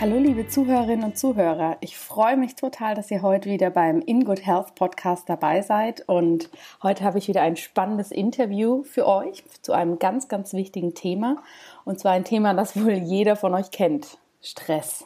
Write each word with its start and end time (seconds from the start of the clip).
Hallo 0.00 0.16
liebe 0.16 0.48
Zuhörerinnen 0.48 1.04
und 1.04 1.18
Zuhörer, 1.18 1.76
ich 1.80 1.98
freue 1.98 2.38
mich 2.38 2.54
total, 2.54 2.94
dass 2.94 3.10
ihr 3.10 3.20
heute 3.20 3.50
wieder 3.50 3.68
beim 3.68 4.00
In 4.00 4.24
Good 4.24 4.46
Health 4.46 4.74
Podcast 4.74 5.28
dabei 5.28 5.60
seid. 5.60 6.08
Und 6.08 6.48
heute 6.82 7.04
habe 7.04 7.18
ich 7.18 7.28
wieder 7.28 7.42
ein 7.42 7.56
spannendes 7.56 8.10
Interview 8.10 8.82
für 8.82 9.06
euch 9.06 9.44
zu 9.60 9.74
einem 9.74 9.98
ganz, 9.98 10.28
ganz 10.28 10.54
wichtigen 10.54 10.94
Thema. 10.94 11.42
Und 11.84 12.00
zwar 12.00 12.12
ein 12.12 12.24
Thema, 12.24 12.54
das 12.54 12.82
wohl 12.82 12.94
jeder 12.94 13.36
von 13.36 13.52
euch 13.52 13.70
kennt, 13.72 14.16
Stress. 14.40 15.04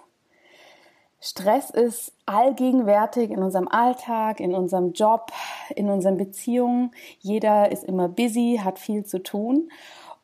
Stress 1.20 1.70
ist 1.70 2.12
allgegenwärtig 2.26 3.32
in 3.32 3.42
unserem 3.42 3.66
Alltag, 3.66 4.38
in 4.38 4.54
unserem 4.54 4.92
Job, 4.92 5.32
in 5.74 5.90
unseren 5.90 6.18
Beziehungen. 6.18 6.92
Jeder 7.18 7.72
ist 7.72 7.82
immer 7.82 8.08
busy, 8.08 8.60
hat 8.62 8.78
viel 8.78 9.04
zu 9.04 9.20
tun 9.20 9.70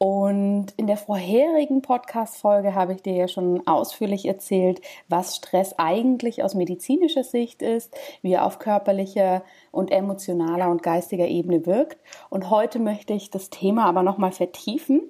und 0.03 0.69
in 0.79 0.87
der 0.87 0.97
vorherigen 0.97 1.83
Podcast-Folge 1.83 2.75
habe 2.75 2.95
ich 2.95 3.03
dir 3.03 3.13
ja 3.13 3.29
schon 3.29 3.67
ausführlich 3.67 4.25
erzählt, 4.25 4.81
was 5.09 5.37
Stress 5.37 5.75
eigentlich 5.77 6.43
aus 6.43 6.55
medizinischer 6.55 7.23
Sicht 7.23 7.61
ist, 7.61 7.95
wie 8.23 8.33
er 8.33 8.47
auf 8.47 8.59
körperlicher 8.59 9.43
und 9.71 9.91
emotionaler 9.91 10.71
und 10.71 10.83
geistiger 10.83 11.27
Ebene 11.27 11.67
wirkt. 11.67 11.99
Und 12.31 12.49
heute 12.49 12.79
möchte 12.79 13.13
ich 13.13 13.31
das 13.31 13.51
Thema 13.51 13.85
aber 13.85 14.03
nochmal 14.03 14.33
vertiefen. 14.33 15.03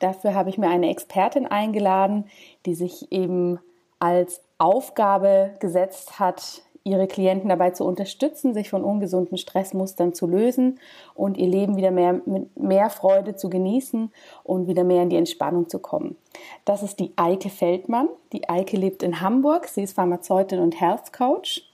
Dafür 0.00 0.34
habe 0.34 0.48
ich 0.48 0.56
mir 0.56 0.70
eine 0.70 0.88
Expertin 0.88 1.46
eingeladen, 1.46 2.24
die 2.64 2.74
sich 2.74 3.12
eben 3.12 3.58
als 3.98 4.40
Aufgabe 4.56 5.56
gesetzt 5.60 6.18
hat, 6.18 6.62
ihre 6.84 7.06
Klienten 7.06 7.48
dabei 7.48 7.70
zu 7.70 7.84
unterstützen, 7.84 8.54
sich 8.54 8.70
von 8.70 8.84
ungesunden 8.84 9.36
Stressmustern 9.36 10.14
zu 10.14 10.26
lösen 10.26 10.78
und 11.14 11.36
ihr 11.36 11.46
Leben 11.46 11.76
wieder 11.76 11.90
mehr 11.90 12.20
mit 12.24 12.56
mehr 12.58 12.90
Freude 12.90 13.36
zu 13.36 13.50
genießen 13.50 14.12
und 14.44 14.68
wieder 14.68 14.84
mehr 14.84 15.02
in 15.02 15.10
die 15.10 15.16
Entspannung 15.16 15.68
zu 15.68 15.78
kommen. 15.78 16.16
Das 16.64 16.82
ist 16.82 16.98
die 17.00 17.12
Eike 17.16 17.50
Feldmann. 17.50 18.08
Die 18.32 18.48
Eike 18.48 18.76
lebt 18.76 19.02
in 19.02 19.20
Hamburg. 19.20 19.68
Sie 19.68 19.82
ist 19.82 19.94
Pharmazeutin 19.94 20.60
und 20.60 20.80
Health 20.80 21.12
Coach. 21.12 21.64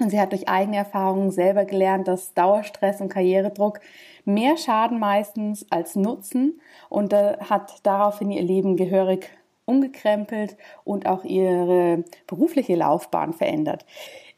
Und 0.00 0.10
sie 0.10 0.20
hat 0.20 0.32
durch 0.32 0.48
eigene 0.48 0.76
Erfahrungen 0.76 1.32
selber 1.32 1.64
gelernt, 1.64 2.06
dass 2.06 2.32
Dauerstress 2.34 3.00
und 3.00 3.08
Karrieredruck 3.08 3.80
mehr 4.24 4.56
Schaden 4.56 5.00
meistens 5.00 5.66
als 5.70 5.96
Nutzen 5.96 6.60
und 6.88 7.12
hat 7.12 7.80
daraufhin 7.82 8.30
ihr 8.30 8.42
Leben 8.42 8.76
gehörig 8.76 9.28
umgekrempelt 9.64 10.56
und 10.84 11.06
auch 11.06 11.24
ihre 11.24 12.04
berufliche 12.26 12.74
Laufbahn 12.74 13.34
verändert. 13.34 13.84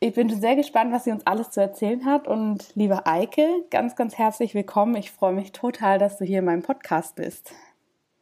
Ich 0.03 0.15
bin 0.15 0.31
sehr 0.31 0.57
gespannt, 0.57 0.95
was 0.95 1.05
sie 1.05 1.11
uns 1.11 1.27
alles 1.27 1.51
zu 1.51 1.61
erzählen 1.61 2.07
hat. 2.07 2.27
Und 2.27 2.75
liebe 2.75 3.05
Eike, 3.05 3.47
ganz, 3.71 3.97
ganz 3.97 4.17
herzlich 4.17 4.55
willkommen. 4.55 4.97
Ich 4.97 5.13
freue 5.13 5.35
mich 5.35 5.53
total, 5.53 5.99
dass 5.99 6.17
du 6.17 6.25
hier 6.25 6.39
in 6.39 6.47
meinem 6.47 6.63
Podcast 6.63 7.17
bist. 7.17 7.53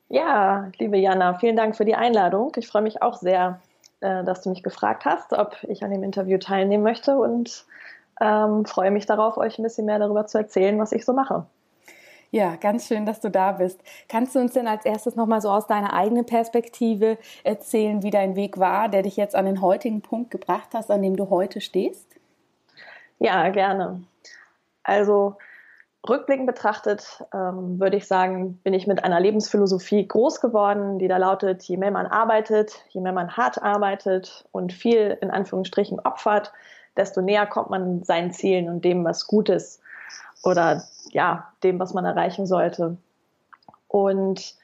Ja, 0.08 0.72
liebe 0.78 0.98
Jana, 0.98 1.38
vielen 1.38 1.54
Dank 1.54 1.76
für 1.76 1.84
die 1.84 1.94
Einladung. 1.94 2.50
Ich 2.56 2.66
freue 2.66 2.82
mich 2.82 3.00
auch 3.00 3.14
sehr, 3.14 3.60
äh, 4.00 4.24
dass 4.24 4.42
du 4.42 4.50
mich 4.50 4.64
gefragt 4.64 5.04
hast, 5.04 5.32
ob 5.32 5.56
ich 5.68 5.84
an 5.84 5.92
dem 5.92 6.02
Interview 6.02 6.38
teilnehmen 6.38 6.82
möchte 6.82 7.16
und 7.16 7.64
ähm, 8.20 8.64
freue 8.64 8.90
mich 8.90 9.06
darauf, 9.06 9.36
euch 9.36 9.56
ein 9.60 9.62
bisschen 9.62 9.86
mehr 9.86 10.00
darüber 10.00 10.26
zu 10.26 10.36
erzählen, 10.38 10.76
was 10.80 10.90
ich 10.90 11.04
so 11.04 11.12
mache. 11.12 11.46
Ja, 12.30 12.56
ganz 12.56 12.86
schön, 12.86 13.06
dass 13.06 13.20
du 13.20 13.30
da 13.30 13.52
bist. 13.52 13.80
Kannst 14.08 14.34
du 14.34 14.40
uns 14.40 14.52
denn 14.52 14.66
als 14.66 14.84
erstes 14.84 15.16
nochmal 15.16 15.40
so 15.40 15.48
aus 15.48 15.66
deiner 15.66 15.94
eigenen 15.94 16.26
Perspektive 16.26 17.16
erzählen, 17.42 18.02
wie 18.02 18.10
dein 18.10 18.36
Weg 18.36 18.58
war, 18.58 18.90
der 18.90 19.02
dich 19.02 19.16
jetzt 19.16 19.34
an 19.34 19.46
den 19.46 19.62
heutigen 19.62 20.02
Punkt 20.02 20.30
gebracht 20.30 20.68
hast, 20.74 20.90
an 20.90 21.00
dem 21.00 21.16
du 21.16 21.30
heute 21.30 21.62
stehst? 21.62 22.06
Ja, 23.18 23.48
gerne. 23.48 24.02
Also 24.82 25.36
rückblickend 26.06 26.46
betrachtet 26.46 27.24
ähm, 27.32 27.80
würde 27.80 27.96
ich 27.96 28.06
sagen, 28.06 28.60
bin 28.62 28.74
ich 28.74 28.86
mit 28.86 29.02
einer 29.04 29.20
Lebensphilosophie 29.20 30.06
groß 30.06 30.42
geworden, 30.42 30.98
die 30.98 31.08
da 31.08 31.16
lautet, 31.16 31.62
je 31.62 31.78
mehr 31.78 31.90
man 31.90 32.06
arbeitet, 32.06 32.84
je 32.90 33.00
mehr 33.00 33.12
man 33.12 33.38
hart 33.38 33.62
arbeitet 33.62 34.46
und 34.52 34.74
viel 34.74 35.16
in 35.22 35.30
Anführungsstrichen 35.30 35.98
opfert, 36.00 36.52
desto 36.94 37.22
näher 37.22 37.46
kommt 37.46 37.70
man 37.70 38.02
seinen 38.04 38.32
Zielen 38.32 38.68
und 38.68 38.84
dem, 38.84 39.02
was 39.04 39.26
gut 39.26 39.48
ist 39.48 39.80
oder 40.42 40.84
ja, 41.10 41.52
dem, 41.62 41.78
was 41.78 41.94
man 41.94 42.04
erreichen 42.04 42.46
sollte. 42.46 42.96
Und 43.88 44.54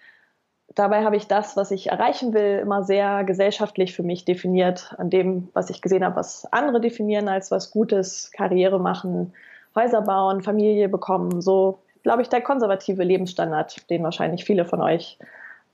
dabei 0.75 1.05
habe 1.05 1.17
ich 1.17 1.27
das, 1.27 1.57
was 1.57 1.71
ich 1.71 1.91
erreichen 1.91 2.35
will, 2.35 2.61
immer 2.61 2.83
sehr 2.85 3.25
gesellschaftlich 3.25 3.95
für 3.95 4.03
mich 4.03 4.25
definiert, 4.25 4.95
an 4.99 5.11
dem, 5.11 5.49
was 5.53 5.71
ich 5.71 5.83
gesehen 5.83 6.05
habe, 6.05 6.17
was 6.17 6.47
andere 6.53 6.81
definieren 6.81 7.29
als 7.29 7.51
was 7.51 7.71
Gutes, 7.71 8.31
Karriere 8.33 8.79
machen, 8.79 9.33
Häuser 9.75 10.03
bauen, 10.03 10.43
Familie 10.43 10.89
bekommen, 10.89 11.41
so 11.41 11.79
glaube 12.03 12.23
ich 12.23 12.29
der 12.29 12.43
konservative 12.43 13.03
Lebensstandard, 13.03 13.89
den 13.91 14.05
wahrscheinlich 14.05 14.45
viele 14.45 14.65
von 14.65 14.81
euch 14.81 15.19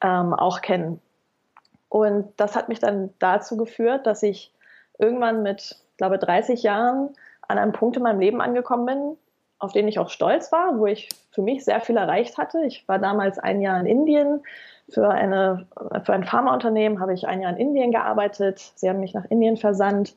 ähm, 0.02 0.32
auch 0.32 0.62
kennen. 0.62 1.00
Und 1.88 2.32
das 2.36 2.54
hat 2.56 2.68
mich 2.68 2.78
dann 2.78 3.10
dazu 3.18 3.56
geführt, 3.56 4.06
dass 4.06 4.22
ich 4.22 4.52
irgendwann 4.98 5.42
mit, 5.42 5.76
glaube 5.96 6.18
30 6.18 6.62
Jahren 6.62 7.10
an 7.48 7.58
einem 7.58 7.72
Punkt 7.72 7.96
in 7.96 8.04
meinem 8.04 8.20
Leben 8.20 8.40
angekommen 8.40 8.86
bin, 8.86 9.16
auf 9.60 9.72
den 9.72 9.86
ich 9.86 9.98
auch 9.98 10.08
stolz 10.08 10.50
war, 10.50 10.78
wo 10.78 10.86
ich 10.86 11.08
für 11.30 11.42
mich 11.42 11.64
sehr 11.64 11.80
viel 11.80 11.96
erreicht 11.96 12.38
hatte. 12.38 12.64
Ich 12.64 12.88
war 12.88 12.98
damals 12.98 13.38
ein 13.38 13.60
Jahr 13.60 13.78
in 13.78 13.86
Indien. 13.86 14.42
Für, 14.88 15.10
eine, 15.10 15.66
für 16.04 16.12
ein 16.12 16.24
Pharmaunternehmen 16.24 16.98
habe 16.98 17.14
ich 17.14 17.28
ein 17.28 17.42
Jahr 17.42 17.52
in 17.52 17.58
Indien 17.58 17.92
gearbeitet. 17.92 18.72
Sie 18.74 18.88
haben 18.88 18.98
mich 18.98 19.14
nach 19.14 19.26
Indien 19.26 19.56
versandt, 19.56 20.16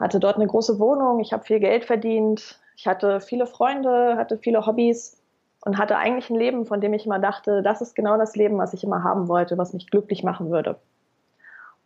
hatte 0.00 0.20
dort 0.20 0.36
eine 0.36 0.46
große 0.46 0.78
Wohnung. 0.78 1.20
Ich 1.20 1.32
habe 1.32 1.44
viel 1.44 1.60
Geld 1.60 1.84
verdient. 1.84 2.58
Ich 2.76 2.86
hatte 2.86 3.20
viele 3.20 3.46
Freunde, 3.46 4.16
hatte 4.16 4.38
viele 4.38 4.64
Hobbys 4.64 5.20
und 5.62 5.76
hatte 5.76 5.96
eigentlich 5.96 6.30
ein 6.30 6.36
Leben, 6.36 6.64
von 6.64 6.80
dem 6.80 6.94
ich 6.94 7.04
immer 7.04 7.18
dachte, 7.18 7.62
das 7.62 7.82
ist 7.82 7.96
genau 7.96 8.16
das 8.16 8.36
Leben, 8.36 8.56
was 8.58 8.72
ich 8.72 8.84
immer 8.84 9.02
haben 9.02 9.28
wollte, 9.28 9.58
was 9.58 9.72
mich 9.72 9.90
glücklich 9.90 10.22
machen 10.22 10.50
würde. 10.50 10.76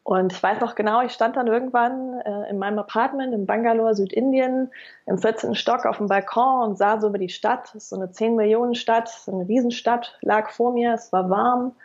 Und 0.04 0.32
ich 0.32 0.42
weiß 0.42 0.60
noch 0.60 0.74
genau, 0.74 1.02
ich 1.02 1.12
stand 1.12 1.36
dann 1.36 1.46
irgendwann 1.46 2.20
äh, 2.20 2.50
in 2.50 2.58
meinem 2.58 2.78
Apartment 2.80 3.32
in 3.32 3.46
Bangalore, 3.46 3.94
Südindien, 3.94 4.72
im 5.06 5.18
14. 5.18 5.54
Stock 5.54 5.86
auf 5.86 5.98
dem 5.98 6.08
Balkon 6.08 6.70
und 6.70 6.78
sah 6.78 7.00
so 7.00 7.08
über 7.08 7.18
die 7.18 7.28
Stadt. 7.28 7.72
So 7.76 7.96
eine 7.96 8.10
10 8.10 8.34
Millionen 8.34 8.74
Stadt, 8.74 9.08
so 9.08 9.32
eine 9.32 9.48
Riesenstadt, 9.48 10.18
lag 10.20 10.50
vor 10.50 10.72
mir, 10.72 10.94
es 10.94 11.12
war 11.12 11.30
warm. 11.30 11.76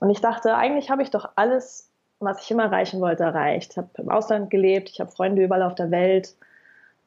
Und 0.00 0.10
ich 0.10 0.20
dachte, 0.20 0.56
eigentlich 0.56 0.90
habe 0.90 1.02
ich 1.02 1.10
doch 1.10 1.30
alles, 1.36 1.88
was 2.18 2.42
ich 2.42 2.50
immer 2.50 2.64
erreichen 2.64 3.00
wollte, 3.00 3.22
erreicht. 3.22 3.72
Ich 3.72 3.78
habe 3.78 3.88
im 3.98 4.10
Ausland 4.10 4.50
gelebt, 4.50 4.88
ich 4.88 5.00
habe 5.00 5.12
Freunde 5.12 5.44
überall 5.44 5.62
auf 5.62 5.76
der 5.76 5.92
Welt, 5.92 6.34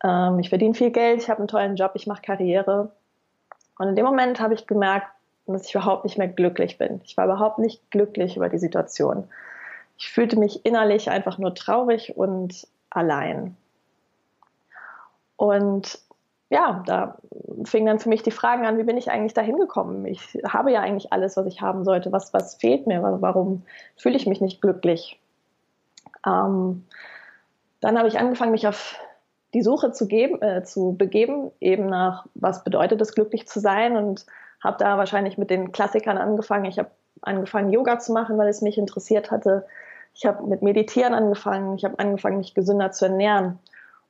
ähm, 0.04 0.40
ich 0.40 0.48
verdiene 0.48 0.74
viel 0.74 0.92
Geld, 0.92 1.22
ich 1.22 1.30
habe 1.30 1.40
einen 1.40 1.50
tollen 1.50 1.76
Job, 1.76 1.92
ich 1.96 2.08
mache 2.08 2.22
Karriere. 2.22 2.92
Und 3.78 3.90
in 3.90 3.96
dem 3.98 4.06
Moment 4.06 4.40
habe 4.40 4.54
ich 4.54 4.68
gemerkt, 4.68 5.08
dass 5.48 5.68
ich 5.68 5.76
überhaupt 5.76 6.06
nicht 6.06 6.18
mehr 6.18 6.30
glücklich 6.30 6.78
bin. 6.78 7.02
Ich 7.04 7.18
war 7.18 7.26
überhaupt 7.26 7.60
nicht 7.60 7.92
glücklich 7.92 8.38
über 8.38 8.48
die 8.48 8.58
Situation. 8.58 9.28
Ich 9.98 10.12
fühlte 10.12 10.38
mich 10.38 10.66
innerlich 10.66 11.10
einfach 11.10 11.38
nur 11.38 11.56
traurig 11.56 12.18
und 12.18 12.68
allein. 12.90 13.56
Und 15.38 16.00
ja, 16.50 16.84
da 16.86 17.18
fing 17.64 17.86
dann 17.86 18.00
für 18.00 18.10
mich 18.10 18.24
die 18.24 18.32
Fragen 18.32 18.66
an, 18.66 18.78
wie 18.78 18.84
bin 18.84 18.98
ich 18.98 19.10
eigentlich 19.10 19.34
da 19.34 19.42
hingekommen? 19.42 20.06
Ich 20.06 20.38
habe 20.48 20.72
ja 20.72 20.82
eigentlich 20.82 21.12
alles, 21.12 21.38
was 21.38 21.46
ich 21.48 21.62
haben 21.62 21.84
sollte. 21.84 22.12
Was, 22.12 22.34
was 22.34 22.56
fehlt 22.56 22.88
mir? 22.88 23.02
Warum 23.02 23.64
fühle 23.98 24.16
ich 24.16 24.28
mich 24.28 24.42
nicht 24.42 24.62
glücklich? 24.62 25.20
Ähm, 26.26 26.86
dann 27.82 27.98
habe 27.98 28.08
ich 28.08 28.20
angefangen, 28.20 28.52
mich 28.52 28.68
auf 28.68 29.00
die 29.54 29.62
Suche 29.62 29.92
zu, 29.92 30.08
geben, 30.08 30.42
äh, 30.42 30.64
zu 30.64 30.96
begeben, 30.98 31.52
eben 31.62 31.88
nach, 31.88 32.26
was 32.36 32.64
bedeutet 32.64 33.02
es, 33.02 33.16
glücklich 33.16 33.48
zu 33.48 33.60
sein 33.60 33.96
und 33.96 34.26
habe 34.64 34.78
da 34.78 34.98
wahrscheinlich 34.98 35.38
mit 35.38 35.50
den 35.50 35.72
Klassikern 35.72 36.18
angefangen. 36.18 36.66
Ich 36.66 36.78
habe 36.78 36.92
angefangen, 37.22 37.72
Yoga 37.72 38.00
zu 38.00 38.12
machen, 38.12 38.38
weil 38.38 38.50
es 38.50 38.62
mich 38.62 38.78
interessiert 38.78 39.32
hatte. 39.32 39.66
Ich 40.16 40.26
habe 40.26 40.44
mit 40.48 40.62
Meditieren 40.62 41.14
angefangen. 41.14 41.76
Ich 41.76 41.86
habe 41.86 42.00
angefangen, 42.00 42.38
mich 42.38 42.54
gesünder 42.54 42.92
zu 42.92 43.06
ernähren 43.06 43.60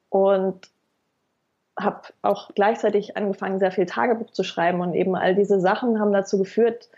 und 0.10 0.70
habe 1.78 2.02
auch 2.22 2.52
gleichzeitig 2.56 3.18
angefangen, 3.18 3.60
sehr 3.60 3.72
viel 3.72 3.86
Tagebuch 3.86 4.32
zu 4.32 4.44
schreiben 4.44 4.82
und 4.82 4.94
eben 4.94 5.16
all 5.16 5.36
diese 5.36 5.60
Sachen 5.60 6.00
haben 6.00 6.14
dazu 6.14 6.38
geführt, 6.38 6.90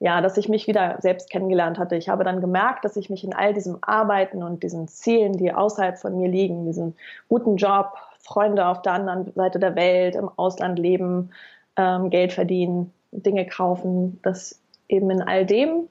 ja, 0.00 0.20
dass 0.20 0.36
ich 0.36 0.48
mich 0.48 0.66
wieder 0.66 0.96
selbst 1.00 1.30
kennengelernt 1.30 1.78
hatte. 1.78 1.96
Ich 1.96 2.08
habe 2.08 2.24
dann 2.24 2.40
gemerkt, 2.40 2.84
dass 2.84 2.96
ich 2.96 3.10
mich 3.10 3.24
in 3.24 3.34
all 3.34 3.52
diesem 3.52 3.78
Arbeiten 3.82 4.42
und 4.42 4.62
diesen 4.62 4.88
Zielen, 4.88 5.36
die 5.36 5.52
außerhalb 5.52 5.98
von 5.98 6.16
mir 6.16 6.28
liegen, 6.28 6.66
diesen 6.66 6.96
guten 7.28 7.56
Job, 7.56 7.94
Freunde 8.20 8.66
auf 8.66 8.82
der 8.82 8.92
anderen 8.92 9.32
Seite 9.34 9.58
der 9.58 9.74
Welt, 9.74 10.14
im 10.14 10.30
Ausland 10.36 10.78
leben, 10.78 11.30
ähm, 11.76 12.10
Geld 12.10 12.32
verdienen, 12.32 12.92
Dinge 13.10 13.46
kaufen, 13.46 14.20
dass 14.22 14.60
eben 14.88 15.10
in 15.10 15.22
all 15.22 15.46
dem 15.46 15.88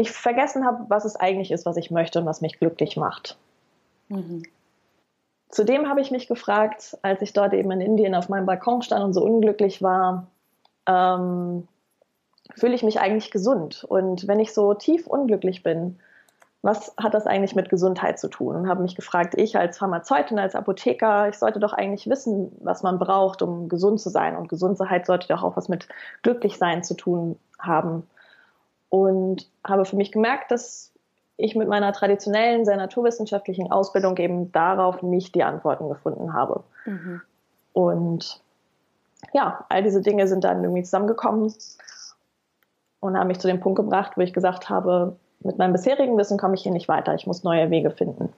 ich 0.00 0.10
vergessen 0.10 0.64
habe, 0.64 0.84
was 0.88 1.04
es 1.04 1.16
eigentlich 1.16 1.50
ist, 1.50 1.66
was 1.66 1.76
ich 1.76 1.90
möchte 1.90 2.20
und 2.20 2.26
was 2.26 2.40
mich 2.40 2.58
glücklich 2.58 2.96
macht. 2.96 3.36
Mhm. 4.08 4.42
Zudem 5.50 5.88
habe 5.88 6.00
ich 6.00 6.10
mich 6.10 6.28
gefragt, 6.28 6.96
als 7.02 7.22
ich 7.22 7.32
dort 7.32 7.52
eben 7.54 7.70
in 7.72 7.80
Indien 7.80 8.14
auf 8.14 8.28
meinem 8.28 8.46
Balkon 8.46 8.82
stand 8.82 9.04
und 9.04 9.12
so 9.12 9.22
unglücklich 9.22 9.82
war, 9.82 10.28
ähm, 10.86 11.66
fühle 12.54 12.74
ich 12.74 12.82
mich 12.82 13.00
eigentlich 13.00 13.30
gesund? 13.30 13.84
Und 13.84 14.28
wenn 14.28 14.40
ich 14.40 14.54
so 14.54 14.74
tief 14.74 15.06
unglücklich 15.06 15.62
bin, 15.62 15.98
was 16.62 16.94
hat 16.98 17.14
das 17.14 17.26
eigentlich 17.26 17.54
mit 17.54 17.68
Gesundheit 17.68 18.18
zu 18.18 18.28
tun? 18.28 18.54
Und 18.54 18.68
habe 18.68 18.82
mich 18.82 18.94
gefragt, 18.94 19.34
ich 19.36 19.56
als 19.56 19.78
Pharmazeutin, 19.78 20.38
als 20.38 20.54
Apotheker, 20.54 21.28
ich 21.28 21.38
sollte 21.38 21.58
doch 21.58 21.72
eigentlich 21.72 22.08
wissen, 22.08 22.52
was 22.60 22.82
man 22.82 22.98
braucht, 22.98 23.42
um 23.42 23.68
gesund 23.68 24.00
zu 24.00 24.10
sein. 24.10 24.36
Und 24.36 24.48
Gesundheit 24.48 25.06
sollte 25.06 25.28
doch 25.28 25.42
auch 25.42 25.56
was 25.56 25.68
mit 25.68 25.88
Glücklichsein 26.22 26.84
zu 26.84 26.94
tun 26.94 27.38
haben. 27.58 28.06
Und 28.90 29.48
habe 29.64 29.84
für 29.84 29.96
mich 29.96 30.12
gemerkt, 30.12 30.50
dass 30.50 30.92
ich 31.36 31.54
mit 31.54 31.68
meiner 31.68 31.92
traditionellen, 31.92 32.64
sehr 32.64 32.76
naturwissenschaftlichen 32.76 33.72
Ausbildung 33.72 34.16
eben 34.18 34.52
darauf 34.52 35.02
nicht 35.02 35.34
die 35.34 35.42
Antworten 35.42 35.88
gefunden 35.88 36.34
habe. 36.34 36.62
Mhm. 36.84 37.22
Und 37.72 38.42
ja, 39.32 39.64
all 39.68 39.82
diese 39.82 40.02
Dinge 40.02 40.26
sind 40.28 40.44
dann 40.44 40.62
irgendwie 40.62 40.82
zusammengekommen 40.82 41.54
und 43.00 43.18
haben 43.18 43.28
mich 43.28 43.40
zu 43.40 43.48
dem 43.48 43.60
Punkt 43.60 43.76
gebracht, 43.76 44.12
wo 44.16 44.20
ich 44.20 44.32
gesagt 44.32 44.68
habe, 44.68 45.16
mit 45.40 45.56
meinem 45.56 45.72
bisherigen 45.72 46.18
Wissen 46.18 46.38
komme 46.38 46.54
ich 46.54 46.62
hier 46.62 46.72
nicht 46.72 46.88
weiter. 46.88 47.14
Ich 47.14 47.26
muss 47.26 47.44
neue 47.44 47.70
Wege 47.70 47.90
finden. 47.90 48.32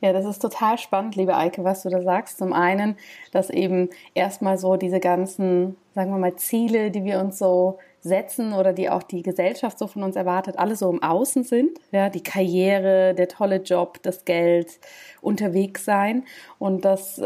Ja, 0.00 0.12
das 0.12 0.26
ist 0.26 0.40
total 0.40 0.78
spannend, 0.78 1.16
liebe 1.16 1.36
Eike, 1.36 1.64
was 1.64 1.82
du 1.82 1.88
da 1.88 2.00
sagst. 2.02 2.38
Zum 2.38 2.52
einen, 2.52 2.96
dass 3.32 3.50
eben 3.50 3.90
erstmal 4.14 4.56
so 4.56 4.76
diese 4.76 5.00
ganzen, 5.00 5.76
sagen 5.94 6.12
wir 6.12 6.18
mal, 6.18 6.36
Ziele, 6.36 6.92
die 6.92 7.04
wir 7.04 7.18
uns 7.18 7.38
so 7.38 7.78
setzen 8.00 8.52
oder 8.52 8.72
die 8.72 8.90
auch 8.90 9.02
die 9.02 9.22
Gesellschaft 9.22 9.78
so 9.78 9.86
von 9.86 10.02
uns 10.02 10.16
erwartet, 10.16 10.58
alle 10.58 10.76
so 10.76 10.90
im 10.90 11.02
Außen 11.02 11.44
sind. 11.44 11.78
Ja, 11.90 12.08
die 12.08 12.22
Karriere, 12.22 13.14
der 13.14 13.28
tolle 13.28 13.56
Job, 13.56 14.02
das 14.02 14.24
Geld, 14.24 14.78
unterwegs 15.20 15.84
sein. 15.84 16.24
Und 16.58 16.84
das 16.84 17.20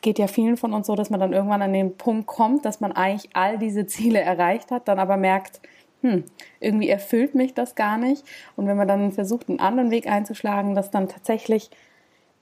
geht 0.00 0.18
ja 0.18 0.26
vielen 0.26 0.56
von 0.56 0.72
uns 0.72 0.86
so, 0.86 0.94
dass 0.94 1.10
man 1.10 1.20
dann 1.20 1.32
irgendwann 1.32 1.62
an 1.62 1.72
den 1.72 1.96
Punkt 1.96 2.26
kommt, 2.26 2.64
dass 2.64 2.80
man 2.80 2.92
eigentlich 2.92 3.30
all 3.34 3.58
diese 3.58 3.86
Ziele 3.86 4.20
erreicht 4.20 4.70
hat, 4.70 4.88
dann 4.88 4.98
aber 4.98 5.16
merkt, 5.16 5.60
hm, 6.02 6.24
irgendwie 6.60 6.88
erfüllt 6.88 7.34
mich 7.34 7.54
das 7.54 7.74
gar 7.74 7.96
nicht. 7.96 8.24
Und 8.56 8.66
wenn 8.66 8.76
man 8.76 8.88
dann 8.88 9.12
versucht, 9.12 9.48
einen 9.48 9.60
anderen 9.60 9.90
Weg 9.90 10.08
einzuschlagen, 10.08 10.74
dass 10.74 10.90
dann 10.90 11.08
tatsächlich 11.08 11.70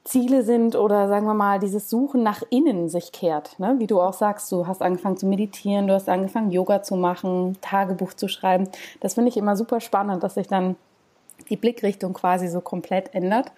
Ziele 0.05 0.43
sind 0.43 0.77
oder 0.77 1.09
sagen 1.09 1.27
wir 1.27 1.35
mal 1.35 1.59
dieses 1.59 1.91
Suchen 1.91 2.23
nach 2.23 2.43
innen 2.49 2.89
sich 2.89 3.13
kehrt. 3.13 3.59
Ne? 3.59 3.77
Wie 3.79 3.87
du 3.87 4.01
auch 4.01 4.15
sagst, 4.15 4.51
du 4.51 4.67
hast 4.67 4.83
angefangen 4.83 5.19
zu 5.19 5.27
meditieren, 5.27 5.87
du 5.87 5.95
hast 5.95 6.09
angefangen 6.09 6.51
Yoga 6.51 6.83
zu 6.83 6.97
machen, 6.97 7.59
Tagebuch 7.61 8.15
zu 8.15 8.27
schreiben. 8.29 8.69
Das 9.01 9.15
finde 9.15 9.29
ich 9.29 9.37
immer 9.37 9.57
super 9.57 9.81
spannend, 9.81 10.23
dass 10.23 10.35
sich 10.35 10.49
dann 10.49 10.77
die 11.51 11.57
Blickrichtung 11.57 12.15
quasi 12.15 12.49
so 12.49 12.61
komplett 12.61 13.15
ändert. 13.15 13.53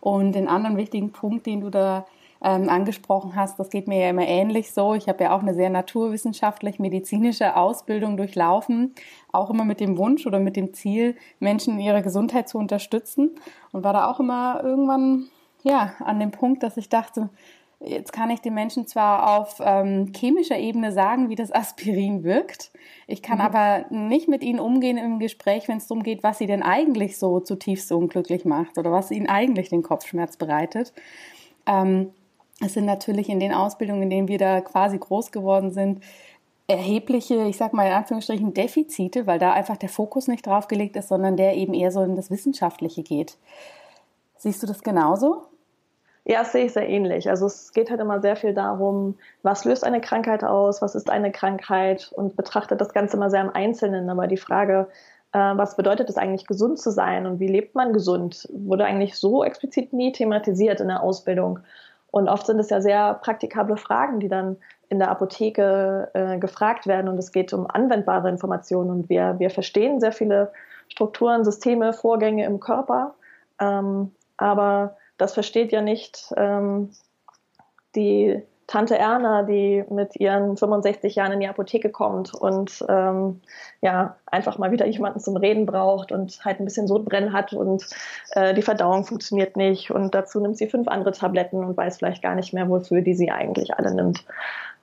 Und 0.00 0.32
den 0.32 0.48
anderen 0.48 0.76
wichtigen 0.76 1.12
Punkt, 1.12 1.46
den 1.46 1.62
du 1.62 1.70
da 1.70 2.06
ähm, 2.42 2.68
angesprochen 2.68 3.34
hast, 3.34 3.58
das 3.58 3.70
geht 3.70 3.88
mir 3.88 4.00
ja 4.00 4.10
immer 4.10 4.26
ähnlich 4.26 4.72
so. 4.72 4.94
Ich 4.94 5.08
habe 5.08 5.24
ja 5.24 5.34
auch 5.34 5.40
eine 5.40 5.54
sehr 5.54 5.70
naturwissenschaftlich-medizinische 5.70 7.56
Ausbildung 7.56 8.16
durchlaufen, 8.16 8.94
auch 9.32 9.50
immer 9.50 9.64
mit 9.64 9.80
dem 9.80 9.96
Wunsch 9.96 10.26
oder 10.26 10.38
mit 10.38 10.56
dem 10.56 10.74
Ziel, 10.74 11.16
Menschen 11.40 11.74
in 11.74 11.80
ihrer 11.80 12.02
Gesundheit 12.02 12.48
zu 12.48 12.58
unterstützen 12.58 13.36
und 13.72 13.84
war 13.84 13.94
da 13.94 14.10
auch 14.10 14.20
immer 14.20 14.60
irgendwann 14.62 15.28
ja 15.68 15.94
an 16.00 16.20
dem 16.20 16.30
Punkt, 16.30 16.62
dass 16.62 16.76
ich 16.76 16.88
dachte, 16.88 17.30
Jetzt 17.80 18.14
kann 18.14 18.30
ich 18.30 18.40
den 18.40 18.54
Menschen 18.54 18.86
zwar 18.86 19.38
auf 19.38 19.60
ähm, 19.60 20.10
chemischer 20.16 20.58
Ebene 20.58 20.92
sagen, 20.92 21.28
wie 21.28 21.34
das 21.34 21.52
Aspirin 21.54 22.24
wirkt. 22.24 22.70
Ich 23.06 23.22
kann 23.22 23.38
mhm. 23.38 23.44
aber 23.44 23.84
nicht 23.90 24.28
mit 24.28 24.42
ihnen 24.42 24.60
umgehen 24.60 24.96
im 24.96 25.18
Gespräch, 25.18 25.68
wenn 25.68 25.76
es 25.76 25.86
darum 25.86 26.02
geht, 26.02 26.22
was 26.22 26.38
sie 26.38 26.46
denn 26.46 26.62
eigentlich 26.62 27.18
so 27.18 27.40
zutiefst 27.40 27.92
unglücklich 27.92 28.44
macht 28.44 28.78
oder 28.78 28.92
was 28.92 29.10
ihnen 29.10 29.28
eigentlich 29.28 29.68
den 29.68 29.82
Kopfschmerz 29.82 30.38
bereitet. 30.38 30.94
Ähm, 31.66 32.12
es 32.64 32.72
sind 32.72 32.86
natürlich 32.86 33.28
in 33.28 33.40
den 33.40 33.52
Ausbildungen, 33.52 34.04
in 34.04 34.10
denen 34.10 34.28
wir 34.28 34.38
da 34.38 34.62
quasi 34.62 34.96
groß 34.96 35.30
geworden 35.30 35.70
sind, 35.72 36.02
erhebliche, 36.68 37.46
ich 37.46 37.58
sag 37.58 37.74
mal 37.74 37.86
in 37.86 37.92
Anführungsstrichen, 37.92 38.54
Defizite, 38.54 39.26
weil 39.26 39.38
da 39.38 39.52
einfach 39.52 39.76
der 39.76 39.90
Fokus 39.90 40.28
nicht 40.28 40.46
drauf 40.46 40.66
gelegt 40.66 40.96
ist, 40.96 41.08
sondern 41.08 41.36
der 41.36 41.54
eben 41.54 41.74
eher 41.74 41.92
so 41.92 42.02
in 42.02 42.16
das 42.16 42.30
Wissenschaftliche 42.30 43.02
geht. 43.02 43.36
Siehst 44.38 44.62
du 44.62 44.66
das 44.66 44.82
genauso? 44.82 45.42
Ja, 46.28 46.40
das 46.40 46.50
sehe 46.50 46.64
ich 46.64 46.72
sehr 46.72 46.88
ähnlich. 46.88 47.30
Also 47.30 47.46
es 47.46 47.72
geht 47.72 47.88
halt 47.88 48.00
immer 48.00 48.20
sehr 48.20 48.34
viel 48.34 48.52
darum, 48.52 49.16
was 49.42 49.64
löst 49.64 49.84
eine 49.84 50.00
Krankheit 50.00 50.42
aus, 50.42 50.82
was 50.82 50.96
ist 50.96 51.08
eine 51.08 51.30
Krankheit 51.30 52.10
und 52.16 52.34
betrachtet 52.36 52.80
das 52.80 52.92
Ganze 52.92 53.16
immer 53.16 53.30
sehr 53.30 53.42
im 53.42 53.54
Einzelnen. 53.54 54.10
Aber 54.10 54.26
die 54.26 54.36
Frage, 54.36 54.88
äh, 55.32 55.38
was 55.38 55.76
bedeutet 55.76 56.10
es 56.10 56.16
eigentlich, 56.16 56.48
gesund 56.48 56.80
zu 56.80 56.90
sein 56.90 57.26
und 57.26 57.38
wie 57.38 57.46
lebt 57.46 57.76
man 57.76 57.92
gesund, 57.92 58.48
wurde 58.52 58.84
eigentlich 58.84 59.14
so 59.16 59.44
explizit 59.44 59.92
nie 59.92 60.10
thematisiert 60.10 60.80
in 60.80 60.88
der 60.88 61.00
Ausbildung. 61.00 61.60
Und 62.10 62.28
oft 62.28 62.46
sind 62.46 62.58
es 62.58 62.70
ja 62.70 62.80
sehr 62.80 63.14
praktikable 63.14 63.76
Fragen, 63.76 64.18
die 64.18 64.28
dann 64.28 64.56
in 64.88 64.98
der 64.98 65.10
Apotheke 65.10 66.10
äh, 66.12 66.38
gefragt 66.38 66.88
werden 66.88 67.08
und 67.08 67.18
es 67.18 67.30
geht 67.30 67.52
um 67.52 67.68
anwendbare 67.70 68.28
Informationen 68.28 68.90
und 68.90 69.08
wir, 69.08 69.38
wir 69.38 69.50
verstehen 69.50 70.00
sehr 70.00 70.12
viele 70.12 70.50
Strukturen, 70.88 71.44
Systeme, 71.44 71.92
Vorgänge 71.92 72.46
im 72.46 72.58
Körper, 72.58 73.14
ähm, 73.60 74.10
aber 74.36 74.96
das 75.18 75.34
versteht 75.34 75.72
ja 75.72 75.82
nicht 75.82 76.32
ähm, 76.36 76.90
die 77.94 78.42
Tante 78.66 78.98
Erna, 78.98 79.44
die 79.44 79.84
mit 79.90 80.16
ihren 80.16 80.56
65 80.56 81.14
Jahren 81.14 81.32
in 81.32 81.40
die 81.40 81.46
Apotheke 81.46 81.90
kommt 81.90 82.34
und 82.34 82.84
ähm, 82.88 83.40
ja 83.80 84.16
einfach 84.26 84.58
mal 84.58 84.72
wieder 84.72 84.86
jemanden 84.86 85.20
zum 85.20 85.36
Reden 85.36 85.66
braucht 85.66 86.10
und 86.10 86.44
halt 86.44 86.58
ein 86.58 86.64
bisschen 86.64 86.88
Sodbrennen 86.88 87.32
hat 87.32 87.52
und 87.52 87.86
äh, 88.32 88.54
die 88.54 88.62
Verdauung 88.62 89.04
funktioniert 89.04 89.56
nicht 89.56 89.92
und 89.92 90.16
dazu 90.16 90.40
nimmt 90.40 90.58
sie 90.58 90.66
fünf 90.66 90.88
andere 90.88 91.12
Tabletten 91.12 91.62
und 91.62 91.76
weiß 91.76 91.98
vielleicht 91.98 92.22
gar 92.22 92.34
nicht 92.34 92.52
mehr, 92.52 92.68
wofür 92.68 93.02
die 93.02 93.14
sie 93.14 93.30
eigentlich 93.30 93.72
alle 93.72 93.94
nimmt. 93.94 94.24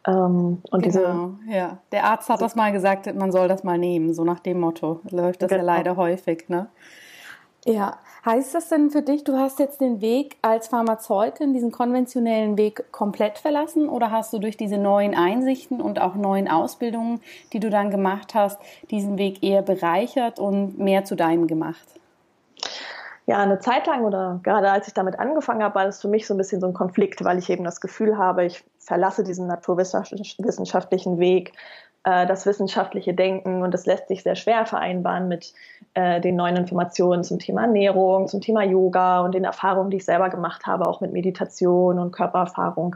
Ähm, 0.07 0.61
und 0.69 0.81
genau, 0.81 1.31
diese, 1.45 1.53
ja. 1.53 1.77
Der 1.91 2.05
Arzt 2.05 2.29
hat 2.29 2.41
das 2.41 2.55
mal 2.55 2.71
gesagt, 2.71 3.13
man 3.13 3.33
soll 3.33 3.49
das 3.49 3.65
mal 3.65 3.77
nehmen, 3.77 4.13
so 4.13 4.23
nach 4.23 4.39
dem 4.39 4.61
Motto. 4.61 5.01
Läuft 5.09 5.41
das 5.41 5.49
genau. 5.49 5.61
ja 5.61 5.65
leider 5.65 5.97
häufig, 5.97 6.47
ne? 6.47 6.67
Ja, 7.65 7.97
heißt 8.25 8.55
das 8.55 8.69
denn 8.69 8.89
für 8.89 9.01
dich, 9.01 9.23
du 9.23 9.37
hast 9.37 9.59
jetzt 9.59 9.81
den 9.81 10.01
Weg 10.01 10.37
als 10.41 10.67
Pharmazeutin, 10.67 11.53
diesen 11.53 11.71
konventionellen 11.71 12.57
Weg 12.57 12.91
komplett 12.91 13.37
verlassen 13.37 13.89
oder 13.89 14.11
hast 14.11 14.31
du 14.33 14.39
durch 14.39 14.57
diese 14.57 14.77
neuen 14.77 15.15
Einsichten 15.15 15.81
und 15.81 15.99
auch 15.99 16.15
neuen 16.15 16.47
Ausbildungen, 16.47 17.21
die 17.51 17.59
du 17.59 17.69
dann 17.69 17.91
gemacht 17.91 18.33
hast, 18.33 18.59
diesen 18.91 19.17
Weg 19.17 19.43
eher 19.43 19.61
bereichert 19.61 20.39
und 20.39 20.79
mehr 20.79 21.03
zu 21.03 21.15
deinem 21.15 21.47
gemacht? 21.47 21.87
Ja, 23.25 23.37
eine 23.37 23.59
Zeit 23.59 23.87
lang 23.87 24.03
oder 24.03 24.41
gerade 24.43 24.69
als 24.69 24.87
ich 24.87 24.93
damit 24.93 25.17
angefangen 25.17 25.63
habe, 25.63 25.75
war 25.75 25.85
das 25.85 26.01
für 26.01 26.09
mich 26.09 26.27
so 26.27 26.33
ein 26.33 26.37
bisschen 26.37 26.59
so 26.59 26.67
ein 26.67 26.73
Konflikt, 26.73 27.23
weil 27.23 27.37
ich 27.37 27.49
eben 27.49 27.63
das 27.63 27.79
Gefühl 27.79 28.17
habe, 28.17 28.43
ich 28.43 28.63
verlasse 28.79 29.23
diesen 29.23 29.47
naturwissenschaftlichen 29.47 31.19
Weg, 31.19 31.53
äh, 32.03 32.25
das 32.25 32.45
wissenschaftliche 32.45 33.13
Denken 33.13 33.63
und 33.63 33.73
das 33.73 33.85
lässt 33.85 34.07
sich 34.07 34.23
sehr 34.23 34.35
schwer 34.35 34.65
vereinbaren 34.65 35.27
mit 35.27 35.53
äh, 35.93 36.19
den 36.21 36.35
neuen 36.35 36.57
Informationen 36.57 37.23
zum 37.23 37.39
Thema 37.39 37.61
Ernährung, 37.61 38.27
zum 38.27 38.41
Thema 38.41 38.63
Yoga 38.63 39.21
und 39.21 39.33
den 39.33 39.43
Erfahrungen, 39.43 39.89
die 39.89 39.97
ich 39.97 40.05
selber 40.05 40.29
gemacht 40.29 40.65
habe, 40.65 40.87
auch 40.87 41.01
mit 41.01 41.13
Meditation 41.13 41.99
und 41.99 42.11
Körpererfahrung. 42.11 42.95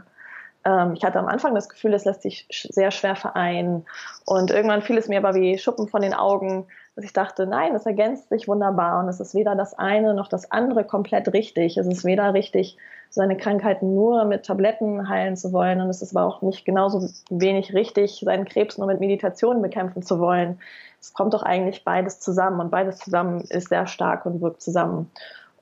Ähm, 0.68 0.94
ich 0.94 1.04
hatte 1.04 1.18
am 1.18 1.26
Anfang 1.26 1.54
das 1.54 1.68
Gefühl, 1.68 1.94
es 1.94 2.04
lässt 2.04 2.22
sich 2.22 2.46
sehr 2.50 2.90
schwer 2.90 3.16
vereinen 3.16 3.86
und 4.26 4.50
irgendwann 4.50 4.82
fiel 4.82 4.98
es 4.98 5.08
mir 5.08 5.18
aber 5.18 5.34
wie 5.34 5.58
Schuppen 5.58 5.88
von 5.88 6.02
den 6.02 6.14
Augen, 6.14 6.66
dass 6.94 7.04
ich 7.04 7.12
dachte, 7.12 7.46
nein, 7.46 7.74
es 7.74 7.86
ergänzt 7.86 8.28
sich 8.28 8.48
wunderbar 8.48 9.00
und 9.00 9.08
es 9.08 9.20
ist 9.20 9.34
weder 9.34 9.54
das 9.54 9.74
eine 9.78 10.14
noch 10.14 10.28
das 10.28 10.50
andere 10.50 10.84
komplett 10.84 11.32
richtig. 11.32 11.78
Es 11.78 11.86
ist 11.86 12.04
weder 12.04 12.34
richtig, 12.34 12.76
seine 13.08 13.36
Krankheiten 13.36 13.94
nur 13.94 14.24
mit 14.24 14.44
Tabletten 14.44 15.08
heilen 15.08 15.36
zu 15.36 15.52
wollen 15.52 15.80
und 15.80 15.88
es 15.88 16.02
ist 16.02 16.14
aber 16.14 16.26
auch 16.26 16.42
nicht 16.42 16.64
genauso 16.64 17.08
wenig 17.30 17.72
richtig, 17.72 18.20
seinen 18.24 18.44
Krebs 18.44 18.76
nur 18.76 18.86
mit 18.88 19.00
Meditation 19.00 19.62
bekämpfen 19.62 20.02
zu 20.02 20.18
wollen. 20.18 20.60
Es 21.00 21.14
kommt 21.14 21.32
doch 21.32 21.42
eigentlich 21.42 21.84
beides 21.84 22.20
zusammen 22.20 22.60
und 22.60 22.70
beides 22.70 22.98
zusammen 22.98 23.40
ist 23.42 23.68
sehr 23.68 23.86
stark 23.86 24.26
und 24.26 24.42
wirkt 24.42 24.60
zusammen. 24.60 25.10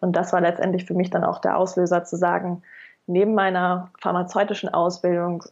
Und 0.01 0.17
das 0.17 0.33
war 0.33 0.41
letztendlich 0.41 0.87
für 0.87 0.95
mich 0.95 1.11
dann 1.11 1.25
auch 1.25 1.39
der 1.39 1.57
Auslöser 1.57 2.05
zu 2.05 2.17
sagen, 2.17 2.63
neben 3.07 3.35
meiner 3.35 3.91
pharmazeutischen 4.01 4.73
Ausbildung 4.73 5.45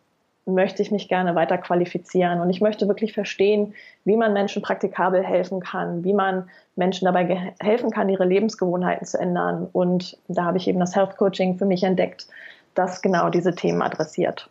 möchte 0.46 0.82
ich 0.82 0.90
mich 0.90 1.08
gerne 1.08 1.34
weiter 1.34 1.56
qualifizieren 1.56 2.40
und 2.40 2.50
ich 2.50 2.61
möchte 2.61 2.87
wirklich 2.87 3.14
verstehen, 3.14 3.75
wie 4.04 4.16
man 4.16 4.32
Menschen 4.34 4.61
praktikabel 4.61 5.25
helfen 5.25 5.61
kann, 5.61 6.04
wie 6.04 6.12
man 6.12 6.50
Menschen 6.76 7.06
dabei 7.06 7.54
helfen 7.61 7.90
kann, 7.90 8.11
ihre 8.11 8.26
Lebensgewohnheiten 8.26 9.06
zu 9.06 9.18
ändern. 9.18 9.68
Und 9.73 10.18
da 10.28 10.44
habe 10.44 10.58
ich 10.58 10.68
eben 10.68 10.80
das 10.80 10.94
Health 10.94 11.16
Coaching 11.16 11.56
für 11.56 11.64
mich 11.64 11.82
entdeckt, 11.82 12.26
das 12.75 13.00
genau 13.00 13.30
diese 13.30 13.54
Themen 13.54 13.80
adressiert. 13.80 14.49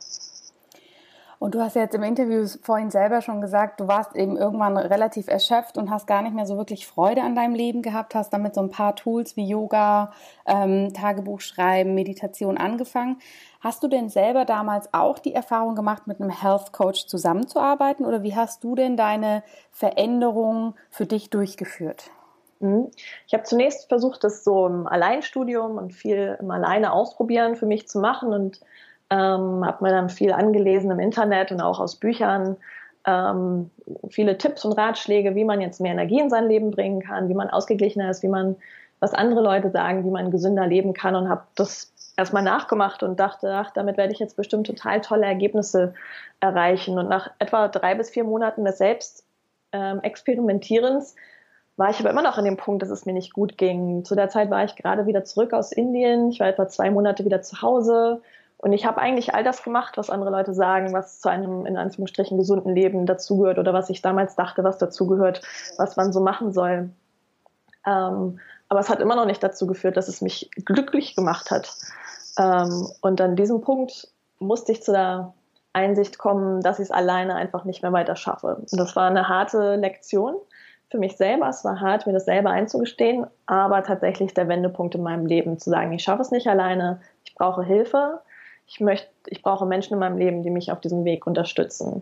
Und 1.43 1.55
du 1.55 1.59
hast 1.59 1.75
ja 1.75 1.81
jetzt 1.81 1.93
im 1.93 2.03
Interview 2.03 2.47
vorhin 2.61 2.89
selber 2.89 3.19
schon 3.19 3.41
gesagt, 3.41 3.81
du 3.81 3.87
warst 3.89 4.15
eben 4.15 4.37
irgendwann 4.37 4.77
relativ 4.77 5.27
erschöpft 5.27 5.77
und 5.77 5.89
hast 5.89 6.07
gar 6.07 6.21
nicht 6.21 6.33
mehr 6.33 6.45
so 6.45 6.55
wirklich 6.55 6.87
Freude 6.87 7.21
an 7.21 7.35
deinem 7.35 7.53
Leben 7.53 7.81
gehabt, 7.81 8.15
hast 8.15 8.31
damit 8.31 8.55
so 8.55 8.61
ein 8.61 8.69
paar 8.69 8.95
Tools 8.95 9.35
wie 9.35 9.45
Yoga, 9.45 10.13
ähm, 10.45 10.93
Tagebuch 10.93 11.41
schreiben, 11.41 11.95
Meditation 11.95 12.57
angefangen. 12.57 13.17
Hast 13.59 13.83
du 13.83 13.89
denn 13.89 14.07
selber 14.07 14.45
damals 14.45 14.93
auch 14.93 15.19
die 15.19 15.35
Erfahrung 15.35 15.75
gemacht, 15.75 16.07
mit 16.07 16.21
einem 16.21 16.29
Health 16.29 16.71
Coach 16.71 17.07
zusammenzuarbeiten 17.07 18.05
oder 18.05 18.23
wie 18.23 18.37
hast 18.37 18.63
du 18.63 18.75
denn 18.75 18.95
deine 18.95 19.43
Veränderungen 19.69 20.75
für 20.89 21.05
dich 21.05 21.29
durchgeführt? 21.29 22.09
Mhm. 22.61 22.89
Ich 23.27 23.33
habe 23.33 23.43
zunächst 23.43 23.89
versucht, 23.89 24.23
das 24.23 24.45
so 24.45 24.65
im 24.65 24.87
Alleinstudium 24.87 25.77
und 25.77 25.91
viel 25.91 26.37
im 26.39 26.49
Alleine 26.51 26.93
ausprobieren 26.93 27.57
für 27.57 27.65
mich 27.65 27.89
zu 27.89 27.99
machen 27.99 28.31
und 28.31 28.61
ähm, 29.13 29.65
habe 29.65 29.83
mir 29.83 29.91
dann 29.91 30.09
viel 30.09 30.33
angelesen 30.33 30.89
im 30.89 30.99
Internet 30.99 31.51
und 31.51 31.61
auch 31.61 31.79
aus 31.79 31.97
Büchern. 31.97 32.57
Ähm, 33.05 33.69
viele 34.09 34.39
Tipps 34.39 34.65
und 34.65 34.73
Ratschläge, 34.73 35.35
wie 35.35 35.45
man 35.45 35.61
jetzt 35.61 35.79
mehr 35.81 35.91
Energie 35.91 36.19
in 36.19 36.31
sein 36.31 36.47
Leben 36.47 36.71
bringen 36.71 37.01
kann, 37.01 37.29
wie 37.29 37.35
man 37.35 37.49
ausgeglichener 37.49 38.09
ist, 38.09 38.23
wie 38.23 38.29
man, 38.29 38.55
was 38.99 39.13
andere 39.13 39.41
Leute 39.41 39.69
sagen, 39.69 40.03
wie 40.03 40.09
man 40.09 40.31
gesünder 40.31 40.65
leben 40.65 40.93
kann 40.93 41.15
und 41.15 41.29
habe 41.29 41.43
das 41.55 41.93
erstmal 42.17 42.43
nachgemacht 42.43 43.03
und 43.03 43.19
dachte, 43.19 43.53
ach, 43.53 43.69
damit 43.71 43.97
werde 43.97 44.13
ich 44.13 44.19
jetzt 44.19 44.37
bestimmt 44.37 44.65
total 44.65 45.01
tolle 45.01 45.25
Ergebnisse 45.25 45.93
erreichen. 46.39 46.97
Und 46.97 47.09
nach 47.09 47.29
etwa 47.39 47.67
drei 47.67 47.95
bis 47.95 48.09
vier 48.09 48.23
Monaten 48.23 48.63
des 48.65 48.79
Selbstexperimentierens 48.79 51.11
ähm, 51.11 51.17
war 51.75 51.89
ich 51.89 51.99
aber 51.99 52.11
immer 52.11 52.21
noch 52.21 52.37
an 52.37 52.45
dem 52.45 52.57
Punkt, 52.57 52.81
dass 52.81 52.89
es 52.89 53.05
mir 53.05 53.13
nicht 53.13 53.33
gut 53.33 53.57
ging. 53.57 54.05
Zu 54.05 54.15
der 54.15 54.29
Zeit 54.29 54.49
war 54.49 54.63
ich 54.63 54.75
gerade 54.75 55.07
wieder 55.07 55.25
zurück 55.25 55.53
aus 55.53 55.71
Indien. 55.71 56.29
Ich 56.29 56.39
war 56.39 56.47
etwa 56.47 56.67
zwei 56.67 56.89
Monate 56.89 57.25
wieder 57.25 57.41
zu 57.41 57.61
Hause. 57.61 58.21
Und 58.63 58.71
ich 58.71 58.85
habe 58.85 59.01
eigentlich 59.01 59.35
all 59.35 59.43
das 59.43 59.61
gemacht, 59.61 59.97
was 59.97 60.09
andere 60.09 60.31
Leute 60.31 60.53
sagen, 60.53 60.93
was 60.93 61.19
zu 61.19 61.27
einem 61.27 61.65
in 61.65 61.75
Anführungsstrichen 61.75 62.37
gesunden 62.37 62.73
Leben 62.73 63.05
dazugehört 63.05 63.59
oder 63.59 63.73
was 63.73 63.89
ich 63.89 64.01
damals 64.01 64.37
dachte, 64.37 64.63
was 64.63 64.77
dazugehört, 64.77 65.41
was 65.77 65.97
man 65.97 66.13
so 66.13 66.21
machen 66.21 66.53
soll. 66.53 66.89
Ähm, 67.85 68.39
aber 68.69 68.79
es 68.79 68.87
hat 68.87 69.01
immer 69.01 69.17
noch 69.17 69.25
nicht 69.25 69.43
dazu 69.43 69.67
geführt, 69.67 69.97
dass 69.97 70.07
es 70.07 70.21
mich 70.21 70.49
glücklich 70.63 71.13
gemacht 71.13 71.51
hat. 71.51 71.75
Ähm, 72.39 72.87
und 73.01 73.19
an 73.19 73.35
diesem 73.35 73.59
Punkt 73.59 74.07
musste 74.39 74.71
ich 74.71 74.81
zu 74.81 74.93
der 74.93 75.33
Einsicht 75.73 76.17
kommen, 76.17 76.61
dass 76.61 76.79
ich 76.79 76.85
es 76.85 76.91
alleine 76.91 77.35
einfach 77.35 77.65
nicht 77.65 77.81
mehr 77.81 77.91
weiter 77.91 78.15
schaffe. 78.15 78.55
Und 78.71 78.79
das 78.79 78.95
war 78.95 79.09
eine 79.09 79.27
harte 79.27 79.75
Lektion 79.75 80.35
für 80.89 80.99
mich 80.99 81.17
selber. 81.17 81.49
Es 81.49 81.65
war 81.65 81.81
hart, 81.81 82.07
mir 82.07 82.13
das 82.13 82.23
selber 82.23 82.51
einzugestehen, 82.51 83.27
aber 83.45 83.83
tatsächlich 83.83 84.33
der 84.33 84.47
Wendepunkt 84.47 84.95
in 84.95 85.03
meinem 85.03 85.25
Leben, 85.25 85.59
zu 85.59 85.69
sagen, 85.69 85.91
ich 85.91 86.03
schaffe 86.03 86.21
es 86.21 86.31
nicht 86.31 86.47
alleine, 86.47 87.01
ich 87.25 87.35
brauche 87.35 87.61
Hilfe, 87.63 88.21
ich 88.67 88.79
möchte, 88.79 89.07
ich 89.27 89.41
brauche 89.41 89.65
Menschen 89.65 89.93
in 89.93 89.99
meinem 89.99 90.17
Leben, 90.17 90.43
die 90.43 90.49
mich 90.49 90.71
auf 90.71 90.81
diesem 90.81 91.05
Weg 91.05 91.27
unterstützen. 91.27 92.01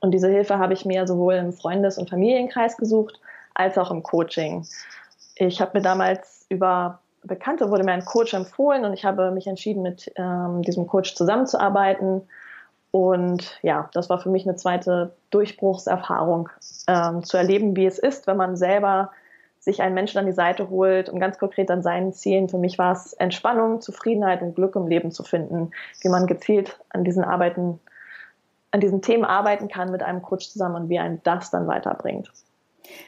Und 0.00 0.12
diese 0.12 0.28
Hilfe 0.28 0.58
habe 0.58 0.72
ich 0.72 0.84
mir 0.84 1.06
sowohl 1.06 1.34
im 1.34 1.52
Freundes- 1.52 1.98
und 1.98 2.08
Familienkreis 2.08 2.76
gesucht, 2.76 3.20
als 3.54 3.76
auch 3.76 3.90
im 3.90 4.02
Coaching. 4.02 4.64
Ich 5.36 5.60
habe 5.60 5.78
mir 5.78 5.82
damals 5.82 6.46
über 6.48 7.00
Bekannte 7.24 7.68
wurde 7.70 7.82
mir 7.82 7.92
ein 7.92 8.04
Coach 8.04 8.32
empfohlen 8.32 8.84
und 8.84 8.94
ich 8.94 9.04
habe 9.04 9.32
mich 9.32 9.48
entschieden, 9.48 9.82
mit 9.82 10.10
ähm, 10.16 10.62
diesem 10.62 10.86
Coach 10.86 11.16
zusammenzuarbeiten 11.16 12.22
und 12.90 13.58
ja, 13.62 13.90
das 13.92 14.08
war 14.08 14.18
für 14.18 14.30
mich 14.30 14.46
eine 14.46 14.56
zweite 14.56 15.14
Durchbruchserfahrung, 15.30 16.48
ähm, 16.86 17.22
zu 17.22 17.36
erleben, 17.36 17.76
wie 17.76 17.86
es 17.86 17.98
ist, 17.98 18.26
wenn 18.26 18.36
man 18.36 18.56
selber 18.56 19.10
sich 19.60 19.82
einen 19.82 19.94
Menschen 19.94 20.18
an 20.18 20.26
die 20.26 20.32
Seite 20.32 20.70
holt 20.70 21.08
und 21.08 21.20
ganz 21.20 21.38
konkret 21.38 21.70
an 21.70 21.82
seinen 21.82 22.12
Zielen. 22.12 22.48
Für 22.48 22.58
mich 22.58 22.78
war 22.78 22.92
es 22.92 23.12
Entspannung, 23.14 23.80
Zufriedenheit 23.80 24.42
und 24.42 24.54
Glück 24.54 24.76
im 24.76 24.86
Leben 24.86 25.10
zu 25.10 25.22
finden, 25.22 25.72
wie 26.00 26.08
man 26.08 26.26
gezielt 26.26 26.78
an 26.90 27.04
diesen 27.04 27.24
Arbeiten, 27.24 27.80
an 28.70 28.80
diesen 28.80 29.02
Themen 29.02 29.24
arbeiten 29.24 29.68
kann 29.68 29.90
mit 29.90 30.02
einem 30.02 30.22
Coach 30.22 30.48
zusammen 30.48 30.76
und 30.76 30.88
wie 30.88 30.98
einen 30.98 31.22
das 31.22 31.50
dann 31.50 31.66
weiterbringt. 31.66 32.30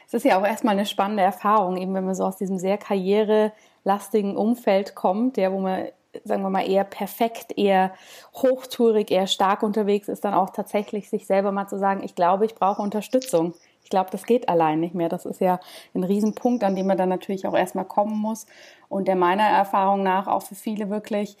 Es 0.07 0.13
ist 0.13 0.25
ja 0.25 0.39
auch 0.39 0.45
erstmal 0.45 0.73
eine 0.73 0.85
spannende 0.85 1.23
Erfahrung, 1.23 1.77
eben 1.77 1.93
wenn 1.93 2.05
man 2.05 2.15
so 2.15 2.25
aus 2.25 2.37
diesem 2.37 2.59
sehr 2.59 2.77
karrierelastigen 2.77 4.37
Umfeld 4.37 4.93
kommt, 4.93 5.37
der, 5.37 5.51
wo 5.51 5.59
man 5.59 5.87
sagen 6.23 6.43
wir 6.43 6.49
mal, 6.49 6.69
eher 6.69 6.83
perfekt, 6.83 7.57
eher 7.57 7.93
hochtourig, 8.33 9.11
eher 9.11 9.27
stark 9.27 9.63
unterwegs 9.63 10.07
ist, 10.07 10.25
dann 10.25 10.33
auch 10.33 10.49
tatsächlich 10.49 11.09
sich 11.09 11.25
selber 11.25 11.51
mal 11.51 11.67
zu 11.67 11.77
sagen, 11.77 12.03
ich 12.03 12.15
glaube, 12.15 12.45
ich 12.45 12.55
brauche 12.55 12.81
Unterstützung. 12.81 13.53
Ich 13.91 13.93
glaube, 13.93 14.09
das 14.09 14.23
geht 14.23 14.47
allein 14.47 14.79
nicht 14.79 14.95
mehr. 14.95 15.09
Das 15.09 15.25
ist 15.25 15.41
ja 15.41 15.59
ein 15.93 16.05
Riesenpunkt, 16.05 16.63
an 16.63 16.77
dem 16.77 16.87
man 16.87 16.97
dann 16.97 17.09
natürlich 17.09 17.45
auch 17.45 17.53
erstmal 17.53 17.83
kommen 17.83 18.17
muss. 18.17 18.45
Und 18.87 19.09
der 19.09 19.17
meiner 19.17 19.43
Erfahrung 19.43 20.01
nach 20.01 20.27
auch 20.27 20.43
für 20.43 20.55
viele 20.55 20.89
wirklich, 20.89 21.35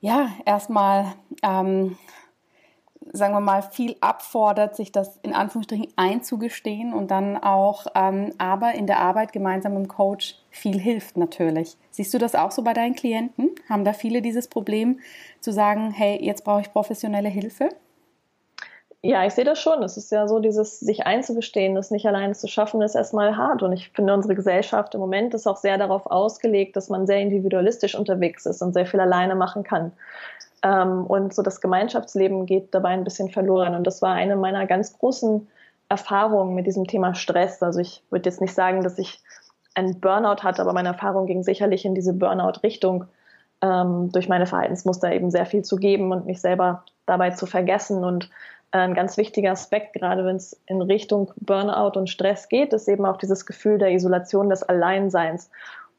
ja, 0.00 0.28
erstmal 0.44 1.14
ähm, 1.42 1.96
sagen 3.12 3.32
wir 3.32 3.40
mal, 3.40 3.62
viel 3.62 3.96
abfordert, 4.02 4.76
sich 4.76 4.92
das 4.92 5.16
in 5.22 5.32
Anführungsstrichen 5.32 5.88
einzugestehen 5.96 6.92
und 6.92 7.10
dann 7.10 7.42
auch 7.42 7.86
ähm, 7.94 8.34
aber 8.36 8.74
in 8.74 8.86
der 8.86 8.98
Arbeit 8.98 9.32
gemeinsam 9.32 9.72
mit 9.72 9.84
dem 9.84 9.88
Coach 9.88 10.34
viel 10.50 10.78
hilft 10.78 11.16
natürlich. 11.16 11.78
Siehst 11.90 12.12
du 12.12 12.18
das 12.18 12.34
auch 12.34 12.50
so 12.50 12.62
bei 12.62 12.74
deinen 12.74 12.94
Klienten? 12.94 13.52
Haben 13.70 13.86
da 13.86 13.94
viele 13.94 14.20
dieses 14.20 14.48
Problem 14.48 15.00
zu 15.40 15.50
sagen, 15.50 15.92
hey, 15.92 16.22
jetzt 16.22 16.44
brauche 16.44 16.60
ich 16.60 16.72
professionelle 16.74 17.30
Hilfe? 17.30 17.70
Ja, 19.02 19.24
ich 19.24 19.34
sehe 19.34 19.44
das 19.44 19.60
schon. 19.60 19.82
Es 19.82 19.96
ist 19.96 20.10
ja 20.10 20.26
so, 20.26 20.40
dieses 20.40 20.80
sich 20.80 21.06
einzugestehen, 21.06 21.74
das 21.74 21.90
nicht 21.90 22.06
alleine 22.06 22.32
zu 22.32 22.48
schaffen, 22.48 22.82
ist 22.82 22.96
erstmal 22.96 23.36
hart. 23.36 23.62
Und 23.62 23.72
ich 23.72 23.90
finde, 23.90 24.14
unsere 24.14 24.34
Gesellschaft 24.34 24.94
im 24.94 25.00
Moment 25.00 25.32
ist 25.34 25.46
auch 25.46 25.58
sehr 25.58 25.78
darauf 25.78 26.06
ausgelegt, 26.06 26.74
dass 26.76 26.88
man 26.88 27.06
sehr 27.06 27.20
individualistisch 27.20 27.94
unterwegs 27.94 28.46
ist 28.46 28.62
und 28.62 28.72
sehr 28.72 28.86
viel 28.86 29.00
alleine 29.00 29.36
machen 29.36 29.62
kann. 29.62 29.92
Ähm, 30.62 31.06
und 31.06 31.34
so 31.34 31.42
das 31.42 31.60
Gemeinschaftsleben 31.60 32.46
geht 32.46 32.74
dabei 32.74 32.90
ein 32.90 33.04
bisschen 33.04 33.30
verloren. 33.30 33.74
Und 33.74 33.86
das 33.86 34.02
war 34.02 34.14
eine 34.14 34.34
meiner 34.34 34.66
ganz 34.66 34.98
großen 34.98 35.46
Erfahrungen 35.88 36.54
mit 36.54 36.66
diesem 36.66 36.86
Thema 36.86 37.14
Stress. 37.14 37.62
Also 37.62 37.80
ich 37.80 38.02
würde 38.10 38.28
jetzt 38.28 38.40
nicht 38.40 38.54
sagen, 38.54 38.82
dass 38.82 38.98
ich 38.98 39.20
einen 39.74 40.00
Burnout 40.00 40.42
hatte, 40.42 40.62
aber 40.62 40.72
meine 40.72 40.88
Erfahrung 40.88 41.26
ging 41.26 41.42
sicherlich 41.42 41.84
in 41.84 41.94
diese 41.94 42.14
Burnout-Richtung, 42.14 43.04
ähm, 43.62 44.10
durch 44.12 44.28
meine 44.28 44.46
Verhaltensmuster 44.46 45.12
eben 45.12 45.30
sehr 45.30 45.46
viel 45.46 45.62
zu 45.62 45.76
geben 45.76 46.12
und 46.12 46.26
mich 46.26 46.40
selber 46.40 46.84
dabei 47.04 47.30
zu 47.30 47.46
vergessen. 47.46 48.04
Und 48.04 48.30
ein 48.72 48.94
ganz 48.94 49.16
wichtiger 49.16 49.52
Aspekt, 49.52 49.94
gerade 49.94 50.24
wenn 50.24 50.36
es 50.36 50.60
in 50.66 50.82
Richtung 50.82 51.32
Burnout 51.36 51.98
und 51.98 52.10
Stress 52.10 52.48
geht, 52.48 52.72
ist 52.72 52.88
eben 52.88 53.06
auch 53.06 53.16
dieses 53.16 53.46
Gefühl 53.46 53.78
der 53.78 53.92
Isolation, 53.92 54.50
des 54.50 54.62
Alleinseins. 54.62 55.50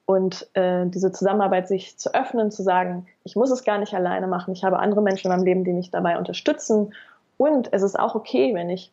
Und 0.06 0.48
äh, 0.54 0.86
diese 0.86 1.12
Zusammenarbeit 1.12 1.68
sich 1.68 1.98
zu 1.98 2.14
öffnen, 2.14 2.50
zu 2.50 2.64
sagen, 2.64 3.08
ich 3.24 3.36
muss 3.36 3.52
es 3.52 3.66
gar 3.66 3.78
nicht 3.78 3.94
alleine 3.94 4.28
machen, 4.28 4.54
ich 4.54 4.64
habe 4.64 4.80
andere 4.80 5.02
Menschen 5.02 5.28
in 5.28 5.36
meinem 5.36 5.46
Leben, 5.46 5.64
die 5.66 5.74
mich 5.74 5.92
dabei 5.92 6.18
unterstützen. 6.18 6.94
Und 7.38 7.74
es 7.74 7.82
ist 7.82 8.00
auch 8.00 8.16
okay, 8.16 8.54
wenn 8.54 8.70
ich 8.70 8.92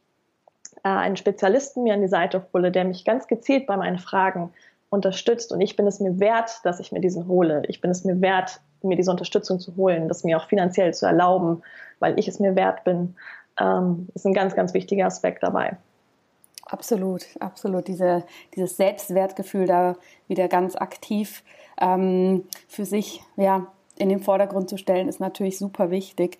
äh, 0.82 0.88
einen 0.88 1.16
Spezialisten 1.16 1.84
mir 1.84 1.94
an 1.94 2.00
die 2.00 2.08
Seite 2.08 2.44
hole, 2.52 2.72
der 2.72 2.84
mich 2.84 3.04
ganz 3.04 3.28
gezielt 3.28 3.66
bei 3.66 3.76
meinen 3.76 3.98
Fragen 3.98 4.52
unterstützt. 4.90 5.52
Und 5.52 5.60
ich 5.60 5.76
bin 5.76 5.86
es 5.86 6.00
mir 6.00 6.18
wert, 6.18 6.60
dass 6.64 6.80
ich 6.80 6.90
mir 6.90 7.00
diesen 7.00 7.28
hole. 7.28 7.62
Ich 7.68 7.80
bin 7.80 7.90
es 7.90 8.04
mir 8.04 8.20
wert, 8.20 8.60
mir 8.82 8.96
diese 8.96 9.10
Unterstützung 9.10 9.60
zu 9.60 9.76
holen, 9.76 10.08
das 10.08 10.24
mir 10.24 10.36
auch 10.36 10.48
finanziell 10.48 10.92
zu 10.94 11.06
erlauben, 11.06 11.62
weil 12.00 12.18
ich 12.18 12.28
es 12.28 12.38
mir 12.38 12.54
wert 12.54 12.84
bin, 12.84 13.16
ähm, 13.60 14.08
ist 14.14 14.26
ein 14.26 14.34
ganz, 14.34 14.54
ganz 14.54 14.74
wichtiger 14.74 15.06
Aspekt 15.06 15.42
dabei. 15.42 15.76
Absolut, 16.66 17.26
absolut. 17.40 17.88
Diese, 17.88 18.24
dieses 18.54 18.76
Selbstwertgefühl 18.76 19.66
da 19.66 19.96
wieder 20.28 20.48
ganz 20.48 20.76
aktiv 20.76 21.42
ähm, 21.80 22.44
für 22.68 22.84
sich 22.84 23.22
ja, 23.36 23.66
in 23.98 24.08
den 24.08 24.20
Vordergrund 24.20 24.68
zu 24.68 24.78
stellen, 24.78 25.08
ist 25.08 25.20
natürlich 25.20 25.58
super 25.58 25.90
wichtig. 25.90 26.38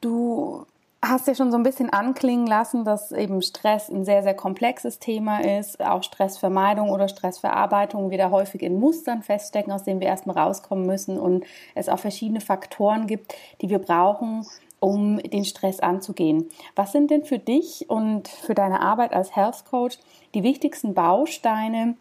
Du 0.00 0.64
hast 1.02 1.26
ja 1.26 1.34
schon 1.34 1.50
so 1.50 1.56
ein 1.56 1.62
bisschen 1.62 1.90
anklingen 1.90 2.46
lassen, 2.46 2.84
dass 2.84 3.12
eben 3.12 3.40
Stress 3.42 3.88
ein 3.88 4.04
sehr, 4.04 4.22
sehr 4.22 4.34
komplexes 4.34 4.98
Thema 4.98 5.40
ist. 5.40 5.80
Auch 5.80 6.02
Stressvermeidung 6.02 6.90
oder 6.90 7.08
Stressverarbeitung 7.08 8.10
wieder 8.10 8.30
häufig 8.30 8.62
in 8.62 8.78
Mustern 8.78 9.22
feststecken, 9.22 9.72
aus 9.72 9.84
denen 9.84 10.00
wir 10.00 10.08
erstmal 10.08 10.38
rauskommen 10.38 10.86
müssen 10.86 11.18
und 11.18 11.44
es 11.74 11.88
auch 11.88 11.98
verschiedene 11.98 12.40
Faktoren 12.40 13.06
gibt, 13.06 13.34
die 13.62 13.70
wir 13.70 13.78
brauchen, 13.78 14.46
um 14.80 15.18
den 15.18 15.44
Stress 15.44 15.80
anzugehen. 15.80 16.48
Was 16.74 16.92
sind 16.92 17.10
denn 17.10 17.24
für 17.24 17.38
dich 17.38 17.88
und 17.88 18.28
für 18.28 18.54
deine 18.54 18.80
Arbeit 18.80 19.12
als 19.12 19.36
Health 19.36 19.64
Coach 19.70 19.98
die 20.34 20.42
wichtigsten 20.42 20.94
Bausteine, 20.94 21.96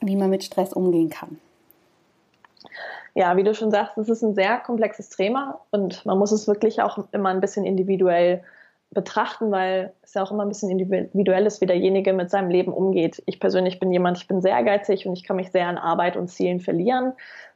wie 0.00 0.16
man 0.16 0.30
mit 0.30 0.42
Stress 0.42 0.72
umgehen 0.72 1.10
kann? 1.10 1.38
Ja, 3.14 3.36
wie 3.36 3.44
du 3.44 3.54
schon 3.54 3.70
sagst, 3.70 3.96
es 3.96 4.08
ist 4.08 4.22
ein 4.22 4.34
sehr 4.34 4.58
komplexes 4.58 5.10
Thema 5.10 5.60
und 5.70 6.04
man 6.04 6.18
muss 6.18 6.32
es 6.32 6.48
wirklich 6.48 6.82
auch 6.82 6.98
immer 7.12 7.28
ein 7.28 7.40
bisschen 7.40 7.64
individuell 7.64 8.42
betrachten, 8.94 9.50
weil 9.50 9.92
es 10.02 10.14
ja 10.14 10.22
auch 10.22 10.30
immer 10.30 10.44
ein 10.44 10.48
bisschen 10.48 10.70
individuell 10.70 11.46
ist, 11.46 11.60
wie 11.60 11.66
derjenige 11.66 12.12
mit 12.12 12.30
seinem 12.30 12.48
Leben 12.48 12.72
umgeht. 12.72 13.22
Ich 13.26 13.40
persönlich 13.40 13.78
bin 13.78 13.92
jemand, 13.92 14.18
ich 14.18 14.26
bin 14.26 14.40
sehr 14.40 14.52
ehrgeizig 14.52 15.06
und 15.06 15.12
ich 15.12 15.24
kann 15.24 15.36
mich 15.36 15.50
sehr 15.50 15.66
an 15.66 15.78
Arbeit 15.78 16.16
und 16.16 16.28
Zielen 16.28 16.60
verlieren. 16.60 17.12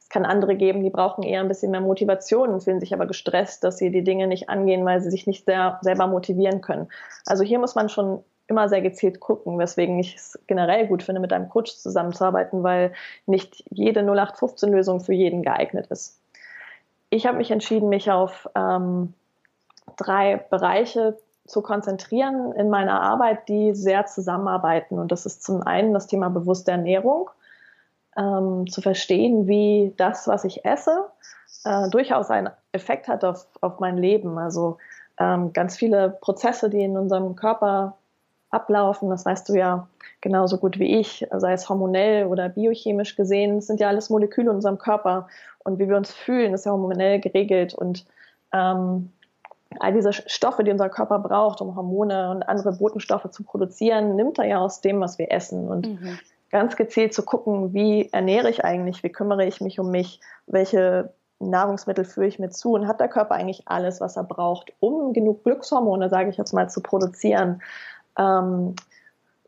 Es 0.09 0.15
kann 0.15 0.25
andere 0.25 0.57
geben, 0.57 0.83
die 0.83 0.89
brauchen 0.89 1.23
eher 1.23 1.41
ein 1.41 1.49
bisschen 1.49 1.71
mehr 1.71 1.83
Motivation 1.83 2.49
und 2.49 2.63
fühlen 2.63 2.81
sich 2.81 2.95
aber 2.95 3.05
gestresst, 3.05 3.63
dass 3.63 3.77
sie 3.77 3.91
die 3.91 4.03
Dinge 4.03 4.27
nicht 4.27 4.49
angehen, 4.49 4.83
weil 4.87 5.03
sie 5.03 5.11
sich 5.11 5.27
nicht 5.27 5.45
sehr, 5.45 5.79
selber 5.83 6.07
motivieren 6.07 6.63
können. 6.63 6.89
Also 7.27 7.45
hier 7.45 7.59
muss 7.59 7.75
man 7.75 7.91
schon 7.91 8.25
immer 8.47 8.71
sehr 8.71 8.81
gezielt 8.81 9.21
gucken, 9.21 9.59
weswegen 9.59 9.99
ich 9.99 10.17
es 10.17 10.39
generell 10.47 10.87
gut 10.87 11.03
finde, 11.03 11.21
mit 11.21 11.31
einem 11.31 11.51
Coach 11.51 11.77
zusammenzuarbeiten, 11.77 12.63
weil 12.63 12.95
nicht 13.27 13.63
jede 13.69 14.01
0815-Lösung 14.01 15.01
für 15.01 15.13
jeden 15.13 15.43
geeignet 15.43 15.89
ist. 15.89 16.19
Ich 17.11 17.27
habe 17.27 17.37
mich 17.37 17.51
entschieden, 17.51 17.91
mich 17.91 18.11
auf 18.11 18.49
ähm, 18.55 19.13
drei 19.99 20.39
Bereiche 20.49 21.19
zu 21.47 21.61
konzentrieren 21.61 22.53
in 22.53 22.71
meiner 22.71 23.03
Arbeit, 23.03 23.47
die 23.51 23.75
sehr 23.75 24.07
zusammenarbeiten. 24.07 24.99
Und 24.99 25.13
das 25.13 25.27
ist 25.27 25.43
zum 25.43 25.63
einen 25.63 25.93
das 25.93 26.07
Thema 26.07 26.31
bewusste 26.31 26.71
Ernährung 26.71 27.29
ähm, 28.19 28.67
zu 28.69 28.83
verstehen, 28.83 29.47
wie 29.47 29.95
das, 29.97 30.27
was 30.27 30.45
ich 30.45 30.65
esse, 30.65 31.07
äh, 31.65 31.89
durchaus 31.89 32.31
einen 32.31 32.51
Effekt 32.73 33.09
hat 33.09 33.25
auf, 33.25 33.47
auf 33.61 33.79
mein 33.79 33.97
Leben. 33.97 34.39
Also 34.39 34.79
ähm, 35.19 35.53
ganz 35.53 35.77
viele 35.77 36.11
Prozesse, 36.11 36.69
die 36.69 36.83
in 36.83 36.97
unserem 36.97 37.37
Körper 37.37 37.97
ablaufen. 38.51 39.11
Das 39.11 39.25
weißt 39.25 39.49
du 39.49 39.55
ja 39.55 39.89
genauso 40.21 40.59
gut 40.59 40.79
wie 40.79 40.99
ich, 40.99 41.27
sei 41.31 41.53
es 41.53 41.69
hormonell 41.69 42.27
oder 42.27 42.49
biochemisch 42.49 43.15
gesehen. 43.15 43.61
Sind 43.61 43.81
ja 43.81 43.89
alles 43.89 44.11
Moleküle 44.11 44.51
in 44.51 44.57
unserem 44.57 44.79
Körper. 44.79 45.29
Und 45.61 45.79
wie 45.79 45.89
wir 45.89 45.97
uns 45.97 46.13
fühlen, 46.13 46.55
ist 46.55 46.67
ja 46.67 46.73
hormonell 46.73 47.21
geregelt. 47.21 47.75
Und 47.75 48.07
ähm, 48.53 49.13
all 49.79 49.93
diese 49.93 50.13
Stoffe, 50.13 50.65
die 50.65 50.71
unser 50.71 50.89
Körper 50.89 51.19
braucht, 51.19 51.61
um 51.61 51.77
Hormone 51.77 52.31
und 52.31 52.43
andere 52.43 52.73
Botenstoffe 52.73 53.31
zu 53.31 53.45
produzieren, 53.45 54.17
nimmt 54.17 54.39
er 54.39 54.47
ja 54.47 54.59
aus 54.59 54.81
dem, 54.81 55.01
was 55.01 55.19
wir 55.19 55.31
essen. 55.31 55.69
Und 55.69 55.87
mhm. 56.01 56.19
Ganz 56.51 56.77
gezielt 56.77 57.15
zu 57.15 57.23
gucken, 57.23 57.75
wie 57.75 58.09
ernähre 58.13 58.51
ich 58.51 58.65
eigentlich, 58.65 59.03
wie 59.03 59.13
kümmere 59.13 59.45
ich 59.45 59.61
mich 59.61 59.79
um 59.79 59.91
mich, 59.91 60.21
welche 60.47 61.13
Nahrungsmittel 61.41 62.05
führe 62.05 62.27
ich 62.27 62.39
mir 62.39 62.51
zu 62.51 62.73
und 62.73 62.89
hat 62.89 63.01
der 63.01 63.09
Körper 63.09 63.35
eigentlich 63.35 63.63
alles, 63.67 64.01
was 64.01 64.17
er 64.17 64.25
braucht, 64.25 64.73
um 64.81 65.13
genug 65.13 65.45
Glückshormone, 65.45 66.09
sage 66.09 66.31
ich 66.31 66.37
jetzt 66.37 66.53
mal, 66.53 66.69
zu 66.69 66.81
produzieren. 66.81 67.63
Ähm, 68.19 68.75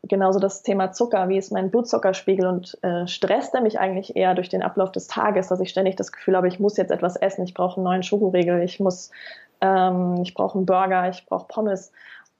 genauso 0.03 0.39
das 0.39 0.63
Thema 0.63 0.91
Zucker, 0.93 1.29
wie 1.29 1.37
ist 1.37 1.51
mein 1.51 1.69
Blutzuckerspiegel 1.69 2.45
und 2.47 2.77
äh, 2.83 3.07
stresst 3.07 3.53
er 3.53 3.61
mich 3.61 3.79
eigentlich 3.79 4.15
eher 4.15 4.33
durch 4.33 4.49
den 4.49 4.63
Ablauf 4.63 4.91
des 4.91 5.07
Tages, 5.07 5.47
dass 5.47 5.59
ich 5.59 5.69
ständig 5.69 5.95
das 5.95 6.11
Gefühl 6.11 6.35
habe, 6.35 6.47
ich 6.47 6.59
muss 6.59 6.77
jetzt 6.77 6.91
etwas 6.91 7.15
essen, 7.15 7.43
ich 7.43 7.53
brauche 7.53 7.77
einen 7.77 7.83
neuen 7.83 8.03
Schokoriegel, 8.03 8.61
ich 8.61 8.79
muss, 8.79 9.11
ähm, 9.59 10.19
ich 10.21 10.33
brauche 10.33 10.57
einen 10.57 10.65
Burger, 10.65 11.09
ich 11.09 11.25
brauche 11.25 11.47
Pommes. 11.47 11.91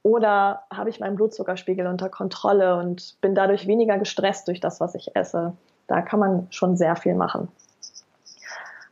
Oder 0.04 0.64
habe 0.74 0.90
ich 0.90 1.00
meinen 1.00 1.16
Blutzuckerspiegel 1.16 1.86
unter 1.86 2.10
Kontrolle 2.10 2.78
und 2.78 3.20
bin 3.22 3.36
dadurch 3.36 3.68
weniger 3.68 3.98
gestresst 3.98 4.48
durch 4.48 4.60
das, 4.60 4.80
was 4.80 4.96
ich 4.96 5.16
esse? 5.16 5.54
Da 5.88 6.02
kann 6.02 6.20
man 6.20 6.48
schon 6.50 6.76
sehr 6.76 6.96
viel 6.96 7.14
machen. 7.14 7.50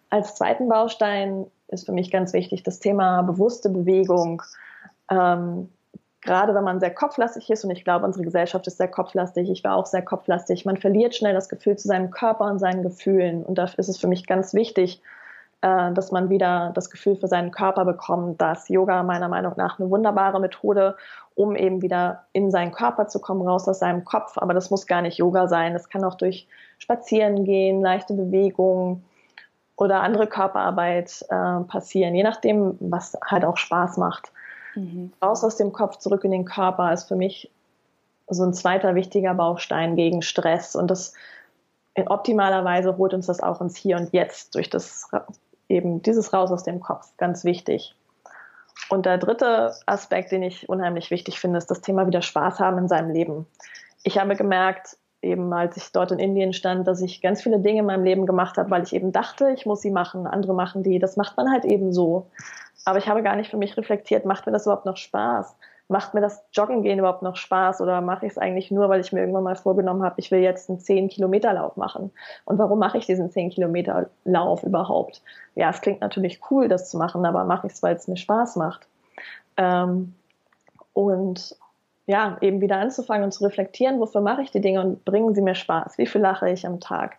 Als 0.09 0.35
zweiten 0.35 0.69
Baustein 0.69 1.45
ist 1.67 1.85
für 1.85 1.91
mich 1.91 2.11
ganz 2.11 2.33
wichtig 2.33 2.63
das 2.63 2.79
Thema 2.79 3.21
bewusste 3.21 3.69
Bewegung. 3.69 4.41
Ähm, 5.09 5.69
gerade 6.21 6.53
wenn 6.53 6.63
man 6.63 6.79
sehr 6.79 6.93
kopflastig 6.93 7.49
ist, 7.49 7.63
und 7.63 7.71
ich 7.71 7.83
glaube, 7.83 8.05
unsere 8.05 8.23
Gesellschaft 8.23 8.67
ist 8.67 8.77
sehr 8.77 8.87
kopflastig, 8.87 9.49
ich 9.49 9.63
war 9.63 9.75
auch 9.75 9.85
sehr 9.85 10.01
kopflastig, 10.01 10.65
man 10.65 10.77
verliert 10.77 11.15
schnell 11.15 11.33
das 11.33 11.49
Gefühl 11.49 11.77
zu 11.77 11.87
seinem 11.87 12.11
Körper 12.11 12.45
und 12.45 12.59
seinen 12.59 12.83
Gefühlen. 12.83 13.43
Und 13.43 13.57
dafür 13.57 13.79
ist 13.79 13.89
es 13.89 13.97
für 13.97 14.07
mich 14.07 14.27
ganz 14.27 14.53
wichtig, 14.53 15.01
äh, 15.61 15.91
dass 15.93 16.11
man 16.11 16.29
wieder 16.29 16.71
das 16.73 16.89
Gefühl 16.89 17.15
für 17.15 17.27
seinen 17.27 17.51
Körper 17.51 17.85
bekommt, 17.85 18.41
dass 18.41 18.69
Yoga 18.69 19.03
meiner 19.03 19.27
Meinung 19.27 19.53
nach 19.57 19.79
eine 19.79 19.89
wunderbare 19.89 20.39
Methode, 20.39 20.95
um 21.35 21.55
eben 21.55 21.81
wieder 21.81 22.25
in 22.31 22.51
seinen 22.51 22.71
Körper 22.71 23.07
zu 23.07 23.19
kommen, 23.19 23.41
raus 23.41 23.67
aus 23.67 23.79
seinem 23.79 24.05
Kopf. 24.05 24.37
Aber 24.37 24.53
das 24.53 24.69
muss 24.69 24.87
gar 24.87 25.01
nicht 25.01 25.17
Yoga 25.17 25.47
sein. 25.47 25.73
Das 25.73 25.89
kann 25.89 26.03
auch 26.03 26.15
durch 26.15 26.47
Spazieren 26.77 27.43
gehen, 27.43 27.81
leichte 27.81 28.13
Bewegungen 28.13 29.03
oder 29.75 30.01
andere 30.01 30.27
Körperarbeit 30.27 31.25
äh, 31.29 31.59
passieren, 31.61 32.13
je 32.13 32.23
nachdem, 32.23 32.77
was 32.79 33.17
halt 33.25 33.45
auch 33.45 33.57
Spaß 33.57 33.97
macht. 33.97 34.31
Mhm. 34.75 35.11
Raus 35.21 35.43
aus 35.43 35.55
dem 35.55 35.71
Kopf, 35.71 35.97
zurück 35.97 36.23
in 36.23 36.31
den 36.31 36.45
Körper 36.45 36.91
ist 36.93 37.07
für 37.07 37.15
mich 37.15 37.51
so 38.27 38.43
ein 38.43 38.53
zweiter 38.53 38.95
wichtiger 38.95 39.33
Baustein 39.33 39.95
gegen 39.95 40.21
Stress. 40.21 40.75
Und 40.75 40.91
das 40.91 41.13
in 41.95 42.07
optimaler 42.07 42.63
Weise 42.63 42.97
holt 42.97 43.13
uns 43.13 43.25
das 43.25 43.41
auch 43.41 43.61
ins 43.61 43.75
Hier 43.75 43.97
und 43.97 44.13
Jetzt 44.13 44.55
durch 44.55 44.69
das 44.69 45.09
eben 45.69 46.01
dieses 46.01 46.33
Raus 46.33 46.51
aus 46.51 46.63
dem 46.63 46.79
Kopf. 46.79 47.07
Ganz 47.17 47.45
wichtig. 47.45 47.95
Und 48.89 49.05
der 49.05 49.17
dritte 49.17 49.73
Aspekt, 49.85 50.31
den 50.31 50.43
ich 50.43 50.67
unheimlich 50.67 51.11
wichtig 51.11 51.39
finde, 51.39 51.57
ist 51.57 51.69
das 51.69 51.81
Thema 51.81 52.07
wieder 52.07 52.21
Spaß 52.21 52.59
haben 52.59 52.77
in 52.77 52.87
seinem 52.87 53.11
Leben. 53.11 53.45
Ich 54.03 54.17
habe 54.17 54.35
gemerkt, 54.35 54.97
eben 55.21 55.53
als 55.53 55.77
ich 55.77 55.91
dort 55.91 56.11
in 56.11 56.19
Indien 56.19 56.53
stand, 56.53 56.87
dass 56.87 57.01
ich 57.01 57.21
ganz 57.21 57.43
viele 57.43 57.59
Dinge 57.59 57.79
in 57.79 57.85
meinem 57.85 58.03
Leben 58.03 58.25
gemacht 58.25 58.57
habe, 58.57 58.71
weil 58.71 58.83
ich 58.83 58.93
eben 58.93 59.11
dachte, 59.11 59.51
ich 59.51 59.65
muss 59.65 59.81
sie 59.81 59.91
machen, 59.91 60.25
andere 60.25 60.53
machen 60.53 60.81
die. 60.83 60.97
Das 60.97 61.17
macht 61.17 61.37
man 61.37 61.51
halt 61.51 61.65
eben 61.65 61.91
so. 61.91 62.27
Aber 62.85 62.97
ich 62.97 63.07
habe 63.07 63.21
gar 63.21 63.35
nicht 63.35 63.51
für 63.51 63.57
mich 63.57 63.77
reflektiert, 63.77 64.25
macht 64.25 64.45
mir 64.45 64.53
das 64.53 64.65
überhaupt 64.65 64.85
noch 64.85 64.97
Spaß? 64.97 65.55
Macht 65.89 66.13
mir 66.13 66.21
das 66.21 66.43
Joggen 66.53 66.83
gehen 66.83 66.99
überhaupt 66.99 67.23
noch 67.23 67.35
Spaß 67.35 67.81
oder 67.81 67.99
mache 67.99 68.27
ich 68.27 68.33
es 68.33 68.37
eigentlich 68.37 68.69
nur, 68.69 68.89
weil 68.89 69.01
ich 69.01 69.11
mir 69.11 69.21
irgendwann 69.21 69.43
mal 69.43 69.55
vorgenommen 69.55 70.03
habe, 70.03 70.15
ich 70.17 70.29
will 70.29 70.39
jetzt 70.39 70.69
einen 70.69 70.79
10 70.79 71.09
Kilometer 71.09 71.51
Lauf 71.51 71.77
machen? 71.77 72.11
Und 72.45 72.59
warum 72.59 72.77
mache 72.79 72.99
ich 72.99 73.07
diesen 73.07 73.31
10 73.31 73.49
Kilometer 73.49 74.09
Lauf 74.23 74.63
überhaupt? 74.63 75.21
Ja, 75.55 75.71
es 75.71 75.81
klingt 75.81 76.01
natürlich 76.01 76.39
cool, 76.51 76.67
das 76.67 76.89
zu 76.89 76.97
machen, 76.97 77.25
aber 77.25 77.43
mache 77.43 77.67
ich 77.67 77.73
es, 77.73 77.83
weil 77.83 77.95
es 77.95 78.07
mir 78.07 78.17
Spaß 78.17 78.55
macht. 78.55 78.87
Ähm, 79.57 80.13
und 80.93 81.57
ja, 82.05 82.37
eben 82.41 82.61
wieder 82.61 82.77
anzufangen 82.77 83.23
und 83.23 83.31
zu 83.31 83.43
reflektieren, 83.43 83.99
wofür 83.99 84.21
mache 84.21 84.41
ich 84.41 84.51
die 84.51 84.61
Dinge 84.61 84.81
und 84.81 85.05
bringen 85.05 85.35
sie 85.35 85.41
mir 85.41 85.55
Spaß? 85.55 85.97
Wie 85.97 86.07
viel 86.07 86.21
lache 86.21 86.49
ich 86.49 86.65
am 86.65 86.79
Tag? 86.79 87.17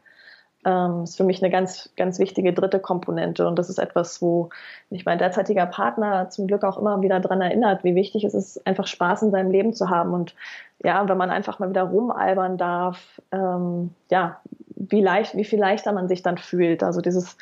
Ähm, 0.64 1.04
ist 1.04 1.16
für 1.16 1.24
mich 1.24 1.42
eine 1.42 1.50
ganz, 1.50 1.90
ganz 1.96 2.18
wichtige 2.18 2.52
dritte 2.52 2.80
Komponente. 2.80 3.46
Und 3.46 3.58
das 3.58 3.70
ist 3.70 3.78
etwas, 3.78 4.20
wo 4.20 4.50
mich 4.90 5.04
mein 5.04 5.18
derzeitiger 5.18 5.66
Partner 5.66 6.28
zum 6.28 6.46
Glück 6.46 6.64
auch 6.64 6.76
immer 6.76 7.00
wieder 7.00 7.20
daran 7.20 7.40
erinnert, 7.40 7.82
wie 7.84 7.94
wichtig 7.94 8.24
es 8.24 8.34
ist, 8.34 8.66
einfach 8.66 8.86
Spaß 8.86 9.22
in 9.22 9.30
seinem 9.30 9.50
Leben 9.50 9.72
zu 9.72 9.88
haben. 9.88 10.12
Und 10.12 10.34
ja, 10.82 11.08
wenn 11.08 11.16
man 11.16 11.30
einfach 11.30 11.58
mal 11.58 11.70
wieder 11.70 11.84
rumalbern 11.84 12.58
darf, 12.58 13.20
ähm, 13.32 13.94
ja, 14.10 14.40
wie 14.76 15.00
leicht, 15.00 15.36
wie 15.36 15.44
viel 15.44 15.58
leichter 15.58 15.92
man 15.92 16.08
sich 16.08 16.22
dann 16.22 16.38
fühlt. 16.38 16.82
Also 16.82 17.00
dieses, 17.00 17.36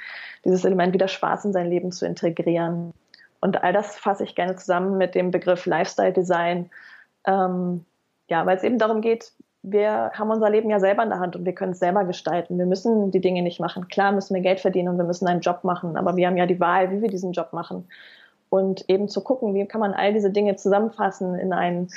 dieses 0.44 0.64
Element 0.64 0.92
wieder 0.92 1.08
Spaß 1.08 1.44
in 1.46 1.52
sein 1.52 1.68
Leben 1.68 1.90
zu 1.92 2.06
integrieren. 2.06 2.92
Und 3.40 3.62
all 3.62 3.72
das 3.72 3.96
fasse 3.98 4.24
ich 4.24 4.34
gerne 4.34 4.56
zusammen 4.56 4.98
mit 4.98 5.14
dem 5.14 5.30
Begriff 5.30 5.66
Lifestyle 5.66 6.12
Design. 6.12 6.70
Ähm, 7.24 7.84
ja, 8.28 8.44
weil 8.46 8.56
es 8.56 8.62
eben 8.62 8.78
darum 8.78 9.00
geht, 9.00 9.32
wir 9.72 10.12
haben 10.14 10.30
unser 10.30 10.50
Leben 10.50 10.70
ja 10.70 10.80
selber 10.80 11.02
in 11.02 11.10
der 11.10 11.18
Hand 11.18 11.36
und 11.36 11.44
wir 11.44 11.54
können 11.54 11.72
es 11.72 11.78
selber 11.78 12.04
gestalten. 12.04 12.58
Wir 12.58 12.66
müssen 12.66 13.10
die 13.10 13.20
Dinge 13.20 13.42
nicht 13.42 13.60
machen. 13.60 13.88
Klar 13.88 14.12
müssen 14.12 14.34
wir 14.34 14.42
Geld 14.42 14.60
verdienen 14.60 14.88
und 14.88 14.98
wir 14.98 15.04
müssen 15.04 15.26
einen 15.26 15.40
Job 15.40 15.64
machen, 15.64 15.96
aber 15.96 16.16
wir 16.16 16.26
haben 16.26 16.36
ja 16.36 16.46
die 16.46 16.60
Wahl, 16.60 16.90
wie 16.90 17.02
wir 17.02 17.08
diesen 17.08 17.32
Job 17.32 17.52
machen. 17.52 17.88
Und 18.50 18.88
eben 18.88 19.08
zu 19.08 19.22
gucken, 19.22 19.54
wie 19.54 19.66
kann 19.66 19.80
man 19.80 19.94
all 19.94 20.12
diese 20.12 20.30
Dinge 20.30 20.56
zusammenfassen 20.56 21.34
in 21.34 21.52
einen, 21.52 21.88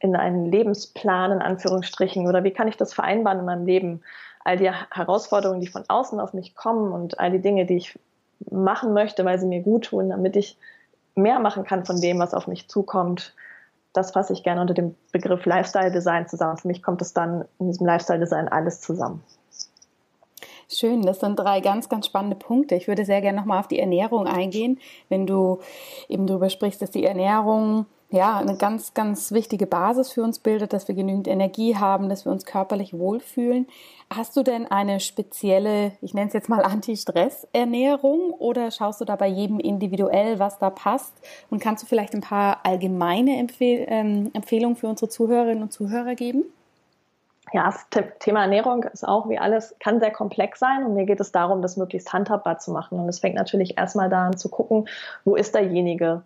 in 0.00 0.16
einen 0.16 0.46
Lebensplan, 0.46 1.32
in 1.32 1.42
Anführungsstrichen, 1.42 2.26
oder 2.26 2.44
wie 2.44 2.50
kann 2.50 2.68
ich 2.68 2.76
das 2.76 2.92
vereinbaren 2.92 3.40
in 3.40 3.46
meinem 3.46 3.66
Leben? 3.66 4.02
All 4.44 4.56
die 4.56 4.70
Herausforderungen, 4.70 5.60
die 5.60 5.68
von 5.68 5.84
außen 5.88 6.20
auf 6.20 6.34
mich 6.34 6.54
kommen 6.54 6.92
und 6.92 7.20
all 7.20 7.30
die 7.30 7.40
Dinge, 7.40 7.64
die 7.64 7.76
ich 7.76 7.98
machen 8.50 8.92
möchte, 8.92 9.24
weil 9.24 9.38
sie 9.38 9.46
mir 9.46 9.62
gut 9.62 9.86
tun, 9.86 10.10
damit 10.10 10.36
ich 10.36 10.58
mehr 11.14 11.38
machen 11.38 11.64
kann 11.64 11.84
von 11.84 12.00
dem, 12.00 12.18
was 12.18 12.34
auf 12.34 12.46
mich 12.46 12.68
zukommt 12.68 13.34
das 13.92 14.12
fasse 14.12 14.32
ich 14.32 14.42
gerne 14.42 14.60
unter 14.60 14.74
dem 14.74 14.94
Begriff 15.12 15.44
Lifestyle 15.44 15.90
Design 15.90 16.26
zusammen. 16.26 16.56
Für 16.56 16.68
mich 16.68 16.82
kommt 16.82 17.02
es 17.02 17.12
dann 17.12 17.44
in 17.58 17.68
diesem 17.68 17.86
Lifestyle 17.86 18.20
Design 18.20 18.48
alles 18.48 18.80
zusammen. 18.80 19.22
Schön, 20.68 21.02
das 21.02 21.20
sind 21.20 21.38
drei 21.38 21.60
ganz, 21.60 21.90
ganz 21.90 22.06
spannende 22.06 22.36
Punkte. 22.36 22.74
Ich 22.74 22.88
würde 22.88 23.04
sehr 23.04 23.20
gerne 23.20 23.38
nochmal 23.38 23.60
auf 23.60 23.68
die 23.68 23.78
Ernährung 23.78 24.26
eingehen, 24.26 24.80
wenn 25.10 25.26
du 25.26 25.58
eben 26.08 26.26
darüber 26.26 26.48
sprichst, 26.48 26.80
dass 26.80 26.90
die 26.90 27.04
Ernährung 27.04 27.84
ja, 28.12 28.36
eine 28.36 28.56
ganz, 28.56 28.92
ganz 28.92 29.32
wichtige 29.32 29.66
Basis 29.66 30.12
für 30.12 30.22
uns 30.22 30.38
bildet, 30.38 30.74
dass 30.74 30.86
wir 30.86 30.94
genügend 30.94 31.26
Energie 31.26 31.76
haben, 31.76 32.10
dass 32.10 32.26
wir 32.26 32.32
uns 32.32 32.44
körperlich 32.44 32.92
wohlfühlen. 32.92 33.66
Hast 34.14 34.36
du 34.36 34.42
denn 34.42 34.70
eine 34.70 35.00
spezielle, 35.00 35.92
ich 36.02 36.12
nenne 36.12 36.26
es 36.26 36.34
jetzt 36.34 36.50
mal 36.50 36.62
Anti-Stress-Ernährung 36.62 38.32
oder 38.32 38.70
schaust 38.70 39.00
du 39.00 39.06
da 39.06 39.16
bei 39.16 39.28
jedem 39.28 39.58
individuell, 39.58 40.38
was 40.38 40.58
da 40.58 40.68
passt? 40.68 41.14
Und 41.48 41.62
kannst 41.62 41.82
du 41.82 41.86
vielleicht 41.86 42.12
ein 42.12 42.20
paar 42.20 42.58
allgemeine 42.64 43.38
Empfehl 43.38 43.86
ähm, 43.88 44.30
Empfehlungen 44.34 44.76
für 44.76 44.88
unsere 44.88 45.08
Zuhörerinnen 45.08 45.62
und 45.62 45.72
Zuhörer 45.72 46.14
geben? 46.14 46.44
Ja, 47.54 47.74
das 47.90 48.04
Thema 48.18 48.42
Ernährung 48.42 48.84
ist 48.84 49.08
auch 49.08 49.30
wie 49.30 49.38
alles, 49.38 49.74
kann 49.80 50.00
sehr 50.00 50.10
komplex 50.10 50.58
sein 50.58 50.84
und 50.84 50.92
mir 50.94 51.06
geht 51.06 51.20
es 51.20 51.32
darum, 51.32 51.62
das 51.62 51.78
möglichst 51.78 52.12
handhabbar 52.12 52.58
zu 52.58 52.72
machen. 52.72 52.98
Und 52.98 53.08
es 53.08 53.20
fängt 53.20 53.36
natürlich 53.36 53.78
erstmal 53.78 54.10
daran 54.10 54.36
zu 54.36 54.50
gucken, 54.50 54.86
wo 55.24 55.34
ist 55.34 55.54
derjenige? 55.54 56.22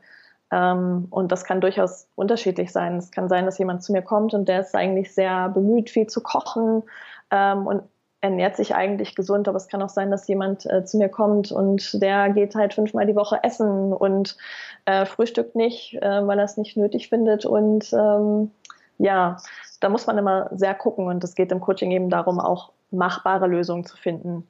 Ähm, 0.52 1.06
und 1.10 1.32
das 1.32 1.44
kann 1.44 1.60
durchaus 1.60 2.08
unterschiedlich 2.14 2.72
sein. 2.72 2.96
Es 2.96 3.10
kann 3.10 3.28
sein, 3.28 3.46
dass 3.46 3.58
jemand 3.58 3.82
zu 3.82 3.92
mir 3.92 4.02
kommt 4.02 4.34
und 4.34 4.48
der 4.48 4.60
ist 4.60 4.74
eigentlich 4.74 5.12
sehr 5.14 5.48
bemüht, 5.48 5.90
viel 5.90 6.06
zu 6.06 6.22
kochen 6.22 6.82
ähm, 7.30 7.66
und 7.66 7.82
ernährt 8.20 8.56
sich 8.56 8.74
eigentlich 8.74 9.14
gesund, 9.14 9.46
aber 9.46 9.56
es 9.56 9.68
kann 9.68 9.82
auch 9.82 9.88
sein, 9.88 10.10
dass 10.10 10.26
jemand 10.26 10.66
äh, 10.66 10.84
zu 10.84 10.98
mir 10.98 11.08
kommt 11.08 11.52
und 11.52 12.00
der 12.02 12.30
geht 12.30 12.54
halt 12.54 12.74
fünfmal 12.74 13.06
die 13.06 13.16
Woche 13.16 13.42
essen 13.42 13.92
und 13.92 14.36
äh, 14.84 15.04
frühstückt 15.04 15.54
nicht, 15.54 15.94
äh, 15.94 16.26
weil 16.26 16.38
er 16.38 16.44
es 16.44 16.56
nicht 16.56 16.76
nötig 16.76 17.08
findet. 17.08 17.44
Und 17.44 17.92
ähm, 17.92 18.50
ja, 18.98 19.36
da 19.80 19.88
muss 19.88 20.06
man 20.06 20.18
immer 20.18 20.48
sehr 20.52 20.74
gucken 20.74 21.06
und 21.06 21.22
es 21.24 21.34
geht 21.34 21.52
im 21.52 21.60
Coaching 21.60 21.90
eben 21.90 22.10
darum, 22.10 22.40
auch 22.40 22.72
machbare 22.90 23.46
Lösungen 23.46 23.84
zu 23.84 23.96
finden. 23.96 24.46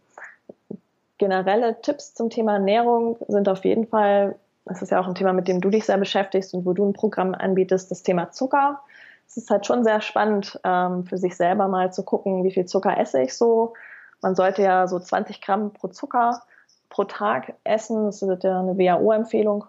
Generelle 1.18 1.80
Tipps 1.80 2.14
zum 2.14 2.30
Thema 2.30 2.54
Ernährung 2.54 3.16
sind 3.28 3.48
auf 3.48 3.64
jeden 3.64 3.86
Fall 3.86 4.36
das 4.66 4.82
ist 4.82 4.90
ja 4.90 5.00
auch 5.00 5.06
ein 5.06 5.14
Thema, 5.14 5.32
mit 5.32 5.48
dem 5.48 5.60
du 5.60 5.70
dich 5.70 5.86
sehr 5.86 5.96
beschäftigst 5.96 6.52
und 6.52 6.66
wo 6.66 6.72
du 6.72 6.84
ein 6.84 6.92
Programm 6.92 7.34
anbietest, 7.34 7.90
das 7.90 8.02
Thema 8.02 8.30
Zucker. 8.32 8.80
Es 9.26 9.36
ist 9.36 9.48
halt 9.48 9.64
schon 9.64 9.84
sehr 9.84 10.00
spannend, 10.00 10.60
ähm, 10.64 11.04
für 11.04 11.18
sich 11.18 11.36
selber 11.36 11.68
mal 11.68 11.92
zu 11.92 12.04
gucken, 12.04 12.44
wie 12.44 12.50
viel 12.50 12.66
Zucker 12.66 12.98
esse 12.98 13.22
ich 13.22 13.34
so. 13.34 13.74
Man 14.22 14.34
sollte 14.34 14.62
ja 14.62 14.86
so 14.88 14.98
20 14.98 15.40
Gramm 15.40 15.72
pro 15.72 15.88
Zucker 15.88 16.42
pro 16.88 17.04
Tag 17.04 17.54
essen. 17.64 18.06
Das 18.06 18.22
ist 18.22 18.42
ja 18.42 18.60
eine 18.60 18.76
WHO-Empfehlung. 18.76 19.64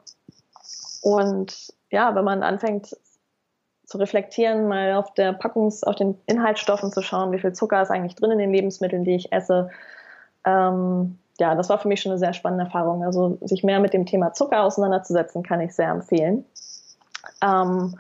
Und 1.02 1.74
ja, 1.90 2.16
wenn 2.16 2.26
man 2.26 2.44
anfängt 2.44 2.96
zu 3.86 3.98
reflektieren, 3.98 4.68
mal 4.68 4.94
auf 4.96 5.14
der 5.14 5.38
Packungs-, 5.38 5.84
auf 5.84 5.96
den 5.96 6.20
Inhaltsstoffen 6.26 6.92
zu 6.92 7.02
schauen, 7.02 7.32
wie 7.32 7.40
viel 7.40 7.54
Zucker 7.54 7.82
ist 7.82 7.92
eigentlich 7.92 8.16
drin 8.16 8.32
in 8.32 8.40
den 8.40 8.52
Lebensmitteln, 8.52 9.04
die 9.04 9.16
ich 9.16 9.32
esse, 9.32 9.70
ähm, 10.46 11.18
ja, 11.40 11.56
das 11.56 11.70
war 11.70 11.78
für 11.78 11.88
mich 11.88 12.02
schon 12.02 12.12
eine 12.12 12.20
sehr 12.20 12.34
spannende 12.34 12.66
Erfahrung. 12.66 13.04
Also 13.04 13.38
sich 13.42 13.64
mehr 13.64 13.80
mit 13.80 13.94
dem 13.94 14.06
Thema 14.06 14.34
Zucker 14.34 14.64
auseinanderzusetzen, 14.64 15.44
kann 15.44 15.62
ich 15.62 15.74
sehr 15.74 15.90
empfehlen. 15.90 16.46
Ähm, 17.42 17.98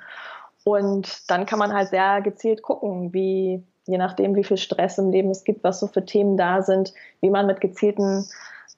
Und 0.63 1.29
dann 1.31 1.45
kann 1.45 1.59
man 1.59 1.73
halt 1.73 1.89
sehr 1.89 2.21
gezielt 2.21 2.61
gucken, 2.61 3.13
wie, 3.13 3.63
je 3.85 3.97
nachdem, 3.97 4.35
wie 4.35 4.43
viel 4.43 4.57
Stress 4.57 4.97
im 4.97 5.11
Leben 5.11 5.29
es 5.31 5.45
gibt, 5.45 5.63
was 5.63 5.79
so 5.79 5.87
für 5.87 6.03
Themen 6.03 6.35
da 6.35 6.61
sind, 6.61 6.93
wie 7.21 7.29
man 7.29 7.45
mit 7.47 7.61
gezielten 7.61 8.25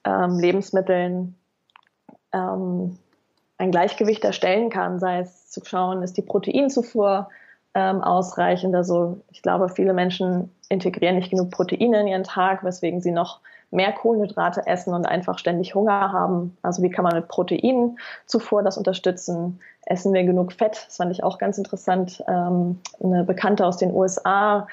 ähm, 0.04 0.38
Lebensmitteln 0.38 1.34
ähm, 2.32 2.96
ein 3.58 3.70
Gleichgewicht 3.72 4.24
erstellen 4.24 4.70
kann, 4.70 5.00
sei 5.00 5.18
es 5.18 5.50
zu 5.50 5.64
schauen, 5.64 6.04
ist 6.04 6.16
die 6.16 6.22
Proteinzufuhr 6.22 7.28
ähm, 7.74 8.02
ausreichend. 8.02 8.76
Also 8.76 9.20
ich 9.32 9.42
glaube, 9.42 9.68
viele 9.68 9.92
Menschen 9.92 10.54
integrieren 10.68 11.16
nicht 11.16 11.30
genug 11.30 11.50
Proteine 11.50 12.02
in 12.02 12.06
ihren 12.06 12.24
Tag, 12.24 12.62
weswegen 12.62 13.00
sie 13.00 13.10
noch 13.10 13.40
mehr 13.70 13.92
Kohlenhydrate 13.92 14.66
essen 14.66 14.94
und 14.94 15.06
einfach 15.06 15.38
ständig 15.38 15.74
Hunger 15.74 16.12
haben. 16.12 16.56
Also 16.62 16.82
wie 16.82 16.90
kann 16.90 17.04
man 17.04 17.14
mit 17.14 17.28
Proteinzufuhr 17.28 18.62
das 18.62 18.76
unterstützen? 18.76 19.60
Essen 19.86 20.12
wir 20.12 20.24
genug 20.24 20.52
Fett? 20.52 20.84
Das 20.86 20.96
fand 20.96 21.12
ich 21.12 21.22
auch 21.22 21.38
ganz 21.38 21.58
interessant. 21.58 22.22
Ähm, 22.28 22.80
eine 23.02 23.24
Bekannte 23.24 23.64
aus 23.64 23.76
den 23.76 23.92
USA, 23.92 24.66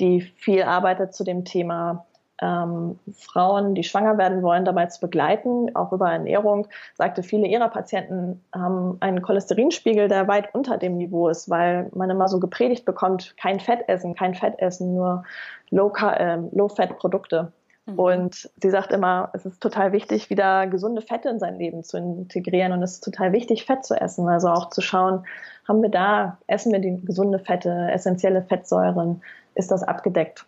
die 0.00 0.20
viel 0.20 0.62
arbeitet 0.62 1.14
zu 1.14 1.24
dem 1.24 1.44
Thema 1.44 2.06
ähm, 2.40 2.98
Frauen, 3.12 3.74
die 3.74 3.82
schwanger 3.82 4.16
werden 4.16 4.42
wollen, 4.42 4.64
dabei 4.64 4.86
zu 4.86 5.00
begleiten, 5.00 5.74
auch 5.74 5.92
über 5.92 6.10
Ernährung, 6.10 6.68
sagte, 6.94 7.22
viele 7.22 7.46
ihrer 7.46 7.68
Patienten 7.68 8.42
haben 8.54 8.96
einen 9.00 9.22
Cholesterinspiegel, 9.22 10.08
der 10.08 10.28
weit 10.28 10.54
unter 10.54 10.78
dem 10.78 10.96
Niveau 10.96 11.28
ist, 11.28 11.50
weil 11.50 11.90
man 11.94 12.10
immer 12.10 12.28
so 12.28 12.38
gepredigt 12.38 12.84
bekommt, 12.84 13.36
kein 13.36 13.60
Fett 13.60 13.88
essen, 13.88 14.14
kein 14.14 14.34
Fett 14.34 14.58
essen, 14.58 14.94
nur 14.94 15.24
Low-Fat-Produkte. 15.70 17.52
Mhm. 17.88 17.98
und 17.98 18.50
sie 18.62 18.70
sagt 18.70 18.92
immer, 18.92 19.30
es 19.32 19.44
ist 19.46 19.60
total 19.60 19.92
wichtig, 19.92 20.30
wieder 20.30 20.66
gesunde 20.66 21.02
Fette 21.02 21.28
in 21.28 21.38
sein 21.38 21.58
Leben 21.58 21.82
zu 21.82 21.96
integrieren 21.96 22.72
und 22.72 22.82
es 22.82 22.94
ist 22.94 23.04
total 23.04 23.32
wichtig, 23.32 23.64
Fett 23.64 23.84
zu 23.84 24.00
essen. 24.00 24.28
Also 24.28 24.48
auch 24.48 24.70
zu 24.70 24.80
schauen, 24.80 25.24
haben 25.66 25.82
wir 25.82 25.90
da, 25.90 26.38
essen 26.46 26.72
wir 26.72 26.78
die 26.78 27.04
gesunde 27.04 27.38
Fette, 27.38 27.88
essentielle 27.90 28.42
Fettsäuren, 28.42 29.22
ist 29.54 29.70
das 29.70 29.82
abgedeckt? 29.82 30.44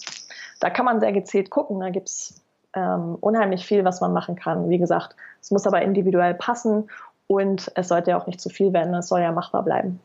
da 0.61 0.71
kann 0.71 0.85
man 0.85 1.01
sehr 1.01 1.13
gezielt 1.13 1.51
gucken. 1.51 1.81
Da 1.81 1.91
gibt's 1.91 2.41
ähm, 2.75 3.17
unheimlich 3.21 3.67
viel, 3.67 3.85
was 3.85 4.01
man 4.01 4.13
machen 4.13 4.37
kann. 4.37 4.69
Wie 4.69 4.79
gesagt, 4.79 5.17
es 5.41 5.51
muss 5.51 5.67
aber 5.67 5.83
individuell 5.83 6.35
passen 6.35 6.89
und 7.27 7.73
es 7.75 7.89
sollte 7.89 8.11
ja 8.11 8.21
auch 8.21 8.27
nicht 8.27 8.41
zu 8.41 8.51
viel 8.51 8.73
werden. 8.73 8.95
Es 8.95 9.09
soll 9.09 9.21
ja 9.21 9.33
machbar 9.33 9.65
bleiben. 9.65 9.99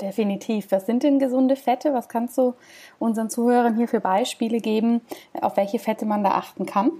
Definitiv. 0.00 0.72
Was 0.72 0.86
sind 0.86 1.02
denn 1.02 1.18
gesunde 1.18 1.56
Fette? 1.56 1.92
Was 1.94 2.08
kannst 2.08 2.36
du 2.38 2.54
unseren 2.98 3.30
Zuhörern 3.30 3.76
hier 3.76 3.88
für 3.88 4.00
Beispiele 4.00 4.58
geben, 4.58 5.00
auf 5.40 5.56
welche 5.56 5.78
Fette 5.78 6.06
man 6.06 6.24
da 6.24 6.32
achten 6.32 6.66
kann? 6.66 6.90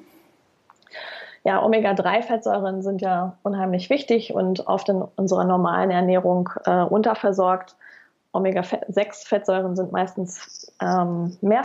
Ja, 1.44 1.62
Omega-3-Fettsäuren 1.62 2.82
sind 2.82 3.02
ja 3.02 3.36
unheimlich 3.42 3.90
wichtig 3.90 4.34
und 4.34 4.66
oft 4.66 4.88
in 4.88 5.02
unserer 5.16 5.44
normalen 5.44 5.90
Ernährung 5.90 6.48
äh, 6.64 6.82
unterversorgt. 6.82 7.76
Omega-6-Fettsäuren 8.32 9.76
sind 9.76 9.92
meistens 9.92 10.72
ähm, 10.80 11.36
mehr 11.42 11.62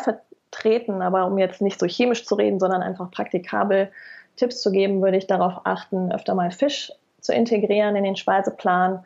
treten. 0.52 1.02
Aber 1.02 1.26
um 1.26 1.38
jetzt 1.38 1.62
nicht 1.62 1.80
so 1.80 1.86
chemisch 1.86 2.26
zu 2.26 2.36
reden, 2.36 2.60
sondern 2.60 2.82
einfach 2.82 3.10
praktikabel 3.12 3.92
Tipps 4.36 4.62
zu 4.62 4.72
geben, 4.72 5.02
würde 5.02 5.18
ich 5.18 5.28
darauf 5.28 5.62
achten, 5.66 6.12
öfter 6.12 6.36
mal 6.36 6.52
Fisch 6.52 6.92
zu 7.22 7.34
integrieren 7.34 7.96
in 7.96 8.04
den 8.04 8.16
Speiseplan. 8.16 9.04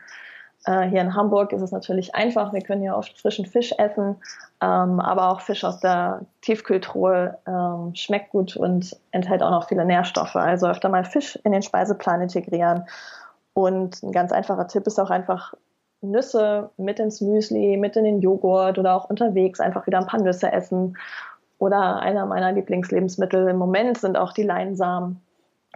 Äh, 0.65 0.83
hier 0.89 1.01
in 1.01 1.15
Hamburg 1.15 1.51
ist 1.51 1.61
es 1.61 1.71
natürlich 1.71 2.15
einfach. 2.15 2.53
Wir 2.53 2.61
können 2.61 2.83
ja 2.83 2.95
oft 2.95 3.17
frischen 3.19 3.45
Fisch 3.45 3.73
essen, 3.77 4.15
ähm, 4.61 4.99
aber 4.99 5.29
auch 5.29 5.41
Fisch 5.41 5.63
aus 5.63 5.79
der 5.79 6.21
Tiefkühltruhe 6.41 7.37
ähm, 7.47 7.95
schmeckt 7.95 8.31
gut 8.31 8.55
und 8.55 8.95
enthält 9.11 9.43
auch 9.43 9.51
noch 9.51 9.67
viele 9.67 9.85
Nährstoffe. 9.85 10.35
Also 10.35 10.67
öfter 10.67 10.89
mal 10.89 11.03
Fisch 11.03 11.37
in 11.43 11.51
den 11.51 11.63
Speiseplan 11.63 12.21
integrieren. 12.21 12.85
Und 13.53 14.01
ein 14.01 14.11
ganz 14.11 14.31
einfacher 14.31 14.67
Tipp 14.67 14.87
ist 14.87 14.99
auch 14.99 15.09
einfach 15.09 15.53
Nüsse 16.01 16.69
mit 16.77 16.99
ins 16.99 17.21
Müsli, 17.21 17.77
mit 17.77 17.95
in 17.95 18.03
den 18.03 18.21
Joghurt 18.21 18.77
oder 18.77 18.95
auch 18.95 19.09
unterwegs 19.09 19.59
einfach 19.59 19.87
wieder 19.87 19.99
ein 19.99 20.07
paar 20.07 20.21
Nüsse 20.21 20.51
essen 20.51 20.97
oder 21.59 21.99
einer 21.99 22.25
meiner 22.25 22.51
Lieblingslebensmittel 22.51 23.47
im 23.47 23.57
Moment 23.57 23.97
sind 23.97 24.17
auch 24.17 24.33
die 24.33 24.43
Leinsamen. 24.43 25.21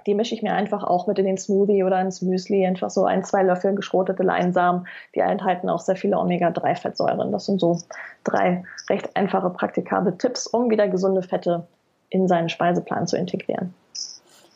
Die 0.08 0.16
mische 0.16 0.34
ich 0.34 0.42
mir 0.42 0.54
einfach 0.54 0.84
auch 0.84 1.06
mit 1.06 1.20
in 1.20 1.26
den 1.26 1.38
Smoothie 1.38 1.84
oder 1.84 2.00
ins 2.02 2.22
Müsli. 2.22 2.66
Einfach 2.66 2.90
so 2.90 3.06
ein, 3.06 3.24
zwei 3.24 3.44
Löffel 3.44 3.76
geschrotete 3.76 4.24
Leinsamen. 4.24 4.88
Die 5.14 5.20
enthalten 5.20 5.70
auch 5.70 5.82
sehr 5.82 5.98
viele 5.98 6.18
Omega-3-Fettsäuren. 6.18 7.32
Das 7.32 7.46
sind 7.46 7.60
so 7.60 7.78
drei 8.24 8.64
recht 8.90 9.16
einfache, 9.16 9.50
praktikable 9.50 10.18
Tipps, 10.18 10.48
um 10.48 10.70
wieder 10.70 10.88
gesunde 10.88 11.22
Fette 11.22 11.68
in 12.10 12.28
seinen 12.28 12.48
Speiseplan 12.48 13.06
zu 13.06 13.18
integrieren. 13.18 13.74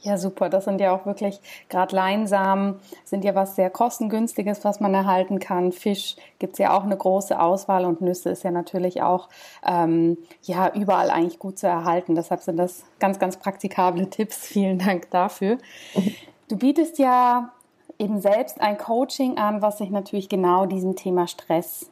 Ja, 0.04 0.18
super. 0.18 0.50
Das 0.50 0.66
sind 0.66 0.82
ja 0.82 0.96
auch 0.96 1.06
wirklich, 1.06 1.40
gerade 1.70 1.96
Leinsamen 1.96 2.80
sind 3.04 3.24
ja 3.24 3.36
was 3.36 3.56
sehr 3.56 3.70
kostengünstiges, 3.70 4.66
was 4.66 4.80
man 4.80 4.96
erhalten 4.96 5.38
kann. 5.38 5.72
Fisch 5.72 6.16
gibt's 6.40 6.58
ja 6.58 6.76
auch 6.76 6.84
eine 6.84 6.98
große 6.98 7.40
Auswahl 7.40 7.86
und 7.86 8.02
Nüsse 8.02 8.32
ist 8.32 8.44
ja 8.44 8.50
natürlich 8.50 9.04
auch 9.04 9.30
ähm, 9.64 10.18
ja 10.42 10.74
überall 10.74 11.12
eigentlich 11.12 11.38
gut 11.38 11.60
zu 11.60 11.68
erhalten. 11.68 12.16
Deshalb 12.16 12.42
sind 12.42 12.58
das 12.58 12.84
ganz, 12.98 13.20
ganz 13.20 13.38
praktikable 13.38 14.10
Tipps. 14.10 14.48
Vielen 14.48 14.80
Dank 14.80 15.12
dafür. 15.12 15.60
Du 16.48 16.58
bietest 16.58 16.98
ja 16.98 17.52
eben 18.00 18.20
selbst 18.20 18.60
ein 18.60 18.80
Coaching 18.80 19.38
an, 19.38 19.62
was 19.62 19.78
sich 19.78 19.92
natürlich 19.92 20.30
genau 20.30 20.66
diesem 20.66 20.96
Thema 20.96 21.28
Stress 21.28 21.91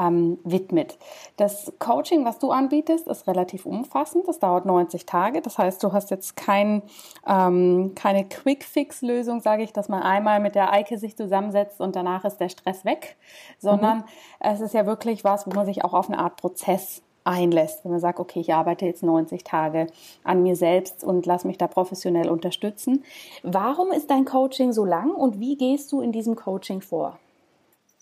ähm, 0.00 0.38
widmet. 0.44 0.98
Das 1.36 1.72
Coaching, 1.78 2.24
was 2.24 2.38
du 2.38 2.50
anbietest, 2.50 3.06
ist 3.06 3.26
relativ 3.26 3.66
umfassend. 3.66 4.26
Das 4.26 4.38
dauert 4.38 4.64
90 4.64 5.04
Tage. 5.06 5.42
Das 5.42 5.58
heißt, 5.58 5.82
du 5.82 5.92
hast 5.92 6.10
jetzt 6.10 6.36
kein, 6.36 6.82
ähm, 7.26 7.92
keine 7.94 8.24
Quick-Fix-Lösung, 8.24 9.40
sage 9.40 9.62
ich, 9.62 9.72
dass 9.72 9.88
man 9.88 10.02
einmal 10.02 10.40
mit 10.40 10.54
der 10.54 10.72
Eike 10.72 10.98
sich 10.98 11.16
zusammensetzt 11.16 11.80
und 11.80 11.96
danach 11.96 12.24
ist 12.24 12.38
der 12.38 12.48
Stress 12.48 12.84
weg, 12.84 13.16
sondern 13.58 13.98
mhm. 13.98 14.04
es 14.40 14.60
ist 14.60 14.74
ja 14.74 14.86
wirklich 14.86 15.24
was, 15.24 15.46
wo 15.46 15.50
man 15.50 15.66
sich 15.66 15.84
auch 15.84 15.92
auf 15.92 16.08
eine 16.08 16.18
Art 16.18 16.36
Prozess 16.36 17.02
einlässt, 17.24 17.84
wenn 17.84 17.92
man 17.92 18.00
sagt, 18.00 18.18
okay, 18.18 18.40
ich 18.40 18.54
arbeite 18.54 18.86
jetzt 18.86 19.02
90 19.02 19.44
Tage 19.44 19.88
an 20.24 20.42
mir 20.42 20.56
selbst 20.56 21.04
und 21.04 21.26
lass 21.26 21.44
mich 21.44 21.58
da 21.58 21.66
professionell 21.66 22.30
unterstützen. 22.30 23.04
Warum 23.42 23.92
ist 23.92 24.10
dein 24.10 24.24
Coaching 24.24 24.72
so 24.72 24.86
lang 24.86 25.10
und 25.10 25.38
wie 25.38 25.56
gehst 25.56 25.92
du 25.92 26.00
in 26.00 26.12
diesem 26.12 26.34
Coaching 26.34 26.80
vor? 26.80 27.18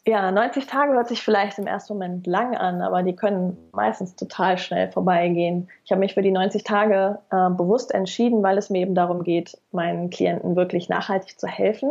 Ja, 0.09 0.31
90 0.33 0.67
Tage 0.67 0.95
hört 0.95 1.09
sich 1.09 1.21
vielleicht 1.21 1.59
im 1.59 1.67
ersten 1.67 1.93
Moment 1.93 2.27
lang 2.27 2.57
an, 2.57 2.81
aber 2.81 3.03
die 3.03 3.15
können 3.15 3.59
meistens 3.73 4.17
total 4.17 4.57
schnell 4.57 4.91
vorbeigehen. 4.91 5.69
Ich 5.85 5.91
habe 5.91 6.01
mich 6.01 6.15
für 6.15 6.23
die 6.23 6.31
90 6.31 6.65
Tage 6.65 7.19
äh, 7.31 7.51
bewusst 7.51 7.93
entschieden, 7.93 8.43
weil 8.43 8.57
es 8.57 8.71
mir 8.71 8.81
eben 8.81 8.95
darum 8.95 9.23
geht, 9.23 9.59
meinen 9.71 10.09
Klienten 10.09 10.57
wirklich 10.57 10.89
nachhaltig 10.89 11.39
zu 11.39 11.47
helfen. 11.47 11.91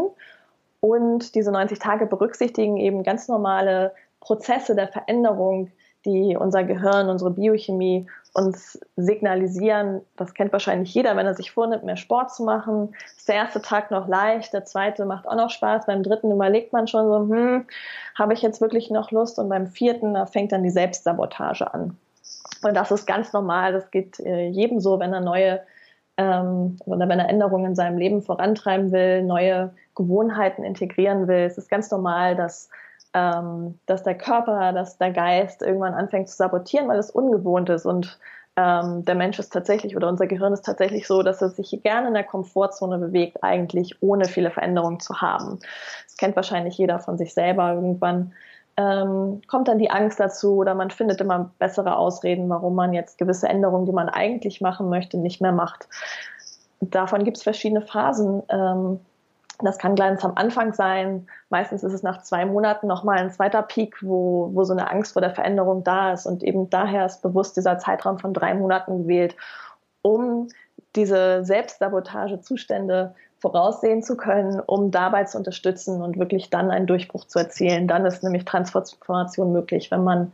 Und 0.80 1.36
diese 1.36 1.52
90 1.52 1.78
Tage 1.78 2.08
berücksichtigen 2.08 2.78
eben 2.78 3.04
ganz 3.04 3.28
normale 3.28 3.94
Prozesse 4.20 4.74
der 4.74 4.88
Veränderung, 4.88 5.70
die 6.04 6.36
unser 6.36 6.64
Gehirn, 6.64 7.10
unsere 7.10 7.30
Biochemie 7.30 8.08
uns 8.34 8.80
signalisieren, 8.96 10.02
das 10.16 10.34
kennt 10.34 10.52
wahrscheinlich 10.54 10.94
jeder, 10.94 11.16
wenn 11.16 11.26
er 11.26 11.34
sich 11.34 11.52
vornimmt, 11.52 11.84
mehr 11.84 11.98
Sport 11.98 12.34
zu 12.34 12.44
machen. 12.44 12.96
Ist 13.16 13.28
der 13.28 13.36
erste 13.36 13.62
Tag 13.62 13.92
noch 13.92 14.08
leicht, 14.08 14.54
der 14.54 14.66
zweite 14.66 15.06
macht 15.06 15.28
auch 15.28 15.36
noch 15.36 15.50
Spaß, 15.50 15.86
beim 15.86 16.04
dritten 16.04 16.32
überlegt 16.32 16.74
man 16.74 16.88
schon 16.88 17.08
so, 17.08 17.34
hm, 17.34 17.66
habe 18.16 18.34
ich 18.34 18.42
jetzt 18.42 18.62
wirklich 18.62 18.90
noch 18.90 19.12
Lust? 19.12 19.40
Und 19.40 19.50
beim 19.50 19.68
vierten, 19.68 20.14
da 20.14 20.26
fängt 20.26 20.52
dann 20.52 20.64
die 20.64 20.70
Selbstsabotage 20.70 21.74
an. 21.74 21.98
Und 22.64 22.74
das 22.76 22.92
ist 22.92 23.06
ganz 23.06 23.34
normal, 23.34 23.74
das 23.74 23.92
geht 23.92 24.20
äh, 24.20 24.48
jedem 24.48 24.80
so, 24.80 25.00
wenn 25.00 25.14
er 25.14 25.22
neue 25.22 25.62
ähm, 26.18 26.78
oder 26.86 27.08
wenn 27.08 27.20
er 27.20 27.30
Änderungen 27.30 27.68
in 27.68 27.76
seinem 27.76 27.98
Leben 27.98 28.22
vorantreiben 28.22 28.92
will, 28.92 29.24
neue 29.24 29.74
Gewohnheiten 29.96 30.64
integrieren 30.64 31.28
will. 31.28 31.46
Es 31.46 31.58
ist 31.58 31.70
ganz 31.70 31.90
normal, 31.92 32.36
dass 32.36 32.70
ähm, 33.14 33.80
dass 33.86 34.04
der 34.04 34.18
Körper, 34.18 34.74
dass 34.74 34.98
der 34.98 35.12
Geist 35.12 35.62
irgendwann 35.62 35.94
anfängt 35.94 36.30
zu 36.30 36.36
sabotieren, 36.36 36.88
weil 36.88 37.00
es 37.00 37.12
ungewohnt 37.12 37.70
ist 37.70 37.86
und 37.86 38.20
ähm, 38.58 39.06
der 39.06 39.16
Mensch 39.16 39.38
ist 39.38 39.54
tatsächlich 39.54 39.96
oder 39.96 40.10
unser 40.10 40.26
Gehirn 40.26 40.52
ist 40.52 40.66
tatsächlich 40.66 41.06
so, 41.08 41.22
dass 41.22 41.42
es 41.42 41.56
sich 41.56 41.80
gerne 41.84 42.08
in 42.08 42.16
der 42.16 42.24
Komfortzone 42.24 42.98
bewegt, 42.98 43.44
eigentlich 43.44 44.02
ohne 44.02 44.26
viele 44.26 44.50
Veränderungen 44.50 45.00
zu 45.00 45.22
haben. 45.22 45.60
Das 46.06 46.18
kennt 46.18 46.36
wahrscheinlich 46.36 46.76
jeder 46.78 47.00
von 47.00 47.20
sich 47.20 47.36
selber. 47.36 47.74
Irgendwann 47.74 48.34
ähm, 48.76 49.42
kommt 49.48 49.68
dann 49.68 49.78
die 49.78 49.92
Angst 49.92 50.20
dazu 50.20 50.56
oder 50.56 50.74
man 50.74 50.90
findet 50.90 51.22
immer 51.22 51.52
bessere 51.60 51.98
Ausreden, 51.98 52.50
warum 52.50 52.74
man 52.74 52.94
jetzt 52.94 53.20
gewisse 53.20 53.48
Änderungen, 53.48 53.86
die 53.86 53.92
man 53.92 54.10
eigentlich 54.10 54.60
machen 54.60 54.90
möchte, 54.90 55.18
nicht 55.18 55.40
mehr 55.40 55.52
macht. 55.52 55.88
Davon 56.80 57.24
gibt 57.24 57.38
es 57.38 57.44
verschiedene 57.44 57.82
Phasen. 57.82 58.42
Ähm, 58.50 59.00
das 59.60 59.80
kann 59.80 59.96
ganz 59.96 60.24
am 60.24 60.34
Anfang 60.36 60.74
sein. 60.74 61.28
Meistens 61.50 61.84
ist 61.84 61.94
es 61.94 62.04
nach 62.04 62.22
zwei 62.22 62.46
Monaten 62.46 62.86
nochmal 62.86 63.18
ein 63.18 63.32
zweiter 63.32 63.64
Peak, 63.64 63.98
wo, 64.04 64.52
wo 64.54 64.64
so 64.64 64.74
eine 64.74 64.92
Angst 64.92 65.14
vor 65.14 65.22
der 65.22 65.34
Veränderung 65.34 65.84
da 65.84 66.14
ist. 66.14 66.28
Und 66.28 66.44
eben 66.44 66.70
daher 66.70 67.06
ist 67.06 67.24
bewusst 67.24 67.58
dieser 67.58 67.80
Zeitraum 67.80 68.20
von 68.20 68.34
drei 68.34 68.54
Monaten 68.54 69.04
gewählt, 69.04 69.36
um 70.04 70.50
diese 70.96 71.44
Selbstsabotagezustände 71.44 73.16
voraussehen 73.40 74.04
zu 74.04 74.16
können, 74.16 74.60
um 74.60 74.92
dabei 74.92 75.24
zu 75.24 75.38
unterstützen 75.38 76.02
und 76.02 76.20
wirklich 76.20 76.50
dann 76.50 76.70
einen 76.70 76.88
Durchbruch 76.88 77.26
zu 77.26 77.40
erzielen. 77.40 77.88
Dann 77.88 78.06
ist 78.06 78.24
nämlich 78.24 78.46
Transformation 78.46 79.52
möglich, 79.52 79.90
wenn 79.90 80.04
man 80.04 80.34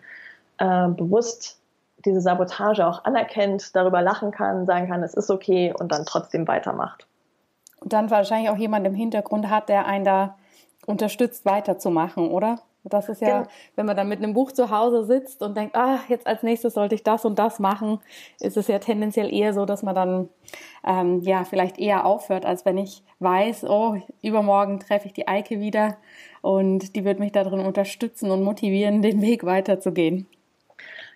äh, 0.57 0.89
bewusst 0.89 1.59
diese 2.05 2.19
Sabotage 2.19 2.86
auch 2.86 3.05
anerkennt, 3.05 3.73
darüber 3.73 4.01
lachen 4.01 4.31
kann, 4.31 4.65
sagen 4.65 4.89
kann, 4.89 5.03
es 5.03 5.13
ist 5.13 5.31
okay 5.31 5.73
und 5.77 5.93
dann 5.93 6.05
trotzdem 6.05 6.47
weitermacht 6.47 7.07
und 7.84 7.93
dann 7.93 8.10
wahrscheinlich 8.10 8.50
auch 8.50 8.58
jemand 8.58 8.88
im 8.88 8.96
Hintergrund 8.96 9.50
hat, 9.50 9.69
der 9.69 9.86
einen 9.86 10.06
da 10.06 10.38
unterstützt, 10.86 11.46
weiterzumachen, 11.46 12.30
oder? 12.30 12.60
Das 12.86 13.08
ist 13.08 13.22
ja, 13.22 13.39
genau. 13.39 13.50
wenn 13.76 13.86
man 13.86 13.96
dann 13.96 14.10
mit 14.10 14.19
einem 14.19 14.34
Buch 14.34 14.52
zu 14.52 14.69
Hause 14.69 15.06
sitzt 15.06 15.41
und 15.41 15.56
denkt, 15.56 15.76
ah, 15.76 16.00
jetzt 16.10 16.28
als 16.28 16.43
nächstes 16.43 16.74
sollte 16.74 16.96
ich 16.96 17.04
das 17.04 17.24
und 17.24 17.39
das 17.39 17.60
machen, 17.60 18.00
ist 18.41 18.58
es 18.58 18.67
ja 18.67 18.80
tendenziell 18.80 19.34
eher 19.34 19.54
so, 19.54 19.65
dass 19.65 19.84
man 19.84 19.96
dann 19.96 20.30
ähm, 20.86 21.22
ja 21.22 21.46
vielleicht 21.46 21.80
eher 21.80 22.06
aufhört, 22.06 22.46
als 22.46 22.65
wenn 22.65 22.78
ich 22.78 23.02
weiß, 23.19 23.63
oh, 23.69 23.96
übermorgen 24.22 24.82
treffe 24.82 25.08
ich 25.08 25.13
die 25.13 25.30
Eike 25.30 25.62
wieder 25.62 25.96
und 26.41 26.96
die 26.98 27.06
wird 27.06 27.19
mich 27.19 27.32
darin 27.32 27.62
unterstützen 27.62 28.32
und 28.32 28.43
motivieren, 28.43 29.02
den 29.02 29.22
Weg 29.22 29.46
weiterzugehen. 29.46 30.28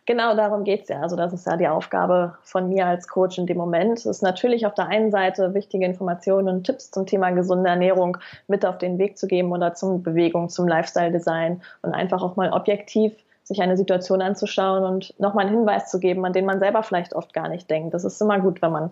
Genau 0.08 0.38
darum 0.38 0.64
geht 0.64 0.84
es 0.84 0.88
ja. 0.90 1.02
Also 1.02 1.18
das 1.18 1.34
ist 1.34 1.46
ja 1.46 1.58
die 1.58 1.68
Aufgabe 1.68 2.38
von 2.42 2.70
mir 2.70 2.88
als 2.88 3.10
Coach 3.10 3.38
in 3.38 3.46
dem 3.46 3.58
Moment. 3.58 4.00
Es 4.00 4.06
ist 4.06 4.24
natürlich 4.24 4.66
auf 4.66 4.74
der 4.74 4.88
einen 4.88 5.12
Seite 5.12 5.54
wichtige 5.54 5.86
Informationen 5.86 6.48
und 6.48 6.64
Tipps 6.64 6.92
zum 6.92 7.06
Thema 7.06 7.32
gesunde 7.32 7.70
Ernährung 7.70 8.18
mit 8.48 8.66
auf 8.66 8.78
den 8.78 9.00
Weg 9.00 9.18
zu 9.18 9.28
geben 9.28 9.52
oder 9.52 9.74
zum 9.74 10.04
Bewegung, 10.04 10.48
zum 10.48 10.66
Lifestyle-Design 10.66 11.62
und 11.82 11.94
einfach 11.94 12.24
auch 12.24 12.38
mal 12.38 12.54
objektiv 12.54 13.14
sich 13.44 13.62
eine 13.62 13.76
Situation 13.76 14.22
anzuschauen 14.22 14.86
und 14.86 15.14
nochmal 15.20 15.46
einen 15.46 15.58
Hinweis 15.58 15.92
zu 15.92 16.00
geben, 16.00 16.26
an 16.26 16.32
den 16.32 16.46
man 16.46 16.60
selber 16.60 16.84
vielleicht 16.84 17.14
oft 17.14 17.34
gar 17.34 17.50
nicht 17.50 17.70
denkt. 17.70 17.94
Das 17.94 18.06
ist 18.06 18.22
immer 18.22 18.40
gut, 18.40 18.62
wenn 18.62 18.72
man 18.72 18.92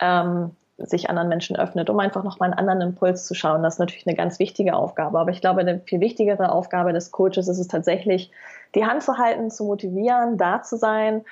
ähm, 0.00 0.50
sich 0.78 1.10
anderen 1.10 1.28
Menschen 1.28 1.56
öffnet, 1.56 1.90
um 1.90 2.00
einfach 2.00 2.24
nochmal 2.24 2.50
einen 2.50 2.58
anderen 2.58 2.80
Impuls 2.80 3.26
zu 3.26 3.34
schauen. 3.34 3.62
Das 3.62 3.74
ist 3.74 3.80
natürlich 3.80 4.06
eine 4.06 4.16
ganz 4.16 4.38
wichtige 4.38 4.74
Aufgabe. 4.74 5.18
Aber 5.18 5.30
ich 5.30 5.42
glaube, 5.42 5.60
eine 5.60 5.80
viel 5.80 6.00
wichtigere 6.00 6.50
Aufgabe 6.50 6.94
des 6.94 7.12
Coaches 7.12 7.48
ist 7.48 7.58
es 7.58 7.68
tatsächlich, 7.68 8.30
die 8.74 8.84
Hand 8.84 9.02
zu 9.02 9.18
halten, 9.18 9.50
zu 9.50 9.64
motivieren, 9.64 10.36
da 10.36 10.62
zu 10.62 10.76
sein 10.76 11.24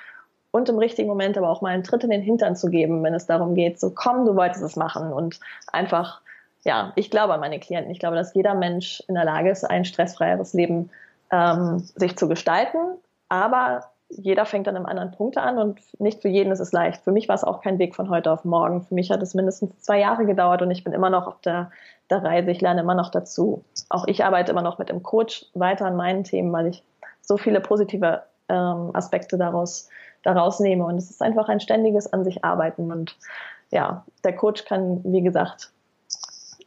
und 0.51 0.69
im 0.69 0.77
richtigen 0.77 1.09
Moment 1.09 1.37
aber 1.37 1.49
auch 1.49 1.61
mal 1.61 1.69
einen 1.69 1.83
Tritt 1.83 2.03
in 2.03 2.11
den 2.11 2.21
Hintern 2.21 2.55
zu 2.55 2.69
geben, 2.69 3.03
wenn 3.03 3.13
es 3.13 3.25
darum 3.25 3.55
geht, 3.55 3.79
so 3.79 3.89
komm, 3.89 4.25
du 4.25 4.35
wolltest 4.35 4.63
es 4.63 4.75
machen 4.75 5.11
und 5.11 5.39
einfach, 5.71 6.21
ja, 6.63 6.93
ich 6.95 7.09
glaube 7.09 7.33
an 7.33 7.39
meine 7.39 7.59
Klienten. 7.59 7.91
Ich 7.91 7.99
glaube, 7.99 8.15
dass 8.15 8.35
jeder 8.35 8.53
Mensch 8.53 9.01
in 9.07 9.15
der 9.15 9.25
Lage 9.25 9.49
ist, 9.49 9.63
ein 9.63 9.83
stressfreieres 9.83 10.53
Leben 10.53 10.91
ähm, 11.31 11.79
sich 11.95 12.15
zu 12.17 12.27
gestalten, 12.27 12.77
aber 13.29 13.85
jeder 14.09 14.45
fängt 14.45 14.67
an 14.67 14.75
einem 14.75 14.85
anderen 14.85 15.11
Punkt 15.11 15.37
an 15.37 15.57
und 15.57 15.79
nicht 15.99 16.21
für 16.21 16.27
jeden 16.27 16.51
ist 16.51 16.59
es 16.59 16.71
leicht. 16.71 17.03
Für 17.03 17.11
mich 17.11 17.27
war 17.27 17.35
es 17.35 17.43
auch 17.43 17.61
kein 17.61 17.79
Weg 17.79 17.95
von 17.95 18.09
heute 18.09 18.31
auf 18.31 18.45
morgen. 18.45 18.83
Für 18.83 18.93
mich 18.93 19.09
hat 19.09 19.23
es 19.23 19.33
mindestens 19.33 19.81
zwei 19.81 19.99
Jahre 19.99 20.27
gedauert 20.27 20.61
und 20.61 20.69
ich 20.69 20.83
bin 20.83 20.93
immer 20.93 21.09
noch 21.09 21.25
auf 21.25 21.41
der, 21.41 21.71
der 22.11 22.23
Reise. 22.23 22.51
Ich 22.51 22.61
lerne 22.61 22.81
immer 22.81 22.93
noch 22.93 23.09
dazu. 23.09 23.63
Auch 23.89 24.05
ich 24.07 24.23
arbeite 24.23 24.51
immer 24.51 24.61
noch 24.61 24.77
mit 24.77 24.89
dem 24.89 25.01
Coach 25.01 25.47
weiter 25.55 25.87
an 25.87 25.95
meinen 25.95 26.23
Themen, 26.23 26.53
weil 26.53 26.67
ich 26.67 26.83
so 27.23 27.37
viele 27.37 27.59
positive 27.59 28.23
ähm, 28.49 28.91
Aspekte 28.93 29.37
daraus, 29.37 29.89
daraus 30.21 30.59
nehme. 30.59 30.85
Und 30.85 30.97
es 30.97 31.09
ist 31.09 31.21
einfach 31.21 31.49
ein 31.49 31.59
ständiges 31.59 32.11
an 32.11 32.23
sich 32.23 32.43
arbeiten. 32.43 32.91
Und 32.91 33.17
ja, 33.71 34.05
der 34.23 34.35
Coach 34.35 34.65
kann, 34.65 35.01
wie 35.03 35.21
gesagt, 35.21 35.71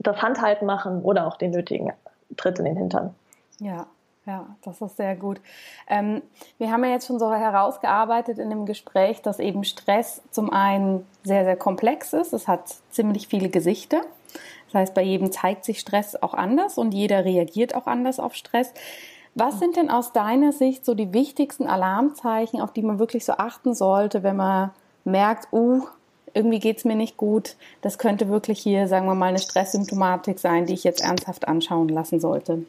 das 0.00 0.20
Handhalten 0.20 0.66
machen 0.66 1.02
oder 1.02 1.26
auch 1.26 1.36
den 1.36 1.52
nötigen 1.52 1.92
Tritt 2.36 2.58
in 2.58 2.64
den 2.64 2.76
Hintern. 2.76 3.14
Ja, 3.58 3.86
ja, 4.26 4.56
das 4.62 4.80
ist 4.80 4.96
sehr 4.96 5.14
gut. 5.14 5.40
Ähm, 5.86 6.20
wir 6.58 6.72
haben 6.72 6.84
ja 6.84 6.90
jetzt 6.90 7.06
schon 7.06 7.20
so 7.20 7.32
herausgearbeitet 7.32 8.38
in 8.38 8.50
dem 8.50 8.66
Gespräch, 8.66 9.22
dass 9.22 9.38
eben 9.38 9.62
Stress 9.62 10.20
zum 10.32 10.52
einen 10.52 11.06
sehr, 11.22 11.44
sehr 11.44 11.56
komplex 11.56 12.12
ist. 12.12 12.32
Es 12.32 12.48
hat 12.48 12.74
ziemlich 12.90 13.28
viele 13.28 13.48
Gesichter. 13.48 14.00
Das 14.66 14.74
heißt, 14.74 14.94
bei 14.94 15.02
jedem 15.02 15.30
zeigt 15.30 15.64
sich 15.64 15.78
Stress 15.78 16.20
auch 16.20 16.34
anders 16.34 16.76
und 16.76 16.92
jeder 16.92 17.24
reagiert 17.24 17.76
auch 17.76 17.86
anders 17.86 18.18
auf 18.18 18.34
Stress. 18.34 18.74
Was 19.36 19.58
sind 19.58 19.76
denn 19.76 19.90
aus 19.90 20.12
deiner 20.12 20.50
Sicht 20.50 20.84
so 20.84 20.94
die 20.94 21.12
wichtigsten 21.12 21.66
Alarmzeichen, 21.66 22.60
auf 22.60 22.72
die 22.72 22.82
man 22.82 22.98
wirklich 22.98 23.24
so 23.24 23.34
achten 23.34 23.74
sollte, 23.74 24.22
wenn 24.22 24.36
man 24.36 24.70
merkt, 25.04 25.52
uh, 25.52 25.82
irgendwie 26.34 26.58
geht's 26.58 26.84
mir 26.84 26.96
nicht 26.96 27.16
gut. 27.16 27.56
Das 27.82 27.98
könnte 27.98 28.28
wirklich 28.28 28.58
hier, 28.58 28.88
sagen 28.88 29.06
wir 29.06 29.14
mal, 29.14 29.26
eine 29.26 29.38
Stresssymptomatik 29.38 30.38
sein, 30.38 30.66
die 30.66 30.74
ich 30.74 30.84
jetzt 30.84 31.02
ernsthaft 31.02 31.46
anschauen 31.46 31.88
lassen 31.88 32.18
sollte 32.18 32.64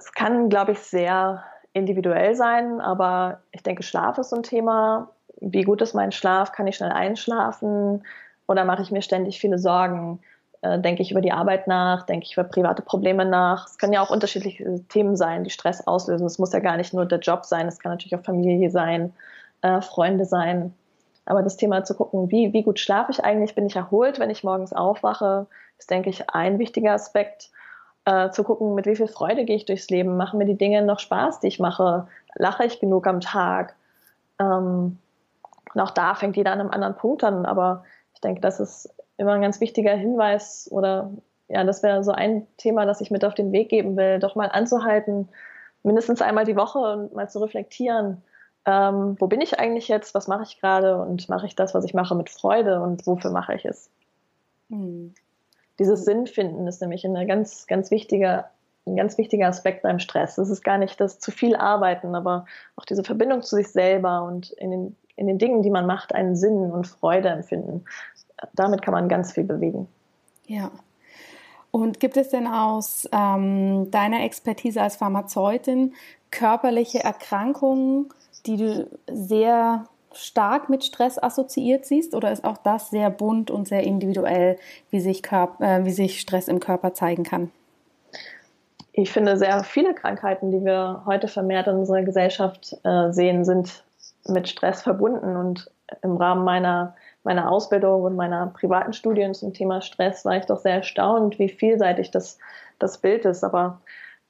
es 0.00 0.12
kann, 0.12 0.48
glaube 0.48 0.72
ich, 0.72 0.78
sehr 0.78 1.44
individuell 1.74 2.34
sein, 2.34 2.80
aber 2.80 3.40
ich 3.52 3.62
denke, 3.62 3.82
Schlaf 3.82 4.16
ist 4.18 4.30
so 4.30 4.36
ein 4.36 4.42
Thema. 4.42 5.10
Wie 5.40 5.62
gut 5.62 5.82
ist 5.82 5.94
mein 5.94 6.10
Schlaf? 6.10 6.52
Kann 6.52 6.66
ich 6.66 6.76
schnell 6.76 6.92
einschlafen? 6.92 8.02
Oder 8.48 8.64
mache 8.64 8.82
ich 8.82 8.90
mir 8.90 9.02
ständig 9.02 9.40
viele 9.40 9.58
Sorgen? 9.58 10.20
Äh, 10.62 10.78
denke 10.80 11.02
ich 11.02 11.10
über 11.10 11.20
die 11.20 11.32
Arbeit 11.32 11.66
nach? 11.66 12.04
Denke 12.06 12.26
ich 12.26 12.34
über 12.34 12.44
private 12.44 12.82
Probleme 12.82 13.24
nach? 13.24 13.66
Es 13.66 13.78
können 13.78 13.92
ja 13.92 14.02
auch 14.02 14.10
unterschiedliche 14.10 14.82
Themen 14.88 15.16
sein, 15.16 15.44
die 15.44 15.50
Stress 15.50 15.86
auslösen. 15.86 16.26
Es 16.26 16.38
muss 16.38 16.52
ja 16.52 16.60
gar 16.60 16.76
nicht 16.76 16.94
nur 16.94 17.06
der 17.06 17.20
Job 17.20 17.44
sein, 17.44 17.66
es 17.68 17.78
kann 17.78 17.92
natürlich 17.92 18.14
auch 18.16 18.24
Familie 18.24 18.70
sein, 18.70 19.12
äh, 19.62 19.80
Freunde 19.80 20.24
sein. 20.24 20.74
Aber 21.26 21.42
das 21.42 21.56
Thema 21.56 21.84
zu 21.84 21.94
gucken, 21.94 22.30
wie, 22.30 22.52
wie 22.52 22.62
gut 22.62 22.80
schlafe 22.80 23.12
ich 23.12 23.24
eigentlich? 23.24 23.54
Bin 23.54 23.66
ich 23.66 23.76
erholt, 23.76 24.18
wenn 24.18 24.30
ich 24.30 24.44
morgens 24.44 24.72
aufwache? 24.72 25.46
ist, 25.80 25.90
denke 25.90 26.10
ich, 26.10 26.30
ein 26.30 26.58
wichtiger 26.58 26.92
Aspekt 26.92 27.50
äh, 28.04 28.30
zu 28.30 28.44
gucken, 28.44 28.74
mit 28.74 28.86
wie 28.86 28.96
viel 28.96 29.08
Freude 29.08 29.44
gehe 29.44 29.56
ich 29.56 29.64
durchs 29.64 29.90
Leben, 29.90 30.16
machen 30.16 30.38
mir 30.38 30.44
die 30.44 30.56
Dinge 30.58 30.82
noch 30.82 31.00
Spaß, 31.00 31.40
die 31.40 31.48
ich 31.48 31.58
mache, 31.58 32.06
lache 32.34 32.64
ich 32.64 32.80
genug 32.80 33.06
am 33.06 33.20
Tag. 33.20 33.74
Ähm, 34.38 34.98
und 35.74 35.80
auch 35.80 35.90
da 35.90 36.14
fängt 36.14 36.36
jeder 36.36 36.52
an 36.52 36.60
einem 36.60 36.70
anderen 36.70 36.96
Punkt 36.96 37.24
an, 37.24 37.46
aber 37.46 37.84
ich 38.14 38.20
denke, 38.20 38.40
das 38.40 38.60
ist 38.60 38.94
immer 39.20 39.32
ein 39.32 39.42
ganz 39.42 39.60
wichtiger 39.60 39.94
Hinweis 39.94 40.68
oder 40.70 41.10
ja, 41.48 41.64
das 41.64 41.82
wäre 41.82 42.04
so 42.04 42.12
ein 42.12 42.46
Thema, 42.56 42.86
das 42.86 43.00
ich 43.00 43.10
mit 43.10 43.24
auf 43.24 43.34
den 43.34 43.52
Weg 43.52 43.68
geben 43.68 43.96
will, 43.96 44.18
doch 44.18 44.34
mal 44.34 44.46
anzuhalten, 44.46 45.28
mindestens 45.82 46.22
einmal 46.22 46.44
die 46.44 46.56
Woche 46.56 46.78
und 46.78 47.14
mal 47.14 47.28
zu 47.28 47.40
reflektieren, 47.40 48.22
ähm, 48.66 49.16
wo 49.18 49.26
bin 49.26 49.40
ich 49.40 49.58
eigentlich 49.58 49.88
jetzt, 49.88 50.14
was 50.14 50.28
mache 50.28 50.44
ich 50.44 50.60
gerade 50.60 51.00
und 51.00 51.28
mache 51.28 51.46
ich 51.46 51.56
das, 51.56 51.74
was 51.74 51.84
ich 51.84 51.94
mache, 51.94 52.14
mit 52.14 52.30
Freude 52.30 52.80
und 52.80 53.06
wofür 53.06 53.30
mache 53.30 53.54
ich 53.54 53.64
es? 53.64 53.90
Hm 54.68 55.14
dieses 55.80 56.04
Sinnfinden 56.04 56.66
ist 56.68 56.82
nämlich 56.82 57.04
ein 57.06 57.26
ganz, 57.26 57.66
ganz 57.66 57.90
wichtiger, 57.90 58.50
ein 58.86 58.96
ganz 58.96 59.16
wichtiger 59.16 59.48
Aspekt 59.48 59.82
beim 59.82 59.98
Stress. 59.98 60.36
Es 60.36 60.50
ist 60.50 60.62
gar 60.62 60.76
nicht 60.76 61.00
das 61.00 61.18
zu 61.18 61.30
viel 61.30 61.56
Arbeiten, 61.56 62.14
aber 62.14 62.44
auch 62.76 62.84
diese 62.84 63.02
Verbindung 63.02 63.42
zu 63.42 63.56
sich 63.56 63.68
selber 63.68 64.22
und 64.24 64.50
in 64.50 64.70
den, 64.70 64.96
in 65.16 65.26
den 65.26 65.38
Dingen, 65.38 65.62
die 65.62 65.70
man 65.70 65.86
macht, 65.86 66.14
einen 66.14 66.36
Sinn 66.36 66.70
und 66.70 66.86
Freude 66.86 67.30
empfinden. 67.30 67.86
Damit 68.54 68.82
kann 68.82 68.94
man 68.94 69.08
ganz 69.08 69.32
viel 69.32 69.44
bewegen. 69.44 69.88
Ja. 70.46 70.70
Und 71.70 72.00
gibt 72.00 72.16
es 72.16 72.30
denn 72.30 72.46
aus 72.46 73.08
ähm, 73.12 73.90
deiner 73.90 74.24
Expertise 74.24 74.82
als 74.82 74.96
Pharmazeutin 74.96 75.94
körperliche 76.30 77.02
Erkrankungen, 77.02 78.08
die 78.46 78.56
du 78.56 78.88
sehr 79.10 79.84
stark 80.12 80.68
mit 80.68 80.84
Stress 80.84 81.22
assoziiert 81.22 81.84
siehst 81.84 82.14
oder 82.14 82.32
ist 82.32 82.44
auch 82.44 82.56
das 82.58 82.90
sehr 82.90 83.10
bunt 83.10 83.50
und 83.50 83.68
sehr 83.68 83.84
individuell, 83.84 84.58
wie 84.90 85.00
sich, 85.00 85.22
Körper, 85.22 85.64
äh, 85.64 85.84
wie 85.84 85.92
sich 85.92 86.20
Stress 86.20 86.48
im 86.48 86.58
Körper 86.58 86.94
zeigen 86.94 87.22
kann? 87.22 87.50
Ich 88.92 89.12
finde, 89.12 89.36
sehr 89.36 89.62
viele 89.62 89.94
Krankheiten, 89.94 90.50
die 90.50 90.64
wir 90.64 91.02
heute 91.06 91.28
vermehrt 91.28 91.68
in 91.68 91.76
unserer 91.76 92.02
Gesellschaft 92.02 92.76
äh, 92.82 93.12
sehen, 93.12 93.44
sind 93.44 93.84
mit 94.26 94.48
Stress 94.48 94.82
verbunden. 94.82 95.36
Und 95.36 95.70
im 96.02 96.16
Rahmen 96.16 96.44
meiner, 96.44 96.94
meiner 97.22 97.50
Ausbildung 97.50 98.02
und 98.02 98.16
meiner 98.16 98.46
privaten 98.46 98.92
Studien 98.92 99.34
zum 99.34 99.52
Thema 99.52 99.82
Stress 99.82 100.24
war 100.24 100.36
ich 100.36 100.46
doch 100.46 100.58
sehr 100.58 100.76
erstaunt, 100.76 101.38
wie 101.38 101.48
vielseitig 101.48 102.10
das, 102.10 102.38
das 102.78 102.98
Bild 102.98 103.24
ist. 103.24 103.44
Aber 103.44 103.80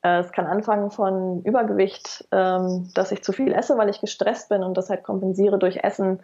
äh, 0.03 0.20
es 0.20 0.33
kann 0.33 0.46
anfangen 0.46 0.90
von 0.90 1.42
Übergewicht, 1.42 2.26
ähm, 2.33 2.90
dass 2.94 3.12
ich 3.12 3.22
zu 3.22 3.33
viel 3.33 3.53
esse, 3.53 3.76
weil 3.79 3.88
ich 3.88 4.00
gestresst 4.00 4.48
bin 4.48 4.62
und 4.62 4.76
das 4.76 4.90
halt 4.90 5.05
kompensiere 5.05 5.59
durch 5.59 5.85
Essen. 5.85 6.20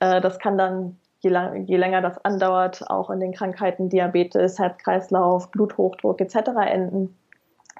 Äh, 0.00 0.20
das 0.20 0.38
kann 0.38 0.58
dann, 0.58 0.98
je, 1.20 1.30
lang, 1.30 1.66
je 1.66 1.76
länger 1.76 2.00
das 2.00 2.24
andauert, 2.24 2.88
auch 2.90 3.10
in 3.10 3.20
den 3.20 3.32
Krankheiten 3.32 3.88
Diabetes, 3.88 4.58
Herzkreislauf, 4.58 5.50
Bluthochdruck 5.50 6.20
etc. 6.20 6.50
enden. 6.66 7.16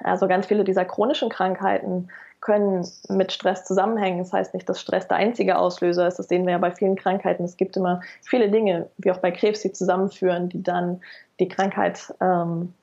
Also 0.05 0.29
ganz 0.29 0.47
viele 0.47 0.65
dieser 0.65 0.85
chronischen 0.85 1.29
Krankheiten 1.29 2.09
können 2.41 2.87
mit 3.09 3.33
Stress 3.33 3.65
zusammenhängen. 3.65 4.19
Das 4.19 4.33
heißt 4.33 4.55
nicht, 4.55 4.69
dass 4.69 4.81
Stress 4.81 5.09
der 5.09 5.17
einzige 5.17 5.59
Auslöser 5.59 6.07
ist. 6.07 6.19
Das 6.19 6.29
sehen 6.29 6.47
wir 6.47 6.53
ja 6.53 6.59
bei 6.59 6.71
vielen 6.71 6.97
Krankheiten. 6.97 7.45
Es 7.45 7.57
gibt 7.57 7.77
immer 7.77 8.01
viele 8.23 8.51
Dinge, 8.51 8.89
wie 8.99 9.11
auch 9.11 9.19
bei 9.19 9.31
Krebs, 9.31 9.61
die 9.61 9.73
zusammenführen, 9.73 10.49
die 10.49 10.63
dann 10.63 11.01
die 11.41 11.49
Krankheit 11.49 12.15
ähm, 12.21 12.75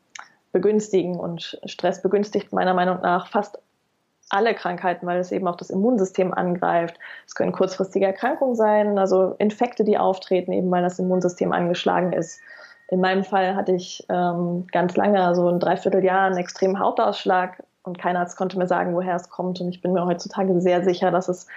begünstigen. 0.51 1.15
Und 1.15 1.59
Stress 1.65 2.01
begünstigt 2.01 2.51
meiner 2.51 2.73
Meinung 2.73 3.01
nach 3.01 3.27
fast 3.27 3.59
alle 4.29 4.55
Krankheiten, 4.55 5.05
weil 5.05 5.19
es 5.19 5.31
eben 5.31 5.47
auch 5.47 5.55
das 5.55 5.69
Immunsystem 5.69 6.33
angreift. 6.33 6.97
Es 7.27 7.35
können 7.35 7.51
kurzfristige 7.51 8.05
Erkrankungen 8.05 8.55
sein, 8.55 8.97
also 8.97 9.35
Infekte, 9.37 9.83
die 9.83 9.97
auftreten, 9.97 10.51
eben 10.51 10.71
weil 10.71 10.83
das 10.83 10.99
Immunsystem 10.99 11.53
angeschlagen 11.53 12.11
ist. 12.11 12.41
In 12.89 13.01
meinem 13.01 13.23
Fall 13.23 13.55
hatte 13.55 13.73
ich 13.73 14.05
ähm, 14.09 14.67
ganz 14.71 14.95
lange, 14.95 15.23
also 15.23 15.49
ein 15.49 15.59
Dreivierteljahr, 15.59 16.27
einen 16.27 16.37
extremen 16.37 16.79
Hautausschlag 16.79 17.63
und 17.83 17.97
kein 17.97 18.15
Arzt 18.15 18.37
konnte 18.37 18.57
mir 18.57 18.67
sagen, 18.67 18.93
woher 18.95 19.15
es 19.15 19.29
kommt. 19.29 19.59
Und 19.59 19.69
ich 19.69 19.81
bin 19.81 19.93
mir 19.93 20.05
heutzutage 20.05 20.59
sehr 20.61 20.83
sicher, 20.83 21.11
dass 21.11 21.27
es 21.27 21.47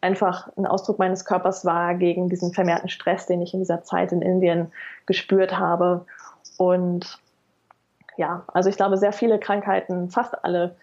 einfach 0.00 0.48
ein 0.56 0.66
Ausdruck 0.66 0.98
meines 0.98 1.24
Körpers 1.24 1.64
war 1.64 1.94
gegen 1.94 2.28
diesen 2.28 2.52
vermehrten 2.52 2.88
Stress, 2.88 3.26
den 3.26 3.42
ich 3.42 3.52
in 3.52 3.60
dieser 3.60 3.82
Zeit 3.82 4.12
in 4.12 4.22
Indien 4.22 4.72
gespürt 5.06 5.58
habe. 5.58 6.06
Und 6.56 7.18
ja, 8.16 8.44
also 8.48 8.68
ich 8.70 8.76
glaube, 8.76 8.96
sehr 8.96 9.12
viele 9.12 9.38
Krankheiten, 9.38 10.10
fast 10.10 10.44
alle, 10.44 10.76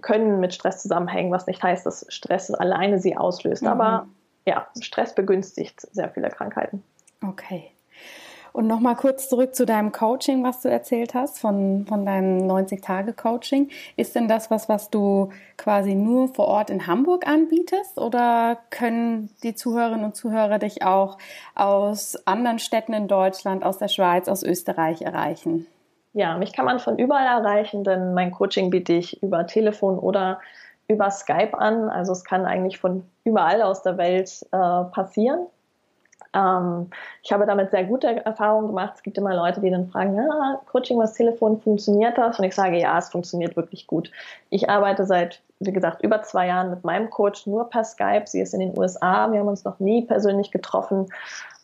können 0.00 0.40
mit 0.40 0.52
Stress 0.52 0.82
zusammenhängen, 0.82 1.30
was 1.30 1.46
nicht 1.46 1.62
heißt, 1.62 1.86
dass 1.86 2.04
Stress 2.08 2.52
alleine 2.52 2.98
sie 2.98 3.16
auslöst. 3.16 3.62
Mhm. 3.62 3.68
Aber 3.68 4.06
ja, 4.46 4.66
Stress 4.80 5.14
begünstigt 5.14 5.80
sehr 5.92 6.08
viele 6.10 6.28
Krankheiten. 6.28 6.82
Okay. 7.24 7.70
Und 8.52 8.66
nochmal 8.66 8.96
kurz 8.96 9.28
zurück 9.28 9.54
zu 9.54 9.66
deinem 9.66 9.92
Coaching, 9.92 10.42
was 10.42 10.60
du 10.62 10.68
erzählt 10.68 11.14
hast, 11.14 11.38
von, 11.38 11.86
von 11.88 12.04
deinem 12.04 12.46
90-Tage-Coaching. 12.48 13.70
Ist 13.96 14.14
denn 14.14 14.28
das 14.28 14.50
was, 14.50 14.68
was 14.68 14.90
du 14.90 15.30
quasi 15.56 15.94
nur 15.94 16.28
vor 16.28 16.48
Ort 16.48 16.70
in 16.70 16.86
Hamburg 16.86 17.26
anbietest 17.26 17.98
oder 17.98 18.58
können 18.70 19.30
die 19.42 19.54
Zuhörerinnen 19.54 20.04
und 20.04 20.16
Zuhörer 20.16 20.58
dich 20.58 20.82
auch 20.82 21.18
aus 21.54 22.26
anderen 22.26 22.58
Städten 22.58 22.92
in 22.92 23.08
Deutschland, 23.08 23.64
aus 23.64 23.78
der 23.78 23.88
Schweiz, 23.88 24.28
aus 24.28 24.42
Österreich 24.42 25.02
erreichen? 25.02 25.66
Ja, 26.12 26.36
mich 26.36 26.52
kann 26.52 26.64
man 26.64 26.80
von 26.80 26.98
überall 26.98 27.26
erreichen, 27.26 27.84
denn 27.84 28.14
mein 28.14 28.32
Coaching 28.32 28.70
biete 28.70 28.94
ich 28.94 29.22
über 29.22 29.46
Telefon 29.46 29.98
oder 29.98 30.40
über 30.88 31.10
Skype 31.10 31.56
an. 31.56 31.88
Also 31.88 32.12
es 32.12 32.24
kann 32.24 32.46
eigentlich 32.46 32.78
von 32.78 33.04
überall 33.24 33.62
aus 33.62 33.82
der 33.82 33.96
Welt 33.96 34.44
äh, 34.50 34.84
passieren. 34.92 35.46
Ähm, 36.34 36.90
ich 37.22 37.32
habe 37.32 37.46
damit 37.46 37.70
sehr 37.70 37.84
gute 37.84 38.24
Erfahrungen 38.24 38.68
gemacht. 38.68 38.94
Es 38.96 39.02
gibt 39.02 39.18
immer 39.18 39.34
Leute, 39.34 39.60
die 39.60 39.70
dann 39.70 39.88
fragen, 39.88 40.16
ja, 40.16 40.60
Coaching 40.70 40.96
übers 40.96 41.14
Telefon, 41.14 41.60
funktioniert 41.60 42.18
das? 42.18 42.38
Und 42.38 42.44
ich 42.44 42.54
sage, 42.54 42.78
ja, 42.78 42.98
es 42.98 43.10
funktioniert 43.10 43.56
wirklich 43.56 43.86
gut. 43.86 44.10
Ich 44.50 44.68
arbeite 44.68 45.06
seit, 45.06 45.40
wie 45.58 45.72
gesagt, 45.72 46.02
über 46.02 46.22
zwei 46.22 46.46
Jahren 46.46 46.70
mit 46.70 46.84
meinem 46.84 47.10
Coach 47.10 47.46
nur 47.46 47.68
per 47.68 47.84
Skype. 47.84 48.24
Sie 48.26 48.40
ist 48.40 48.54
in 48.54 48.60
den 48.60 48.78
USA. 48.78 49.30
Wir 49.30 49.40
haben 49.40 49.48
uns 49.48 49.64
noch 49.64 49.78
nie 49.80 50.02
persönlich 50.02 50.50
getroffen. 50.50 51.08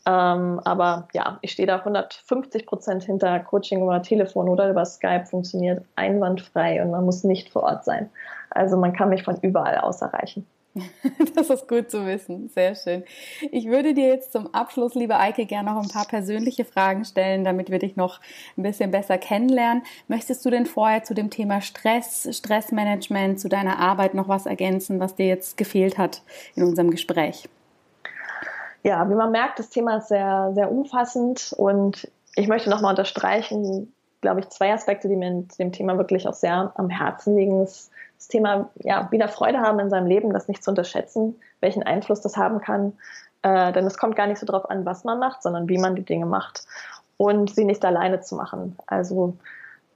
Ähm, 0.07 0.61
aber 0.64 1.09
ja, 1.14 1.38
ich 1.42 1.53
stehe 1.53 1.66
da 1.66 1.79
150 1.79 2.64
Prozent 2.66 3.03
hinter 3.03 3.40
Coaching 3.40 3.83
über 3.83 4.01
Telefon 4.03 4.49
oder 4.49 4.71
über 4.71 4.85
Skype 4.85 5.27
funktioniert 5.27 5.85
einwandfrei 5.97 6.81
und 6.81 6.92
man 6.92 7.05
muss 7.05 7.25
nicht 7.25 7.51
vor 7.51 7.64
Ort 7.64 7.85
sein. 7.85 8.09
Also 8.51 8.77
man 8.77 8.92
kann 8.92 9.09
mich 9.09 9.25
von 9.25 9.37
überall 9.42 9.79
aus 9.79 10.03
erreichen. 10.03 10.47
Das 11.35 11.51
ist 11.51 11.69
gut 11.69 11.91
zu 11.91 12.07
wissen. 12.07 12.49
Sehr 12.49 12.75
schön. 12.75 13.05
Ich 13.51 13.67
würde 13.67 13.95
dir 13.95 14.09
jetzt 14.09 14.33
zum 14.33 14.53
Abschluss, 14.55 14.95
liebe 14.95 15.19
Eike, 15.19 15.47
gerne 15.47 15.73
noch 15.73 15.83
ein 15.83 15.89
paar 15.89 16.07
persönliche 16.07 16.65
Fragen 16.65 17.05
stellen, 17.05 17.45
damit 17.45 17.71
wir 17.71 17.79
dich 17.79 17.97
noch 17.97 18.21
ein 18.57 18.62
bisschen 18.62 18.91
besser 18.91 19.19
kennenlernen. 19.19 19.83
Möchtest 20.09 20.45
du 20.45 20.51
denn 20.51 20.67
vorher 20.67 21.05
zu 21.05 21.15
dem 21.15 21.31
Thema 21.31 21.61
Stress, 21.61 22.29
Stressmanagement, 22.31 23.41
zu 23.41 23.49
deiner 23.49 23.79
Arbeit 23.79 24.15
noch 24.15 24.29
was 24.29 24.47
ergänzen, 24.47 25.01
was 25.01 25.15
dir 25.15 25.27
jetzt 25.27 25.57
gefehlt 25.57 25.99
hat 25.99 26.23
in 26.55 26.62
unserem 26.62 26.91
Gespräch? 26.91 27.49
Ja, 28.83 29.09
wie 29.11 29.15
man 29.15 29.33
merkt, 29.33 29.59
das 29.59 29.71
Thema 29.71 29.99
ist 29.99 30.09
sehr, 30.09 30.53
sehr 30.55 30.71
umfassend 30.71 31.53
und 31.57 32.11
ich 32.37 32.47
möchte 32.49 32.71
nochmal 32.71 32.91
unterstreichen, 32.91 33.93
glaube 34.21 34.41
ich, 34.41 34.49
zwei 34.51 34.73
Aspekte, 34.73 35.09
die 35.09 35.17
mir 35.17 35.29
in 35.29 35.49
dem 35.59 35.73
Thema 35.73 35.99
wirklich 35.99 36.29
auch 36.29 36.35
sehr 36.35 36.73
am 36.77 36.89
Herzen 36.89 37.37
liegen. 37.37 37.59
Das 37.59 37.91
das 38.16 38.29
Thema 38.29 38.70
ja, 38.76 39.11
wieder 39.11 39.29
Freude 39.29 39.61
haben 39.61 39.79
in 39.79 39.90
seinem 39.90 40.07
Leben, 40.07 40.33
das 40.33 40.48
nicht 40.48 40.64
zu 40.64 40.70
unterschätzen, 40.70 41.37
welchen 41.61 41.83
Einfluss 41.83 42.20
das 42.20 42.37
haben 42.37 42.61
kann. 42.61 42.94
Äh, 43.42 43.72
denn 43.72 43.87
es 43.87 43.98
kommt 43.98 44.16
gar 44.16 44.26
nicht 44.26 44.38
so 44.38 44.46
darauf 44.46 44.68
an, 44.70 44.85
was 44.85 45.05
man 45.05 45.18
macht, 45.18 45.42
sondern 45.42 45.68
wie 45.68 45.79
man 45.79 45.94
die 45.94 46.05
Dinge 46.05 46.26
macht. 46.26 46.64
Und 47.16 47.55
sie 47.55 47.64
nicht 47.64 47.85
alleine 47.85 48.20
zu 48.20 48.35
machen. 48.35 48.76
Also 48.87 49.37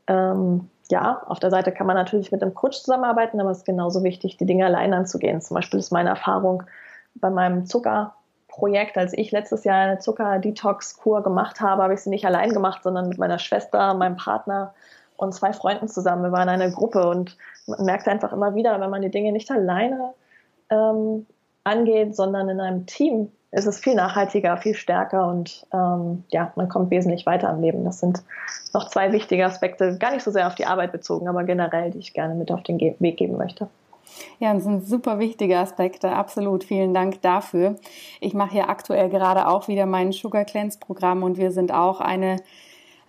ähm, 0.07 0.69
ja, 0.91 1.23
auf 1.27 1.39
der 1.39 1.51
Seite 1.51 1.73
kann 1.73 1.87
man 1.87 1.97
natürlich 1.97 2.33
mit 2.33 2.43
einem 2.43 2.55
Coach 2.55 2.81
zusammenarbeiten, 2.81 3.41
aber 3.41 3.51
es 3.51 3.59
ist 3.59 3.67
genauso 3.67 4.03
wichtig, 4.03 4.37
die 4.37 4.47
Dinge 4.47 4.67
alleine 4.67 4.97
anzugehen. 4.97 5.41
Zum 5.41 5.55
Beispiel 5.55 5.79
ist 5.79 5.93
meine 5.93 6.09
Erfahrung 6.11 6.65
bei 7.15 7.31
meinem 7.31 7.67
Zuckerprojekt, 7.67 8.97
als 8.97 9.13
ich 9.13 9.31
letztes 9.31 9.65
Jahr 9.65 9.77
eine 9.77 9.99
Zucker-Detox-Kur 9.99 11.23
gemacht 11.23 11.61
habe, 11.61 11.83
habe 11.83 11.95
ich 11.95 12.01
sie 12.01 12.11
nicht 12.11 12.25
allein 12.25 12.51
gemacht, 12.51 12.83
sondern 12.83 13.09
mit 13.09 13.19
meiner 13.19 13.39
Schwester, 13.39 13.95
meinem 13.95 14.17
Partner 14.17 14.75
und 15.17 15.35
zwei 15.35 15.53
Freunden 15.53 15.87
zusammen. 15.87 16.23
Wir 16.23 16.33
waren 16.33 16.49
eine 16.49 16.73
Gruppe 16.73 17.09
und 17.09 17.37
man 17.71 17.85
merkt 17.85 18.09
einfach 18.09 18.33
immer 18.33 18.55
wieder, 18.55 18.81
wenn 18.81 18.91
man 18.91 19.03
die 19.03 19.11
Dinge 19.11 19.33
nicht 19.33 19.51
alleine 19.51 20.13
ähm, 20.71 21.27
angeht, 21.65 22.17
sondern 22.17 22.49
in 22.49 22.61
einem 22.61 22.87
Team, 22.87 23.31
ist 23.53 23.67
es 23.67 23.81
viel 23.81 23.95
nachhaltiger, 23.95 24.57
viel 24.59 24.75
stärker 24.75 25.27
und 25.27 25.67
ähm, 25.73 26.23
ja, 26.29 26.53
man 26.55 26.69
kommt 26.69 26.91
wesentlich 26.91 27.27
weiter 27.27 27.51
im 27.51 27.61
Leben. 27.61 27.85
Das 27.85 27.99
sind 27.99 28.23
noch 28.73 28.89
zwei 28.89 29.13
wichtige 29.13 29.45
Aspekte, 29.45 29.99
gar 29.99 30.13
nicht 30.13 30.23
so 30.23 30.31
sehr 30.31 30.47
auf 30.47 30.55
die 30.55 30.67
Arbeit 30.67 30.93
bezogen, 30.93 31.29
aber 31.29 31.43
generell, 31.43 31.91
die 31.91 31.99
ich 31.99 32.13
gerne 32.13 32.35
mit 32.35 32.53
auf 32.53 32.63
den 32.63 32.79
Ge 32.79 32.95
Weg 33.01 33.17
geben 33.17 33.37
möchte. 33.37 33.69
Ja, 34.39 34.55
das 34.55 34.65
sind 34.65 34.87
super 34.87 35.19
wichtige 35.19 35.59
Aspekte, 35.59 36.11
absolut. 36.11 36.65
Vielen 36.65 36.95
Dank 36.95 37.23
dafür. 37.23 37.77
Ich 38.21 38.35
mache 38.35 38.53
hier 38.53 38.69
aktuell 38.69 39.09
gerade 39.09 39.49
auch 39.49 39.69
wieder 39.69 39.87
mein 39.87 40.13
Sugar 40.13 40.45
Cleanse 40.45 40.79
Programm 40.79 41.23
und 41.23 41.37
wir 41.37 41.51
sind 41.51 41.73
auch 41.73 42.01
eine 42.01 42.37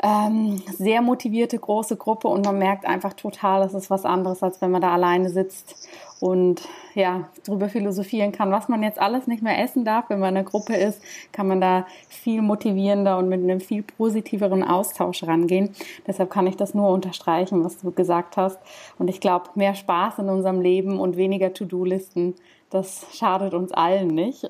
ähm, 0.03 0.61
sehr 0.77 1.01
motivierte 1.01 1.59
große 1.59 1.95
Gruppe 1.95 2.27
und 2.27 2.45
man 2.45 2.57
merkt 2.57 2.85
einfach 2.85 3.13
total, 3.13 3.63
es 3.63 3.73
ist 3.73 3.89
was 3.89 4.05
anderes, 4.05 4.41
als 4.41 4.61
wenn 4.61 4.71
man 4.71 4.81
da 4.81 4.93
alleine 4.93 5.29
sitzt 5.29 5.75
und 6.19 6.61
ja, 6.93 7.29
drüber 7.45 7.67
philosophieren 7.67 8.31
kann, 8.31 8.51
was 8.51 8.67
man 8.67 8.83
jetzt 8.83 8.99
alles 8.99 9.25
nicht 9.25 9.41
mehr 9.41 9.59
essen 9.59 9.85
darf. 9.85 10.05
Wenn 10.09 10.19
man 10.19 10.29
in 10.29 10.37
einer 10.37 10.47
Gruppe 10.47 10.75
ist, 10.75 11.01
kann 11.31 11.47
man 11.47 11.59
da 11.61 11.87
viel 12.09 12.41
motivierender 12.43 13.17
und 13.17 13.27
mit 13.27 13.41
einem 13.41 13.59
viel 13.59 13.81
positiveren 13.81 14.63
Austausch 14.63 15.23
rangehen. 15.23 15.73
Deshalb 16.05 16.29
kann 16.29 16.45
ich 16.45 16.57
das 16.57 16.75
nur 16.75 16.89
unterstreichen, 16.89 17.63
was 17.63 17.79
du 17.79 17.91
gesagt 17.91 18.37
hast. 18.37 18.59
Und 18.99 19.07
ich 19.07 19.19
glaube, 19.19 19.49
mehr 19.55 19.73
Spaß 19.73 20.19
in 20.19 20.29
unserem 20.29 20.61
Leben 20.61 20.99
und 20.99 21.17
weniger 21.17 21.53
To-Do-Listen 21.53 22.35
das 22.71 23.05
schadet 23.11 23.53
uns 23.53 23.71
allen 23.71 24.07
nicht. 24.07 24.49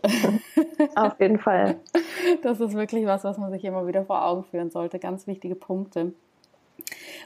Auf 0.95 1.19
jeden 1.19 1.39
Fall. 1.39 1.75
Das 2.43 2.59
ist 2.59 2.75
wirklich 2.75 3.07
was, 3.07 3.23
was 3.23 3.39
man 3.39 3.49
sich 3.51 3.65
immer 3.65 3.87
wieder 3.87 4.05
vor 4.05 4.23
Augen 4.23 4.43
führen 4.43 4.69
sollte. 4.69 4.99
Ganz 4.99 5.25
wichtige 5.27 5.55
Punkte. 5.55 6.13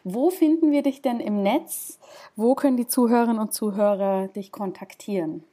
Wo 0.03 0.29
finden 0.29 0.71
wir 0.71 0.83
dich 0.83 1.01
denn 1.01 1.19
im 1.19 1.43
Netz? 1.43 1.99
Wo 2.35 2.55
können 2.55 2.77
die 2.77 2.87
Zuhörerinnen 2.87 3.39
und 3.39 3.53
Zuhörer 3.53 4.29
dich 4.29 4.53
kontaktieren? 4.53 5.43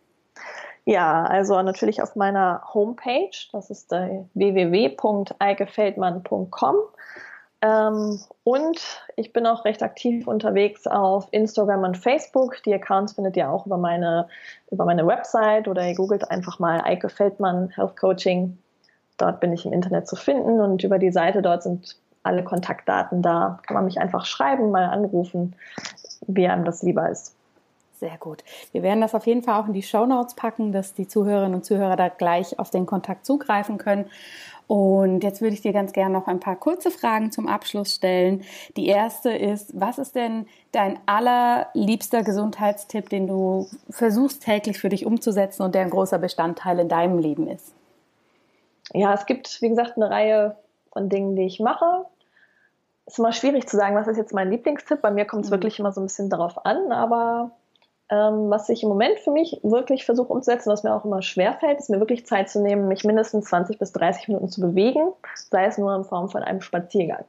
Ja, 0.84 1.24
also 1.24 1.60
natürlich 1.62 2.02
auf 2.02 2.16
meiner 2.16 2.62
Homepage. 2.72 3.30
Das 3.52 3.70
ist 3.70 3.90
www.eikefeldmann.com. 3.90 6.76
Ähm, 7.62 8.18
und 8.42 9.04
ich 9.16 9.32
bin 9.32 9.46
auch 9.46 9.64
recht 9.64 9.82
aktiv 9.82 10.26
unterwegs 10.26 10.86
auf 10.88 11.28
Instagram 11.30 11.84
und 11.84 11.96
Facebook. 11.96 12.60
Die 12.64 12.74
Accounts 12.74 13.12
findet 13.12 13.36
ihr 13.36 13.48
auch 13.48 13.66
über 13.66 13.78
meine, 13.78 14.28
über 14.70 14.84
meine 14.84 15.06
Website 15.06 15.68
oder 15.68 15.86
ihr 15.86 15.94
googelt 15.94 16.28
einfach 16.28 16.58
mal 16.58 16.80
Eike 16.82 17.08
Feldmann 17.08 17.70
Health 17.70 17.96
Coaching. 17.96 18.58
Dort 19.16 19.38
bin 19.38 19.52
ich 19.52 19.64
im 19.64 19.72
Internet 19.72 20.08
zu 20.08 20.16
finden 20.16 20.60
und 20.60 20.82
über 20.82 20.98
die 20.98 21.12
Seite 21.12 21.40
dort 21.40 21.62
sind 21.62 21.96
alle 22.24 22.42
Kontaktdaten 22.42 23.22
da. 23.22 23.60
Kann 23.64 23.74
man 23.74 23.84
mich 23.84 23.98
einfach 23.98 24.26
schreiben, 24.26 24.72
mal 24.72 24.86
anrufen, 24.86 25.54
wie 26.26 26.48
einem 26.48 26.64
das 26.64 26.82
lieber 26.82 27.08
ist. 27.08 27.36
Sehr 28.02 28.18
gut. 28.18 28.42
Wir 28.72 28.82
werden 28.82 29.00
das 29.00 29.14
auf 29.14 29.28
jeden 29.28 29.44
Fall 29.44 29.62
auch 29.62 29.68
in 29.68 29.74
die 29.74 29.82
Show 29.84 30.06
Notes 30.06 30.34
packen, 30.34 30.72
dass 30.72 30.92
die 30.92 31.06
Zuhörerinnen 31.06 31.54
und 31.54 31.64
Zuhörer 31.64 31.94
da 31.94 32.08
gleich 32.08 32.58
auf 32.58 32.68
den 32.68 32.84
Kontakt 32.84 33.24
zugreifen 33.24 33.78
können. 33.78 34.06
Und 34.66 35.22
jetzt 35.22 35.40
würde 35.40 35.54
ich 35.54 35.60
dir 35.60 35.72
ganz 35.72 35.92
gerne 35.92 36.12
noch 36.12 36.26
ein 36.26 36.40
paar 36.40 36.56
kurze 36.56 36.90
Fragen 36.90 37.30
zum 37.30 37.46
Abschluss 37.46 37.94
stellen. 37.94 38.42
Die 38.76 38.88
erste 38.88 39.30
ist, 39.30 39.78
was 39.78 39.98
ist 39.98 40.16
denn 40.16 40.46
dein 40.72 40.98
allerliebster 41.06 42.24
Gesundheitstipp, 42.24 43.08
den 43.08 43.28
du 43.28 43.68
versuchst 43.88 44.42
täglich 44.42 44.80
für 44.80 44.88
dich 44.88 45.06
umzusetzen 45.06 45.62
und 45.62 45.76
der 45.76 45.82
ein 45.82 45.90
großer 45.90 46.18
Bestandteil 46.18 46.80
in 46.80 46.88
deinem 46.88 47.20
Leben 47.20 47.46
ist? 47.46 47.72
Ja, 48.92 49.14
es 49.14 49.26
gibt, 49.26 49.62
wie 49.62 49.68
gesagt, 49.68 49.92
eine 49.94 50.10
Reihe 50.10 50.56
von 50.92 51.08
Dingen, 51.08 51.36
die 51.36 51.46
ich 51.46 51.60
mache. 51.60 52.04
Es 53.06 53.12
ist 53.14 53.18
immer 53.20 53.32
schwierig 53.32 53.68
zu 53.68 53.76
sagen, 53.76 53.94
was 53.94 54.08
ist 54.08 54.16
jetzt 54.16 54.34
mein 54.34 54.50
Lieblingstipp. 54.50 55.00
Bei 55.00 55.12
mir 55.12 55.24
kommt 55.24 55.44
es 55.44 55.50
mhm. 55.50 55.54
wirklich 55.54 55.78
immer 55.78 55.92
so 55.92 56.00
ein 56.00 56.06
bisschen 56.06 56.30
darauf 56.30 56.66
an, 56.66 56.90
aber 56.90 57.52
ähm, 58.12 58.50
was 58.50 58.68
ich 58.68 58.82
im 58.82 58.90
Moment 58.90 59.18
für 59.20 59.30
mich 59.30 59.58
wirklich 59.62 60.04
versuche 60.04 60.30
umzusetzen, 60.30 60.70
was 60.70 60.82
mir 60.82 60.94
auch 60.94 61.06
immer 61.06 61.22
schwerfällt, 61.22 61.78
ist 61.78 61.88
mir 61.88 61.98
wirklich 61.98 62.26
Zeit 62.26 62.50
zu 62.50 62.60
nehmen, 62.60 62.86
mich 62.86 63.04
mindestens 63.04 63.46
20 63.46 63.78
bis 63.78 63.90
30 63.92 64.28
Minuten 64.28 64.50
zu 64.50 64.60
bewegen, 64.60 65.14
sei 65.50 65.64
es 65.64 65.78
nur 65.78 65.96
in 65.96 66.04
Form 66.04 66.28
von 66.28 66.42
einem 66.42 66.60
Spaziergang. 66.60 67.24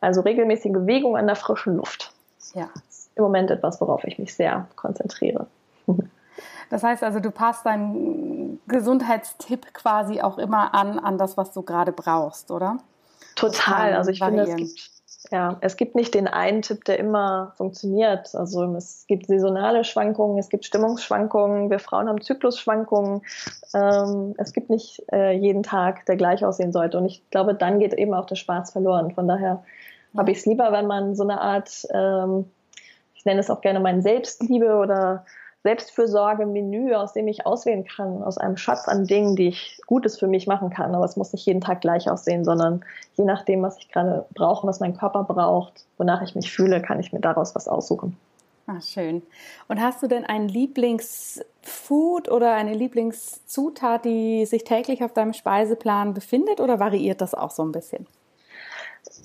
Also 0.00 0.20
regelmäßige 0.20 0.70
Bewegung 0.70 1.16
an 1.16 1.26
der 1.26 1.34
frischen 1.34 1.76
Luft. 1.76 2.12
Ja. 2.54 2.68
Das 2.72 2.98
ist 2.98 3.10
im 3.16 3.24
Moment 3.24 3.50
etwas, 3.50 3.80
worauf 3.80 4.04
ich 4.04 4.16
mich 4.20 4.34
sehr 4.34 4.68
konzentriere. 4.76 5.48
Das 6.68 6.82
heißt 6.82 7.04
also, 7.04 7.20
du 7.20 7.30
passt 7.30 7.64
deinen 7.64 8.60
Gesundheitstipp 8.66 9.72
quasi 9.72 10.20
auch 10.20 10.36
immer 10.36 10.74
an, 10.74 10.98
an 10.98 11.16
das, 11.16 11.36
was 11.36 11.52
du 11.52 11.62
gerade 11.62 11.92
brauchst, 11.92 12.50
oder? 12.50 12.78
Total. 13.36 13.94
Also 13.94 14.10
ich 14.10 14.20
variieren. 14.20 14.46
finde, 14.48 14.62
es 14.64 14.74
gibt 14.74 14.95
ja, 15.30 15.56
es 15.60 15.76
gibt 15.76 15.94
nicht 15.94 16.14
den 16.14 16.28
einen 16.28 16.62
Tipp, 16.62 16.84
der 16.84 16.98
immer 16.98 17.52
funktioniert. 17.56 18.34
Also 18.34 18.62
es 18.74 19.06
gibt 19.08 19.26
saisonale 19.26 19.84
Schwankungen, 19.84 20.38
es 20.38 20.48
gibt 20.48 20.64
Stimmungsschwankungen, 20.64 21.70
wir 21.70 21.78
Frauen 21.78 22.08
haben 22.08 22.20
Zyklusschwankungen. 22.20 23.22
Ähm, 23.74 24.34
es 24.38 24.52
gibt 24.52 24.70
nicht 24.70 25.02
äh, 25.12 25.32
jeden 25.32 25.62
Tag, 25.62 26.06
der 26.06 26.16
gleich 26.16 26.44
aussehen 26.44 26.72
sollte. 26.72 26.98
Und 26.98 27.06
ich 27.06 27.28
glaube, 27.30 27.54
dann 27.54 27.78
geht 27.78 27.94
eben 27.94 28.14
auch 28.14 28.26
der 28.26 28.36
Spaß 28.36 28.72
verloren. 28.72 29.12
Von 29.14 29.26
daher 29.26 29.64
ja. 30.12 30.18
habe 30.18 30.30
ich 30.30 30.38
es 30.38 30.46
lieber, 30.46 30.70
wenn 30.72 30.86
man 30.86 31.16
so 31.16 31.24
eine 31.24 31.40
Art, 31.40 31.86
ähm, 31.92 32.50
ich 33.14 33.24
nenne 33.24 33.40
es 33.40 33.50
auch 33.50 33.60
gerne 33.60 33.80
mein 33.80 34.02
Selbstliebe 34.02 34.76
oder 34.76 35.24
Selbstfürsorge-Menü, 35.66 36.94
aus 36.94 37.12
dem 37.12 37.26
ich 37.26 37.44
auswählen 37.44 37.84
kann, 37.84 38.22
aus 38.22 38.38
einem 38.38 38.56
Schatz 38.56 38.86
an 38.86 39.04
Dingen, 39.04 39.34
die 39.34 39.48
ich 39.48 39.80
Gutes 39.86 40.16
für 40.16 40.28
mich 40.28 40.46
machen 40.46 40.70
kann. 40.70 40.94
Aber 40.94 41.04
es 41.04 41.16
muss 41.16 41.32
nicht 41.32 41.44
jeden 41.44 41.60
Tag 41.60 41.80
gleich 41.80 42.08
aussehen, 42.08 42.44
sondern 42.44 42.84
je 43.16 43.24
nachdem, 43.24 43.62
was 43.62 43.76
ich 43.78 43.88
gerade 43.88 44.26
brauche, 44.32 44.64
was 44.64 44.78
mein 44.78 44.96
Körper 44.96 45.24
braucht, 45.24 45.84
wonach 45.98 46.22
ich 46.22 46.36
mich 46.36 46.52
fühle, 46.52 46.80
kann 46.80 47.00
ich 47.00 47.12
mir 47.12 47.18
daraus 47.18 47.56
was 47.56 47.66
aussuchen. 47.66 48.16
Ah, 48.68 48.80
schön. 48.80 49.22
Und 49.66 49.80
hast 49.80 50.04
du 50.04 50.06
denn 50.06 50.24
ein 50.24 50.48
Lieblingsfood 50.48 52.28
oder 52.28 52.54
eine 52.54 52.74
Lieblingszutat, 52.74 54.04
die 54.04 54.46
sich 54.46 54.62
täglich 54.62 55.02
auf 55.02 55.14
deinem 55.14 55.32
Speiseplan 55.32 56.14
befindet 56.14 56.60
oder 56.60 56.78
variiert 56.78 57.20
das 57.20 57.34
auch 57.34 57.50
so 57.50 57.64
ein 57.64 57.72
bisschen? 57.72 58.06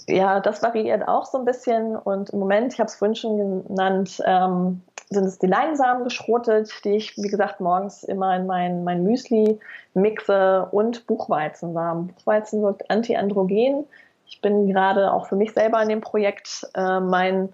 Ja, 0.07 0.39
das 0.39 0.61
variiert 0.61 1.07
auch 1.07 1.25
so 1.25 1.37
ein 1.37 1.45
bisschen. 1.45 1.95
Und 1.95 2.31
im 2.31 2.39
Moment, 2.39 2.73
ich 2.73 2.79
habe 2.79 2.87
es 2.87 2.95
vorhin 2.95 3.15
schon 3.15 3.65
genannt, 3.67 4.21
ähm, 4.25 4.81
sind 5.09 5.25
es 5.25 5.39
die 5.39 5.47
Leinsamen 5.47 6.03
geschrotet, 6.03 6.71
die 6.85 6.95
ich, 6.95 7.17
wie 7.17 7.27
gesagt, 7.27 7.59
morgens 7.59 8.03
immer 8.03 8.35
in 8.35 8.45
mein, 8.45 8.83
mein 8.83 9.03
Müsli 9.03 9.59
mixe 9.93 10.67
und 10.71 11.05
Buchweizensamen. 11.07 12.07
Buchweizen 12.07 12.61
wirkt 12.61 12.89
antiandrogen. 12.89 13.85
Ich 14.25 14.41
bin 14.41 14.67
gerade 14.67 15.11
auch 15.11 15.27
für 15.27 15.35
mich 15.35 15.53
selber 15.53 15.81
in 15.81 15.89
dem 15.89 16.01
Projekt, 16.01 16.65
äh, 16.75 16.99
mein, 17.01 17.49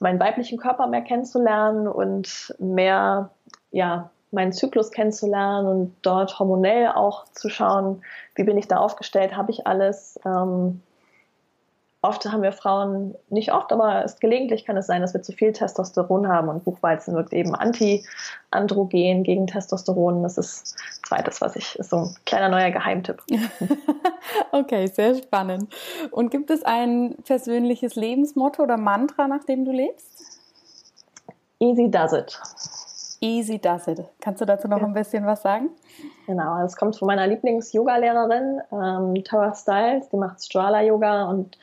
meinen 0.00 0.18
weiblichen 0.18 0.58
Körper 0.58 0.88
mehr 0.88 1.02
kennenzulernen 1.02 1.86
und 1.86 2.54
mehr, 2.58 3.30
ja, 3.70 4.10
meinen 4.32 4.52
Zyklus 4.52 4.90
kennenzulernen 4.90 5.68
und 5.68 5.96
dort 6.02 6.38
hormonell 6.38 6.88
auch 6.88 7.24
zu 7.32 7.48
schauen, 7.48 8.02
wie 8.34 8.44
bin 8.44 8.58
ich 8.58 8.66
da 8.66 8.78
aufgestellt, 8.78 9.36
habe 9.36 9.52
ich 9.52 9.66
alles. 9.66 10.18
Ähm, 10.24 10.82
oft 12.02 12.26
haben 12.26 12.42
wir 12.42 12.52
Frauen, 12.52 13.14
nicht 13.30 13.52
oft, 13.52 13.72
aber 13.72 14.04
es, 14.04 14.18
gelegentlich 14.18 14.64
kann 14.64 14.76
es 14.76 14.86
sein, 14.86 15.00
dass 15.00 15.14
wir 15.14 15.22
zu 15.22 15.32
viel 15.32 15.52
Testosteron 15.52 16.28
haben 16.28 16.48
und 16.48 16.64
Buchweizen 16.64 17.14
wirkt 17.14 17.32
eben 17.32 17.54
anti-androgen 17.54 19.22
gegen 19.22 19.46
Testosteron. 19.46 20.22
Das 20.24 20.36
ist 20.36 20.76
zweites, 21.06 21.40
was 21.40 21.54
ich, 21.54 21.78
ist 21.78 21.90
so 21.90 21.96
ein 21.98 22.16
kleiner 22.26 22.48
neuer 22.48 22.72
Geheimtipp. 22.72 23.22
okay, 24.52 24.88
sehr 24.88 25.14
spannend. 25.14 25.72
Und 26.10 26.30
gibt 26.30 26.50
es 26.50 26.64
ein 26.64 27.16
persönliches 27.24 27.94
Lebensmotto 27.94 28.64
oder 28.64 28.76
Mantra, 28.76 29.28
nach 29.28 29.44
dem 29.44 29.64
du 29.64 29.70
lebst? 29.70 30.08
Easy 31.60 31.88
does 31.88 32.12
it. 32.12 32.40
Easy 33.20 33.60
does 33.60 33.86
it. 33.86 34.02
Kannst 34.20 34.40
du 34.40 34.44
dazu 34.44 34.66
noch 34.66 34.80
ja. 34.80 34.84
ein 34.84 34.94
bisschen 34.94 35.24
was 35.24 35.42
sagen? 35.42 35.70
Genau, 36.26 36.64
es 36.64 36.74
kommt 36.74 36.96
von 36.96 37.06
meiner 37.06 37.28
Lieblings-Yoga-Lehrerin, 37.28 38.60
ähm, 38.72 39.22
Tara 39.22 39.54
Stiles, 39.54 40.08
die 40.08 40.16
macht 40.16 40.42
Strala-Yoga 40.42 41.26
und 41.26 41.56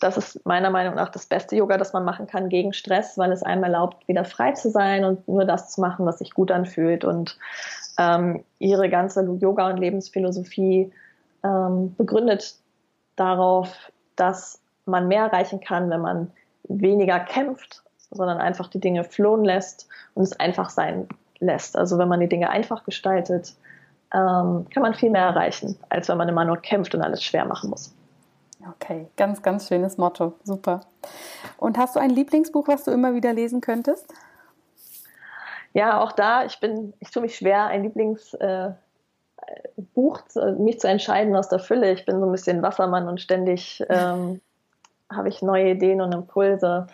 das 0.00 0.16
ist 0.16 0.44
meiner 0.44 0.70
Meinung 0.70 0.94
nach 0.94 1.08
das 1.08 1.26
beste 1.26 1.56
Yoga, 1.56 1.78
das 1.78 1.92
man 1.92 2.04
machen 2.04 2.26
kann 2.26 2.48
gegen 2.48 2.72
Stress, 2.72 3.16
weil 3.16 3.32
es 3.32 3.42
einem 3.42 3.64
erlaubt, 3.64 4.06
wieder 4.08 4.24
frei 4.24 4.52
zu 4.52 4.70
sein 4.70 5.04
und 5.04 5.26
nur 5.26 5.44
das 5.44 5.70
zu 5.70 5.80
machen, 5.80 6.04
was 6.04 6.18
sich 6.18 6.34
gut 6.34 6.50
anfühlt. 6.50 7.04
Und 7.04 7.38
ähm, 7.98 8.44
ihre 8.58 8.90
ganze 8.90 9.22
Yoga- 9.40 9.70
und 9.70 9.78
Lebensphilosophie 9.78 10.92
ähm, 11.42 11.94
begründet 11.96 12.56
darauf, 13.16 13.90
dass 14.16 14.60
man 14.84 15.08
mehr 15.08 15.24
erreichen 15.24 15.60
kann, 15.60 15.88
wenn 15.90 16.02
man 16.02 16.30
weniger 16.64 17.20
kämpft, 17.20 17.82
sondern 18.10 18.38
einfach 18.38 18.68
die 18.68 18.80
Dinge 18.80 19.04
flohen 19.04 19.44
lässt 19.44 19.88
und 20.14 20.24
es 20.24 20.38
einfach 20.38 20.68
sein 20.70 21.08
lässt. 21.38 21.76
Also 21.76 21.98
wenn 21.98 22.08
man 22.08 22.20
die 22.20 22.28
Dinge 22.28 22.50
einfach 22.50 22.84
gestaltet, 22.84 23.54
ähm, 24.12 24.66
kann 24.72 24.82
man 24.82 24.94
viel 24.94 25.10
mehr 25.10 25.24
erreichen, 25.24 25.76
als 25.88 26.08
wenn 26.08 26.18
man 26.18 26.28
immer 26.28 26.44
nur 26.44 26.58
kämpft 26.58 26.94
und 26.94 27.02
alles 27.02 27.22
schwer 27.22 27.44
machen 27.44 27.70
muss. 27.70 27.94
Okay, 28.70 29.08
ganz, 29.16 29.42
ganz 29.42 29.68
schönes 29.68 29.98
Motto. 29.98 30.34
Super. 30.44 30.80
Und 31.58 31.78
hast 31.78 31.96
du 31.96 32.00
ein 32.00 32.10
Lieblingsbuch, 32.10 32.66
was 32.68 32.84
du 32.84 32.90
immer 32.90 33.14
wieder 33.14 33.32
lesen 33.32 33.60
könntest? 33.60 34.06
Ja, 35.72 36.00
auch 36.00 36.12
da, 36.12 36.44
ich 36.44 36.58
bin, 36.58 36.94
ich 37.00 37.10
tue 37.10 37.22
mich 37.22 37.36
schwer, 37.36 37.66
ein 37.66 37.82
Lieblingsbuch, 37.82 38.78
äh, 40.36 40.52
mich 40.58 40.80
zu 40.80 40.88
entscheiden 40.88 41.36
aus 41.36 41.48
der 41.48 41.58
Fülle. 41.58 41.92
Ich 41.92 42.06
bin 42.06 42.18
so 42.18 42.26
ein 42.26 42.32
bisschen 42.32 42.62
Wassermann 42.62 43.08
und 43.08 43.20
ständig 43.20 43.84
ähm, 43.88 44.40
habe 45.12 45.28
ich 45.28 45.42
neue 45.42 45.72
Ideen 45.72 46.00
und 46.00 46.12
Impulse. 46.12 46.86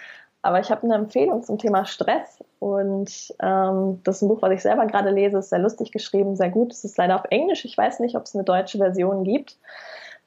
Aber 0.42 0.58
ich 0.58 0.70
habe 0.72 0.82
eine 0.82 0.96
Empfehlung 0.96 1.44
zum 1.44 1.58
Thema 1.58 1.84
Stress 1.86 2.42
und 2.58 3.32
ähm, 3.40 4.00
das 4.02 4.16
ist 4.16 4.22
ein 4.22 4.28
Buch, 4.28 4.42
was 4.42 4.52
ich 4.52 4.62
selber 4.62 4.86
gerade 4.86 5.10
lese, 5.10 5.38
ist 5.38 5.50
sehr 5.50 5.60
lustig 5.60 5.92
geschrieben, 5.92 6.34
sehr 6.34 6.50
gut. 6.50 6.72
Es 6.72 6.84
ist 6.84 6.98
leider 6.98 7.14
auf 7.14 7.26
Englisch. 7.30 7.64
Ich 7.64 7.78
weiß 7.78 8.00
nicht, 8.00 8.16
ob 8.16 8.24
es 8.24 8.34
eine 8.34 8.42
deutsche 8.42 8.78
Version 8.78 9.22
gibt. 9.22 9.56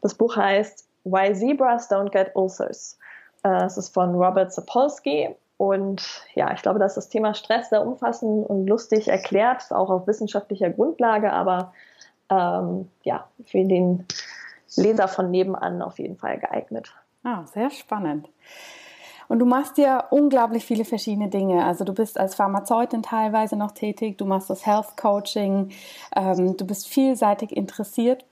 Das 0.01 0.13
Buch 0.13 0.37
heißt 0.37 0.87
Why 1.05 1.33
Zebras 1.33 1.89
Don't 1.89 2.09
Get 2.09 2.31
Ulcers. 2.35 2.97
Äh, 3.43 3.65
es 3.65 3.77
ist 3.77 3.93
von 3.93 4.15
Robert 4.15 4.51
Sapolsky 4.51 5.35
und 5.57 6.25
ja, 6.33 6.51
ich 6.53 6.61
glaube, 6.61 6.79
dass 6.79 6.95
das 6.95 7.07
Thema 7.07 7.33
Stress 7.33 7.69
sehr 7.69 7.85
umfassend 7.85 8.49
und 8.49 8.67
lustig 8.67 9.07
erklärt, 9.07 9.71
auch 9.71 9.89
auf 9.89 10.07
wissenschaftlicher 10.07 10.69
Grundlage, 10.69 11.31
aber 11.31 11.73
ähm, 12.29 12.89
ja, 13.03 13.27
für 13.45 13.63
den 13.63 14.05
Leser 14.75 15.07
von 15.07 15.31
nebenan 15.31 15.81
auf 15.81 15.99
jeden 15.99 16.17
Fall 16.17 16.39
geeignet. 16.39 16.93
Ah, 17.23 17.45
sehr 17.45 17.69
spannend. 17.69 18.27
Und 19.27 19.39
du 19.39 19.45
machst 19.45 19.77
ja 19.77 19.99
unglaublich 20.11 20.65
viele 20.65 20.85
verschiedene 20.85 21.29
Dinge. 21.29 21.65
Also 21.65 21.83
du 21.83 21.93
bist 21.93 22.19
als 22.19 22.35
Pharmazeutin 22.35 23.01
teilweise 23.01 23.55
noch 23.55 23.71
tätig, 23.71 24.17
du 24.17 24.25
machst 24.25 24.49
das 24.49 24.65
Health 24.65 24.97
Coaching, 24.97 25.71
ähm, 26.15 26.57
du 26.57 26.65
bist 26.65 26.87
vielseitig 26.87 27.55
interessiert. 27.55 28.25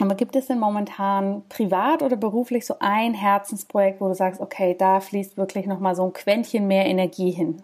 Aber 0.00 0.14
gibt 0.14 0.34
es 0.34 0.46
denn 0.46 0.58
momentan 0.58 1.42
privat 1.48 2.02
oder 2.02 2.16
beruflich 2.16 2.66
so 2.66 2.74
ein 2.80 3.12
Herzensprojekt, 3.14 4.00
wo 4.00 4.08
du 4.08 4.14
sagst, 4.14 4.40
okay, 4.40 4.74
da 4.78 5.00
fließt 5.00 5.36
wirklich 5.36 5.66
nochmal 5.66 5.94
so 5.94 6.04
ein 6.04 6.12
Quäntchen 6.12 6.66
mehr 6.66 6.86
Energie 6.86 7.30
hin? 7.30 7.62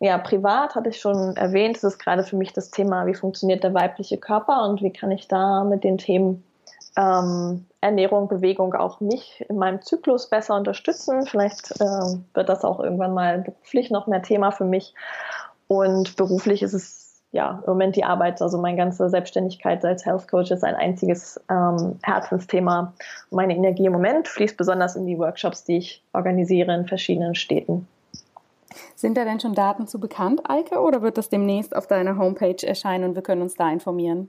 Ja, 0.00 0.18
privat 0.18 0.74
hatte 0.74 0.88
ich 0.88 0.98
schon 0.98 1.36
erwähnt, 1.36 1.76
es 1.76 1.84
ist 1.84 1.98
gerade 1.98 2.24
für 2.24 2.36
mich 2.36 2.52
das 2.52 2.70
Thema, 2.70 3.06
wie 3.06 3.14
funktioniert 3.14 3.62
der 3.62 3.74
weibliche 3.74 4.18
Körper 4.18 4.64
und 4.64 4.82
wie 4.82 4.92
kann 4.92 5.10
ich 5.10 5.28
da 5.28 5.64
mit 5.64 5.84
den 5.84 5.98
Themen 5.98 6.42
ähm, 6.96 7.66
Ernährung, 7.80 8.28
Bewegung 8.28 8.74
auch 8.74 9.00
mich 9.00 9.44
in 9.48 9.56
meinem 9.56 9.82
Zyklus 9.82 10.28
besser 10.28 10.56
unterstützen. 10.56 11.26
Vielleicht 11.26 11.72
äh, 11.80 12.18
wird 12.34 12.48
das 12.48 12.64
auch 12.64 12.80
irgendwann 12.80 13.14
mal 13.14 13.38
beruflich 13.40 13.90
noch 13.90 14.06
mehr 14.06 14.22
Thema 14.22 14.50
für 14.50 14.64
mich. 14.64 14.94
Und 15.68 16.16
beruflich 16.16 16.62
ist 16.62 16.74
es 16.74 17.01
ja, 17.32 17.62
im 17.66 17.70
Moment 17.72 17.96
die 17.96 18.04
Arbeit, 18.04 18.40
also 18.42 18.58
meine 18.58 18.76
ganze 18.76 19.08
Selbstständigkeit 19.08 19.82
als 19.84 20.04
Health 20.04 20.28
Coach 20.28 20.50
ist 20.50 20.62
ein 20.62 20.74
einziges 20.74 21.40
ähm, 21.50 21.98
Herzensthema. 22.02 22.92
Meine 23.30 23.56
Energie 23.56 23.86
im 23.86 23.92
Moment 23.92 24.28
fließt 24.28 24.56
besonders 24.56 24.96
in 24.96 25.06
die 25.06 25.18
Workshops, 25.18 25.64
die 25.64 25.78
ich 25.78 26.04
organisiere 26.12 26.74
in 26.74 26.86
verschiedenen 26.86 27.34
Städten. 27.34 27.88
Sind 28.94 29.16
da 29.16 29.24
denn 29.24 29.40
schon 29.40 29.54
Daten 29.54 29.86
zu 29.86 29.98
bekannt, 29.98 30.42
Eike, 30.48 30.80
oder 30.80 31.00
wird 31.02 31.16
das 31.16 31.30
demnächst 31.30 31.74
auf 31.74 31.86
deiner 31.86 32.18
Homepage 32.18 32.66
erscheinen 32.66 33.04
und 33.04 33.14
wir 33.14 33.22
können 33.22 33.42
uns 33.42 33.54
da 33.54 33.70
informieren? 33.70 34.28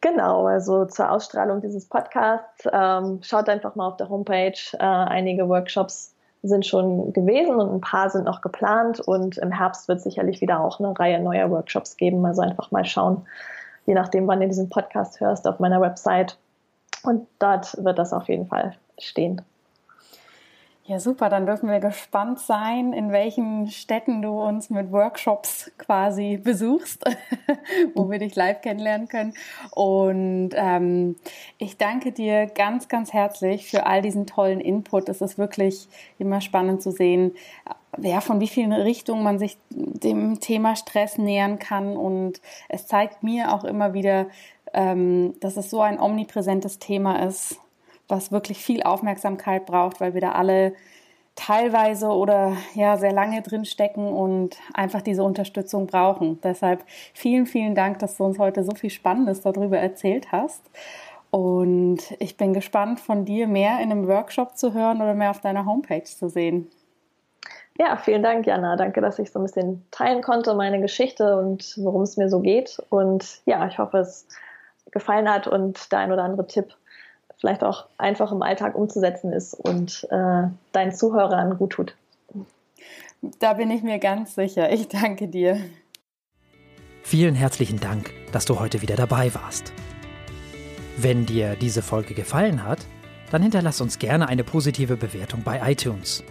Genau, 0.00 0.46
also 0.46 0.84
zur 0.86 1.10
Ausstrahlung 1.10 1.60
dieses 1.60 1.86
Podcasts 1.86 2.66
ähm, 2.72 3.20
schaut 3.22 3.48
einfach 3.48 3.74
mal 3.76 3.88
auf 3.88 3.96
der 3.96 4.08
Homepage. 4.08 4.58
Äh, 4.74 4.78
einige 4.78 5.48
Workshops 5.48 6.11
sind 6.42 6.66
schon 6.66 7.12
gewesen 7.12 7.56
und 7.56 7.72
ein 7.72 7.80
paar 7.80 8.10
sind 8.10 8.24
noch 8.24 8.40
geplant 8.40 9.00
und 9.00 9.38
im 9.38 9.52
Herbst 9.52 9.88
wird 9.88 10.00
sicherlich 10.00 10.40
wieder 10.40 10.60
auch 10.60 10.80
eine 10.80 10.98
Reihe 10.98 11.20
neuer 11.20 11.50
Workshops 11.50 11.96
geben. 11.96 12.24
Also 12.26 12.42
einfach 12.42 12.70
mal 12.70 12.84
schauen, 12.84 13.26
je 13.86 13.94
nachdem, 13.94 14.26
wann 14.26 14.40
du 14.40 14.48
diesen 14.48 14.68
Podcast 14.68 15.20
hörst, 15.20 15.46
auf 15.46 15.60
meiner 15.60 15.80
Website. 15.80 16.36
Und 17.04 17.26
dort 17.38 17.82
wird 17.82 17.98
das 17.98 18.12
auf 18.12 18.28
jeden 18.28 18.46
Fall 18.46 18.74
stehen. 18.98 19.42
Ja, 20.92 21.00
super. 21.00 21.30
Dann 21.30 21.46
dürfen 21.46 21.70
wir 21.70 21.80
gespannt 21.80 22.38
sein, 22.38 22.92
in 22.92 23.12
welchen 23.12 23.70
Städten 23.70 24.20
du 24.20 24.42
uns 24.42 24.68
mit 24.68 24.92
Workshops 24.92 25.72
quasi 25.78 26.36
besuchst, 26.36 27.02
wo 27.94 28.10
wir 28.10 28.18
dich 28.18 28.34
live 28.34 28.60
kennenlernen 28.60 29.08
können. 29.08 29.32
Und 29.70 30.50
ähm, 30.52 31.16
ich 31.56 31.78
danke 31.78 32.12
dir 32.12 32.44
ganz, 32.44 32.88
ganz 32.88 33.14
herzlich 33.14 33.70
für 33.70 33.86
all 33.86 34.02
diesen 34.02 34.26
tollen 34.26 34.60
Input. 34.60 35.08
Es 35.08 35.22
ist 35.22 35.38
wirklich 35.38 35.88
immer 36.18 36.42
spannend 36.42 36.82
zu 36.82 36.90
sehen, 36.90 37.32
ja, 37.96 38.20
von 38.20 38.40
wie 38.40 38.48
vielen 38.48 38.74
Richtungen 38.74 39.22
man 39.22 39.38
sich 39.38 39.56
dem 39.70 40.40
Thema 40.40 40.76
Stress 40.76 41.16
nähern 41.16 41.58
kann. 41.58 41.96
Und 41.96 42.42
es 42.68 42.86
zeigt 42.86 43.22
mir 43.22 43.54
auch 43.54 43.64
immer 43.64 43.94
wieder, 43.94 44.26
ähm, 44.74 45.32
dass 45.40 45.56
es 45.56 45.70
so 45.70 45.80
ein 45.80 45.98
omnipräsentes 45.98 46.78
Thema 46.78 47.24
ist 47.24 47.58
was 48.12 48.30
wirklich 48.30 48.64
viel 48.64 48.82
Aufmerksamkeit 48.82 49.66
braucht, 49.66 50.00
weil 50.00 50.14
wir 50.14 50.20
da 50.20 50.32
alle 50.32 50.74
teilweise 51.34 52.08
oder 52.08 52.56
ja 52.74 52.96
sehr 52.98 53.12
lange 53.12 53.42
drin 53.42 53.64
stecken 53.64 54.06
und 54.06 54.56
einfach 54.74 55.00
diese 55.00 55.24
Unterstützung 55.24 55.86
brauchen. 55.86 56.38
Deshalb 56.42 56.84
vielen, 57.14 57.46
vielen 57.46 57.74
Dank, 57.74 57.98
dass 57.98 58.18
du 58.18 58.24
uns 58.24 58.38
heute 58.38 58.62
so 58.64 58.74
viel 58.74 58.90
Spannendes 58.90 59.40
darüber 59.40 59.78
erzählt 59.78 60.30
hast. 60.30 60.62
Und 61.30 62.00
ich 62.18 62.36
bin 62.36 62.52
gespannt, 62.52 63.00
von 63.00 63.24
dir 63.24 63.46
mehr 63.46 63.80
in 63.80 63.90
einem 63.90 64.06
Workshop 64.06 64.58
zu 64.58 64.74
hören 64.74 65.00
oder 65.00 65.14
mehr 65.14 65.30
auf 65.30 65.40
deiner 65.40 65.64
Homepage 65.64 66.04
zu 66.04 66.28
sehen. 66.28 66.70
Ja, 67.78 67.96
vielen 67.96 68.22
Dank, 68.22 68.46
Jana. 68.46 68.76
Danke, 68.76 69.00
dass 69.00 69.18
ich 69.18 69.32
so 69.32 69.38
ein 69.38 69.44
bisschen 69.44 69.86
teilen 69.90 70.20
konnte, 70.20 70.54
meine 70.54 70.78
Geschichte 70.82 71.38
und 71.38 71.74
worum 71.78 72.02
es 72.02 72.18
mir 72.18 72.28
so 72.28 72.40
geht. 72.40 72.78
Und 72.90 73.40
ja, 73.46 73.66
ich 73.66 73.78
hoffe, 73.78 73.98
es 73.98 74.28
gefallen 74.90 75.30
hat 75.30 75.46
und 75.46 75.90
der 75.90 76.00
ein 76.00 76.12
oder 76.12 76.24
andere 76.24 76.46
Tipp 76.46 76.76
vielleicht 77.42 77.62
auch 77.64 77.86
einfach 77.98 78.30
im 78.30 78.40
Alltag 78.40 78.76
umzusetzen 78.76 79.32
ist 79.32 79.54
und 79.54 80.06
äh, 80.12 80.44
deinen 80.70 80.94
Zuhörern 80.94 81.58
gut 81.58 81.72
tut. 81.72 81.96
Da 83.40 83.54
bin 83.54 83.68
ich 83.72 83.82
mir 83.82 83.98
ganz 83.98 84.36
sicher. 84.36 84.72
Ich 84.72 84.86
danke 84.86 85.26
dir. 85.26 85.58
Vielen 87.02 87.34
herzlichen 87.34 87.80
Dank, 87.80 88.12
dass 88.30 88.44
du 88.44 88.60
heute 88.60 88.80
wieder 88.80 88.94
dabei 88.94 89.34
warst. 89.34 89.72
Wenn 90.96 91.26
dir 91.26 91.56
diese 91.56 91.82
Folge 91.82 92.14
gefallen 92.14 92.64
hat, 92.64 92.86
dann 93.32 93.42
hinterlass 93.42 93.80
uns 93.80 93.98
gerne 93.98 94.28
eine 94.28 94.44
positive 94.44 94.96
Bewertung 94.96 95.42
bei 95.42 95.60
iTunes. 95.68 96.22